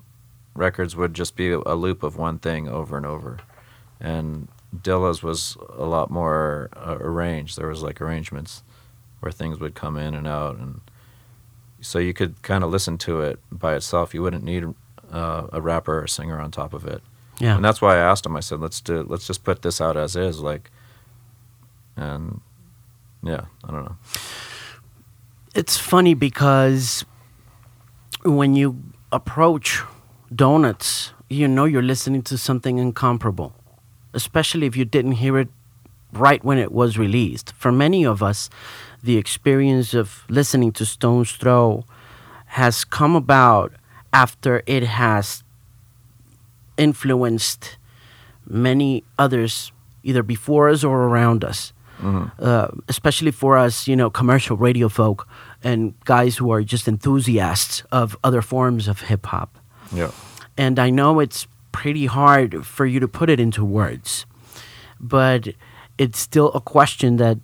records 0.54 0.94
would 0.96 1.14
just 1.14 1.36
be 1.36 1.50
a 1.52 1.74
loop 1.74 2.02
of 2.02 2.16
one 2.16 2.38
thing 2.38 2.68
over 2.68 2.96
and 2.96 3.06
over 3.06 3.38
and 4.02 4.48
Dilla's 4.78 5.22
was 5.22 5.56
a 5.76 5.84
lot 5.84 6.10
more 6.10 6.68
uh, 6.74 6.96
arranged. 7.00 7.56
There 7.56 7.68
was 7.68 7.82
like 7.82 8.00
arrangements 8.00 8.62
where 9.20 9.30
things 9.30 9.60
would 9.60 9.74
come 9.74 9.96
in 9.96 10.14
and 10.14 10.26
out, 10.26 10.56
and 10.56 10.80
so 11.80 11.98
you 11.98 12.12
could 12.12 12.42
kind 12.42 12.64
of 12.64 12.70
listen 12.70 12.98
to 12.98 13.20
it 13.20 13.38
by 13.50 13.74
itself. 13.76 14.12
You 14.12 14.22
wouldn't 14.22 14.44
need 14.44 14.64
uh, 15.10 15.46
a 15.52 15.60
rapper 15.60 16.02
or 16.02 16.06
singer 16.06 16.40
on 16.40 16.50
top 16.50 16.72
of 16.74 16.86
it. 16.86 17.02
Yeah. 17.38 17.56
And 17.56 17.64
that's 17.64 17.80
why 17.80 17.96
I 17.96 17.98
asked 17.98 18.26
him. 18.26 18.36
I 18.36 18.40
said, 18.40 18.60
"Let's 18.60 18.80
do. 18.80 19.04
Let's 19.06 19.26
just 19.26 19.44
put 19.44 19.62
this 19.62 19.80
out 19.80 19.96
as 19.96 20.16
is." 20.16 20.40
Like, 20.40 20.70
and 21.96 22.40
yeah, 23.22 23.44
I 23.64 23.70
don't 23.70 23.84
know. 23.84 23.96
it's 25.54 25.76
funny 25.76 26.14
because 26.14 27.04
when 28.24 28.56
you 28.56 28.82
approach 29.12 29.82
donuts, 30.36 31.12
you 31.28 31.48
know 31.48 31.64
you're 31.64 31.82
listening 31.82 32.22
to 32.22 32.38
something 32.38 32.78
incomparable, 32.78 33.54
especially 34.12 34.66
if 34.66 34.76
you 34.76 34.84
didn't 34.84 35.12
hear 35.12 35.38
it 35.38 35.48
right 36.12 36.44
when 36.44 36.58
it 36.58 36.72
was 36.72 36.98
released. 36.98 37.52
For 37.56 37.72
many 37.72 38.04
of 38.04 38.22
us, 38.22 38.50
the 39.02 39.16
experience 39.16 39.94
of 39.94 40.24
listening 40.28 40.72
to 40.72 40.84
Stones 40.84 41.32
Throw 41.32 41.84
has 42.46 42.84
come 42.84 43.16
about 43.16 43.72
after 44.12 44.62
it 44.66 44.82
has 44.82 45.42
influenced 46.76 47.78
many 48.46 49.04
others 49.18 49.72
either 50.02 50.22
before 50.22 50.68
us 50.68 50.84
or 50.84 51.04
around 51.04 51.44
us 51.44 51.72
uh, 52.38 52.68
especially 52.88 53.30
for 53.30 53.56
us, 53.56 53.86
you 53.86 53.96
know, 53.96 54.10
commercial 54.10 54.56
radio 54.56 54.88
folk 54.88 55.28
and 55.62 55.94
guys 56.04 56.36
who 56.36 56.50
are 56.50 56.62
just 56.62 56.88
enthusiasts 56.88 57.82
of 57.92 58.16
other 58.24 58.42
forms 58.42 58.88
of 58.88 59.02
hip 59.02 59.26
hop. 59.26 59.58
Yeah. 59.94 60.10
And 60.56 60.78
I 60.78 60.90
know 60.90 61.20
it's 61.20 61.46
pretty 61.72 62.06
hard 62.06 62.66
for 62.66 62.86
you 62.86 63.00
to 63.00 63.08
put 63.08 63.30
it 63.30 63.40
into 63.40 63.64
words, 63.64 64.26
but 65.00 65.48
it's 65.98 66.18
still 66.18 66.52
a 66.52 66.60
question 66.60 67.16
that 67.16 67.38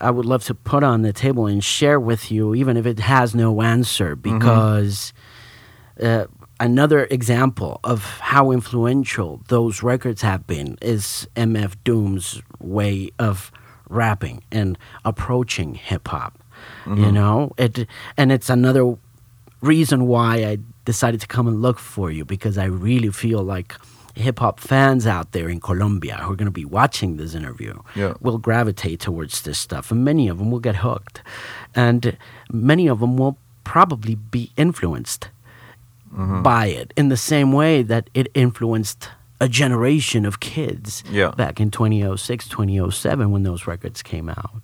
I 0.00 0.10
would 0.10 0.26
love 0.26 0.44
to 0.44 0.54
put 0.54 0.82
on 0.84 1.02
the 1.02 1.12
table 1.12 1.46
and 1.46 1.62
share 1.62 1.98
with 1.98 2.30
you, 2.30 2.54
even 2.54 2.76
if 2.76 2.86
it 2.86 3.00
has 3.00 3.34
no 3.34 3.62
answer, 3.62 4.14
because 4.14 5.12
uh, 6.00 6.26
another 6.60 7.06
example 7.06 7.80
of 7.82 8.04
how 8.20 8.50
influential 8.50 9.40
those 9.48 9.82
records 9.82 10.22
have 10.22 10.46
been 10.46 10.78
is 10.80 11.28
MF 11.36 11.74
Doom's 11.84 12.42
way 12.60 13.10
of 13.18 13.50
rapping 13.88 14.44
and 14.52 14.78
approaching 15.04 15.74
hip 15.74 16.08
hop. 16.08 16.38
You 16.86 17.12
know, 17.12 17.52
it 17.56 17.86
and 18.16 18.32
it's 18.32 18.50
another 18.50 18.96
reason 19.60 20.06
why 20.06 20.44
I 20.44 20.58
decided 20.92 21.20
to 21.20 21.26
come 21.36 21.46
and 21.50 21.56
look 21.66 21.78
for 21.78 22.10
you 22.16 22.24
because 22.24 22.56
I 22.56 22.64
really 22.88 23.10
feel 23.24 23.42
like 23.54 23.70
hip 24.14 24.38
hop 24.38 24.58
fans 24.58 25.06
out 25.06 25.28
there 25.32 25.48
in 25.54 25.60
Colombia 25.60 26.16
who 26.22 26.32
are 26.32 26.36
going 26.40 26.52
to 26.54 26.60
be 26.64 26.68
watching 26.80 27.10
this 27.18 27.34
interview 27.40 27.74
Yeah. 27.94 28.14
will 28.26 28.38
gravitate 28.38 28.98
towards 29.08 29.42
this 29.42 29.58
stuff, 29.58 29.84
and 29.92 30.00
many 30.04 30.30
of 30.32 30.36
them 30.38 30.50
will 30.50 30.64
get 30.70 30.76
hooked, 30.76 31.22
and 31.74 32.16
many 32.50 32.88
of 32.88 32.98
them 33.00 33.12
will 33.20 33.36
probably 33.64 34.14
be 34.36 34.44
influenced 34.56 35.28
mm-hmm. 36.10 36.42
by 36.42 36.64
it 36.80 36.88
in 36.96 37.08
the 37.10 37.16
same 37.32 37.50
way 37.52 37.82
that 37.92 38.04
it 38.14 38.26
influenced 38.34 39.10
a 39.40 39.48
generation 39.48 40.26
of 40.26 40.34
kids 40.40 41.04
Yeah. 41.12 41.30
back 41.36 41.60
in 41.60 41.70
2006, 41.70 42.48
2007 42.48 43.30
when 43.30 43.42
those 43.44 43.66
records 43.72 44.02
came 44.02 44.28
out. 44.30 44.62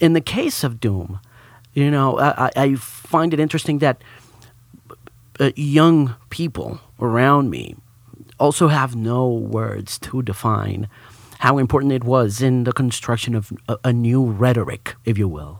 In 0.00 0.12
the 0.14 0.24
case 0.38 0.64
of 0.66 0.72
Doom, 0.80 1.20
you 1.74 1.90
know, 1.90 2.18
I 2.18 2.50
I 2.64 2.74
find 3.12 3.32
it 3.34 3.40
interesting 3.40 3.80
that 3.80 3.96
uh, 5.42 5.50
young 5.56 6.14
people 6.30 6.78
around 7.00 7.50
me 7.50 7.74
also 8.38 8.68
have 8.68 8.94
no 8.96 9.28
words 9.28 9.98
to 9.98 10.22
define 10.22 10.88
how 11.38 11.58
important 11.58 11.92
it 11.92 12.04
was 12.04 12.40
in 12.40 12.64
the 12.64 12.72
construction 12.72 13.34
of 13.34 13.52
a, 13.68 13.76
a 13.84 13.92
new 13.92 14.22
rhetoric, 14.24 14.94
if 15.04 15.18
you 15.18 15.28
will. 15.28 15.54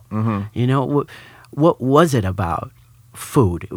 You 0.53 0.67
know, 0.67 0.83
wh- 1.01 1.07
what 1.63 1.81
was 1.81 2.13
it 2.13 2.25
about 2.25 2.71
food? 3.13 3.67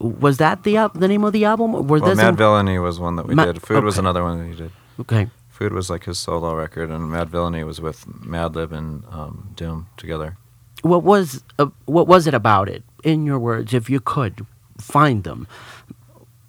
Was 0.00 0.36
that 0.38 0.62
the 0.64 0.90
the 0.94 1.08
name 1.08 1.24
of 1.24 1.32
the 1.32 1.44
album? 1.44 1.74
Or 1.74 1.82
was 1.82 2.02
Well, 2.02 2.14
Mad 2.16 2.28
an- 2.28 2.36
Villainy 2.36 2.78
was 2.78 2.98
one 2.98 3.16
that 3.16 3.26
we 3.26 3.34
Ma- 3.34 3.44
did. 3.46 3.60
Food 3.62 3.84
was 3.84 3.98
another 3.98 4.22
one 4.24 4.38
that 4.38 4.48
he 4.48 4.54
did. 4.62 4.72
Okay. 5.00 5.28
Food 5.50 5.72
was 5.72 5.88
like 5.90 6.04
his 6.04 6.18
solo 6.18 6.54
record, 6.54 6.90
and 6.90 7.12
Madvillainy 7.12 7.64
was 7.64 7.80
with 7.80 8.04
Madlib 8.06 8.72
and 8.72 9.04
um, 9.10 9.50
Doom 9.54 9.86
together. 9.96 10.36
What 10.82 11.02
was 11.04 11.44
uh, 11.58 11.68
what 11.86 12.06
was 12.08 12.26
it 12.26 12.34
about 12.34 12.68
it? 12.68 12.82
In 13.04 13.24
your 13.26 13.38
words, 13.38 13.72
if 13.72 13.88
you 13.88 14.00
could 14.00 14.46
find 14.78 15.24
them. 15.24 15.46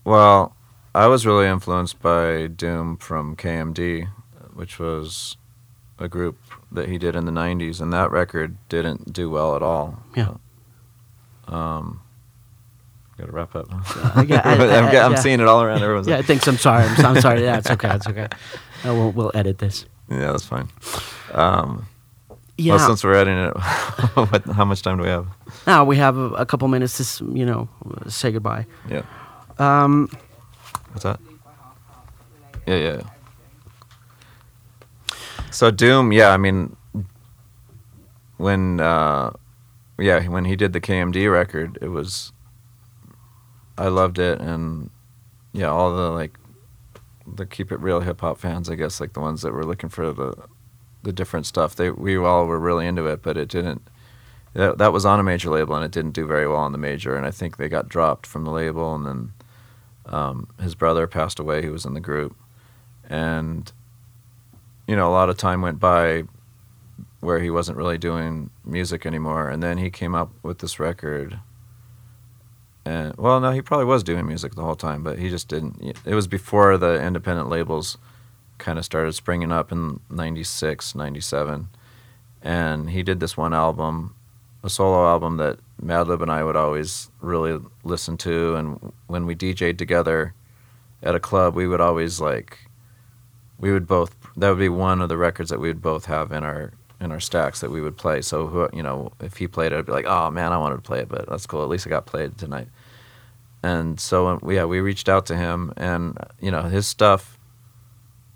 Well, 0.03 0.55
I 0.93 1.07
was 1.07 1.25
really 1.25 1.47
influenced 1.47 2.01
by 2.01 2.47
Doom 2.47 2.97
from 2.97 3.35
KMD, 3.35 4.07
which 4.53 4.79
was 4.79 5.37
a 5.99 6.07
group 6.07 6.37
that 6.71 6.89
he 6.89 6.97
did 6.97 7.15
in 7.15 7.25
the 7.25 7.31
90s, 7.31 7.81
and 7.81 7.91
that 7.93 8.11
record 8.11 8.57
didn't 8.69 9.11
do 9.13 9.29
well 9.29 9.55
at 9.55 9.61
all. 9.63 9.99
Yeah. 10.15 10.35
Um, 11.47 12.01
Got 13.17 13.27
to 13.27 13.31
wrap 13.31 13.55
up. 13.55 13.67
Yeah, 13.71 13.77
I- 13.83 14.11
I'm, 14.13 14.17
I- 14.61 14.87
I- 14.87 14.91
get- 14.91 15.05
I'm 15.05 15.11
yeah. 15.13 15.15
seeing 15.19 15.39
it 15.39 15.47
all 15.47 15.61
around. 15.63 15.81
Everyone's 15.81 16.05
Yeah, 16.07 16.15
I 16.15 16.17
like, 16.17 16.25
think 16.25 16.41
so. 16.41 16.51
I'm 16.51 16.57
sorry. 16.57 16.83
I'm, 16.83 17.05
I'm 17.05 17.21
sorry. 17.21 17.43
Yeah, 17.43 17.57
it's 17.59 17.69
okay. 17.71 17.95
It's 17.95 18.07
okay. 18.09 18.23
Uh, 18.25 18.93
we'll, 18.93 19.11
we'll 19.11 19.31
edit 19.33 19.57
this. 19.59 19.85
yeah, 20.09 20.31
that's 20.33 20.45
fine. 20.45 20.67
Um, 21.31 21.87
Yeah. 22.57 22.75
Well, 22.75 22.87
since 22.87 23.03
we're 23.03 23.15
editing 23.15 23.37
it, 23.37 23.53
what, 24.13 24.45
how 24.45 24.63
much 24.63 24.81
time 24.81 24.97
do 24.97 25.03
we 25.03 25.09
have? 25.09 25.27
now 25.67 25.83
we 25.83 25.97
have 25.97 26.17
a, 26.17 26.29
a 26.35 26.45
couple 26.45 26.67
minutes 26.67 27.17
to, 27.17 27.25
you 27.33 27.45
know, 27.45 27.67
say 28.07 28.31
goodbye. 28.31 28.65
Yeah. 28.89 29.03
Um, 29.59 30.09
What's 30.91 31.03
that? 31.03 31.19
Yeah, 32.65 32.75
yeah. 32.75 33.01
yeah. 33.01 33.01
So 35.51 35.71
Doom, 35.71 36.11
yeah, 36.11 36.29
I 36.29 36.37
mean, 36.37 36.75
when, 38.37 38.79
uh, 38.79 39.31
yeah, 39.97 40.27
when 40.27 40.45
he 40.45 40.55
did 40.55 40.73
the 40.73 40.81
KMD 40.81 41.31
record, 41.31 41.77
it 41.81 41.89
was, 41.89 42.31
I 43.77 43.87
loved 43.87 44.19
it, 44.19 44.39
and 44.39 44.89
yeah, 45.53 45.67
all 45.67 45.95
the 45.95 46.09
like, 46.11 46.37
the 47.27 47.45
keep 47.45 47.71
it 47.71 47.79
real 47.79 48.01
hip 48.01 48.21
hop 48.21 48.37
fans, 48.37 48.69
I 48.69 48.75
guess, 48.75 48.99
like 48.99 49.13
the 49.13 49.21
ones 49.21 49.41
that 49.41 49.53
were 49.53 49.65
looking 49.65 49.89
for 49.89 50.11
the, 50.13 50.35
the 51.05 51.13
different 51.13 51.45
stuff, 51.45 51.75
they 51.75 51.89
we 51.89 52.17
all 52.17 52.45
were 52.45 52.59
really 52.59 52.85
into 52.85 53.07
it, 53.07 53.21
but 53.21 53.37
it 53.37 53.47
didn't. 53.47 53.87
That, 54.53 54.77
that 54.77 54.93
was 54.93 55.05
on 55.05 55.19
a 55.19 55.23
major 55.23 55.49
label, 55.49 55.75
and 55.75 55.83
it 55.83 55.91
didn't 55.91 56.13
do 56.13 56.25
very 56.25 56.47
well 56.47 56.57
on 56.57 56.71
the 56.71 56.77
major, 56.77 57.15
and 57.15 57.25
I 57.25 57.31
think 57.31 57.57
they 57.57 57.69
got 57.69 57.89
dropped 57.89 58.25
from 58.25 58.45
the 58.45 58.51
label, 58.51 58.93
and 58.95 59.05
then 59.05 59.33
um, 60.05 60.47
his 60.61 60.75
brother 60.75 61.07
passed 61.07 61.39
away. 61.39 61.63
Who 61.63 61.71
was 61.71 61.85
in 61.85 61.93
the 61.93 61.99
group. 61.99 62.35
And 63.09 63.71
you 64.87 64.95
know 64.95 65.09
a 65.09 65.13
lot 65.13 65.29
of 65.29 65.37
time 65.37 65.61
went 65.61 65.79
by 65.79 66.23
where 67.19 67.39
he 67.39 67.49
wasn't 67.49 67.77
really 67.77 67.97
doing 67.97 68.49
music 68.63 69.05
anymore. 69.05 69.49
And 69.49 69.61
then 69.63 69.77
he 69.77 69.89
came 69.89 70.15
up 70.15 70.31
with 70.43 70.59
this 70.59 70.79
record. 70.79 71.39
And 72.85 73.15
well 73.17 73.39
no 73.39 73.51
he 73.51 73.61
probably 73.61 73.85
was 73.85 74.03
doing 74.03 74.27
music 74.27 74.53
the 74.53 74.63
whole 74.63 74.75
time 74.75 75.03
but 75.03 75.17
he 75.17 75.29
just 75.29 75.47
didn't 75.47 75.97
it 76.05 76.13
was 76.13 76.27
before 76.27 76.77
the 76.77 77.01
independent 77.01 77.49
labels 77.49 77.97
kind 78.57 78.79
of 78.79 78.85
started 78.85 79.13
springing 79.13 79.51
up 79.51 79.71
in 79.71 79.99
96 80.09 80.95
97 80.95 81.67
and 82.41 82.89
he 82.89 83.03
did 83.03 83.19
this 83.19 83.35
one 83.35 83.53
album 83.53 84.15
a 84.65 84.69
solo 84.69 85.07
album 85.07 85.37
that 85.37 85.59
Madlib 85.81 86.21
and 86.21 86.31
I 86.31 86.43
would 86.43 86.55
always 86.55 87.11
really 87.21 87.59
listen 87.83 88.17
to, 88.17 88.55
and 88.55 88.93
when 89.05 89.27
we 89.27 89.35
DJ'd 89.35 89.77
together 89.77 90.33
at 91.03 91.13
a 91.13 91.19
club, 91.19 91.53
we 91.53 91.67
would 91.67 91.79
always 91.79 92.19
like, 92.19 92.57
we 93.59 93.71
would 93.71 93.87
both. 93.87 94.15
That 94.35 94.49
would 94.49 94.59
be 94.59 94.69
one 94.69 95.01
of 95.01 95.07
the 95.07 95.17
records 95.17 95.51
that 95.51 95.59
we 95.59 95.67
would 95.67 95.83
both 95.83 96.05
have 96.05 96.31
in 96.31 96.43
our 96.43 96.73
in 96.99 97.11
our 97.11 97.19
stacks 97.19 97.61
that 97.61 97.69
we 97.69 97.79
would 97.79 97.95
play. 97.95 98.21
So 98.21 98.47
who, 98.47 98.67
you 98.73 98.81
know, 98.81 99.11
if 99.21 99.37
he 99.37 99.47
played 99.47 99.71
it, 99.71 99.77
I'd 99.77 99.85
be 99.85 99.91
like, 99.91 100.07
oh 100.07 100.31
man, 100.31 100.51
I 100.51 100.57
wanted 100.57 100.77
to 100.77 100.81
play 100.81 100.99
it, 100.99 101.09
but 101.09 101.29
that's 101.29 101.45
cool. 101.45 101.61
At 101.61 101.69
least 101.69 101.85
it 101.85 101.89
got 101.89 102.05
played 102.07 102.37
tonight. 102.37 102.67
And 103.61 103.99
so 103.99 104.27
um, 104.27 104.39
yeah, 104.49 104.65
we 104.65 104.79
reached 104.79 105.07
out 105.07 105.27
to 105.27 105.37
him, 105.37 105.73
and 105.77 106.17
you 106.41 106.49
know, 106.49 106.63
his 106.63 106.87
stuff. 106.87 107.34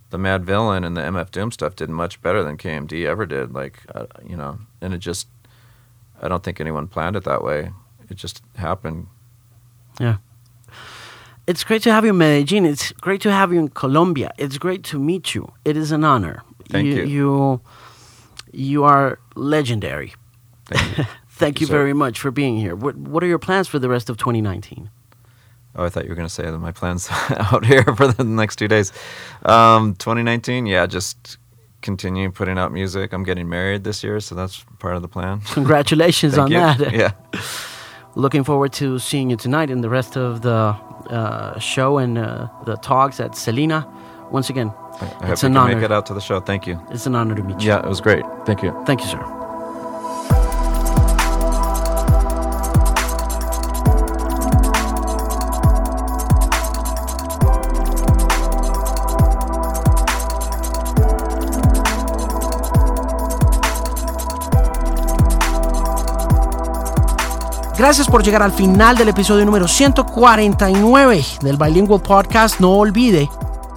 The 0.09 0.17
Madvillain 0.17 0.85
and 0.85 0.97
the 0.97 1.01
MF 1.01 1.29
Doom 1.31 1.51
stuff 1.51 1.75
did 1.75 1.89
much 1.89 2.21
better 2.21 2.43
than 2.43 2.57
KMD 2.57 3.05
ever 3.05 3.25
did. 3.25 3.53
Like, 3.53 3.79
uh, 3.93 4.07
you 4.27 4.35
know, 4.35 4.59
and 4.81 4.93
it 4.93 4.99
just 4.99 5.27
I 6.21 6.27
don't 6.27 6.43
think 6.43 6.59
anyone 6.59 6.87
planned 6.87 7.15
it 7.15 7.23
that 7.23 7.43
way. 7.43 7.71
It 8.09 8.17
just 8.17 8.41
happened. 8.55 9.07
Yeah. 9.99 10.17
It's 11.47 11.63
great 11.63 11.81
to 11.83 11.91
have 11.91 12.03
you 12.03 12.11
in 12.11 12.17
Medellin. 12.17 12.65
It's 12.65 12.91
great 12.91 13.21
to 13.21 13.31
have 13.31 13.51
you 13.51 13.59
in 13.59 13.69
Colombia. 13.69 14.31
It's 14.37 14.57
great 14.57 14.83
to 14.85 14.99
meet 14.99 15.33
you. 15.33 15.51
It 15.65 15.77
is 15.77 15.91
an 15.91 16.03
honor. 16.03 16.43
Thank 16.69 16.87
you. 16.87 17.03
You, 17.05 17.61
you 18.51 18.83
are 18.83 19.19
legendary. 19.35 20.13
Thank 20.65 20.97
you. 20.97 21.05
Thank 21.29 21.61
you 21.61 21.67
very 21.67 21.93
much 21.93 22.19
for 22.19 22.31
being 22.31 22.57
here. 22.57 22.75
What, 22.75 22.97
what 22.97 23.23
are 23.23 23.27
your 23.27 23.39
plans 23.39 23.67
for 23.67 23.79
the 23.79 23.87
rest 23.87 24.09
of 24.09 24.17
2019? 24.17 24.89
Oh, 25.75 25.85
I 25.85 25.89
thought 25.89 26.03
you 26.03 26.09
were 26.09 26.15
going 26.15 26.27
to 26.27 26.33
say 26.33 26.43
that 26.43 26.57
my 26.59 26.71
plans 26.71 27.07
out 27.29 27.65
here 27.65 27.83
for 27.95 28.07
the 28.07 28.23
next 28.23 28.55
two 28.57 28.67
days. 28.67 28.91
Um, 29.43 29.93
2019, 29.95 30.65
yeah, 30.65 30.85
just 30.87 31.37
continue 31.81 32.31
putting 32.31 32.57
out 32.57 32.71
music. 32.73 33.13
I'm 33.13 33.23
getting 33.23 33.47
married 33.47 33.83
this 33.83 34.03
year, 34.03 34.19
so 34.19 34.35
that's 34.35 34.65
part 34.79 34.95
of 34.95 35.01
the 35.01 35.07
plan. 35.07 35.41
Congratulations 35.53 36.37
on 36.37 36.51
you. 36.51 36.57
that. 36.57 36.91
Yeah. 36.93 37.11
Looking 38.15 38.43
forward 38.43 38.73
to 38.73 38.97
seeing 38.99 39.29
you 39.29 39.37
tonight 39.37 39.69
and 39.69 39.83
the 39.83 39.89
rest 39.89 40.17
of 40.17 40.41
the 40.41 40.75
uh, 41.09 41.59
show 41.59 41.99
and 41.99 42.17
uh, 42.17 42.47
the 42.65 42.75
talks 42.77 43.19
at 43.19 43.35
Selina. 43.35 43.87
Once 44.31 44.49
again, 44.49 44.73
I, 44.99 45.05
I 45.05 45.05
hope 45.05 45.29
It's 45.31 45.43
you 45.43 45.47
an 45.47 45.53
can 45.53 45.57
honor. 45.57 45.75
make 45.75 45.83
it 45.85 45.91
out 45.91 46.05
to 46.07 46.13
the 46.13 46.19
show. 46.19 46.39
Thank 46.39 46.65
you. 46.67 46.79
it's 46.89 47.05
an 47.05 47.15
honor 47.15 47.35
to 47.35 47.43
meet 47.43 47.61
you. 47.61 47.67
Yeah, 47.67 47.79
it 47.79 47.87
was 47.87 48.01
great. 48.01 48.23
Thank 48.45 48.63
you. 48.63 48.73
Thank 48.85 49.01
you, 49.01 49.07
sir. 49.07 49.38
Gracias 67.79 68.09
por 68.09 68.21
llegar 68.21 68.43
al 68.43 68.51
final 68.51 68.97
del 68.97 69.07
episodio 69.07 69.45
número 69.45 69.65
149 69.65 71.25
del 71.41 71.55
Bilingual 71.55 72.01
Podcast. 72.01 72.59
No 72.59 72.71
olvide 72.71 73.29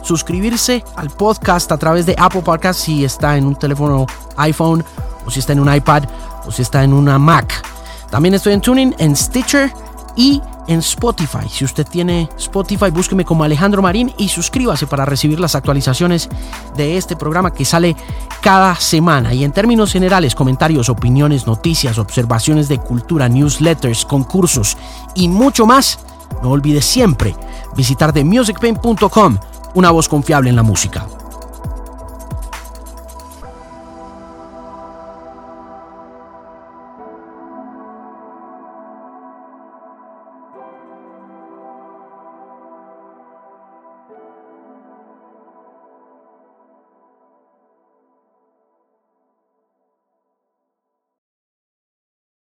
suscribirse 0.03 0.83
al 0.97 1.09
podcast 1.09 1.71
a 1.71 1.77
través 1.77 2.05
de 2.05 2.17
Apple 2.19 2.43
Podcast 2.43 2.81
si 2.81 3.05
está 3.05 3.37
en 3.37 3.47
un 3.47 3.55
teléfono 3.55 4.05
iPhone 4.39 4.85
o 5.25 5.31
si 5.31 5.39
está 5.39 5.53
en 5.53 5.61
un 5.61 5.73
iPad 5.73 6.03
o 6.45 6.51
si 6.51 6.63
está 6.63 6.83
en 6.83 6.93
una 6.93 7.17
Mac. 7.17 7.65
También 8.11 8.35
estoy 8.35 8.55
en 8.55 8.61
Tuning, 8.61 8.93
en 8.99 9.15
Stitcher 9.15 9.73
y 10.17 10.43
en 10.67 10.81
Spotify. 10.81 11.49
Si 11.49 11.65
usted 11.65 11.87
tiene 11.87 12.29
Spotify, 12.37 12.91
búsqueme 12.91 13.25
como 13.25 13.45
Alejandro 13.45 13.83
Marín 13.83 14.13
y 14.19 14.29
suscríbase 14.29 14.87
para 14.87 15.05
recibir 15.05 15.41
las 15.41 15.55
actualizaciones 15.55 16.29
de 16.77 16.97
este 16.97 17.17
programa 17.17 17.53
que 17.53 17.65
sale 17.65 17.97
cada 18.41 18.75
semana. 18.77 19.35
Y 19.35 19.45
en 19.45 19.53
términos 19.53 19.93
generales, 19.93 20.35
comentarios, 20.35 20.89
opiniones, 20.89 21.47
noticias, 21.47 21.99
observaciones 21.99 22.69
de 22.69 22.79
cultura, 22.79 23.29
newsletters, 23.29 24.05
concursos 24.05 24.77
y 25.15 25.29
mucho 25.29 25.67
más, 25.67 25.99
no 26.43 26.51
olvide 26.51 26.83
siempre 26.83 27.35
visitar 27.77 28.13
themusicpain.com, 28.13 29.39
una 29.75 29.91
voz 29.91 30.09
confiable 30.09 30.51
en 30.51 30.57
la 30.57 30.63
música. 30.63 31.07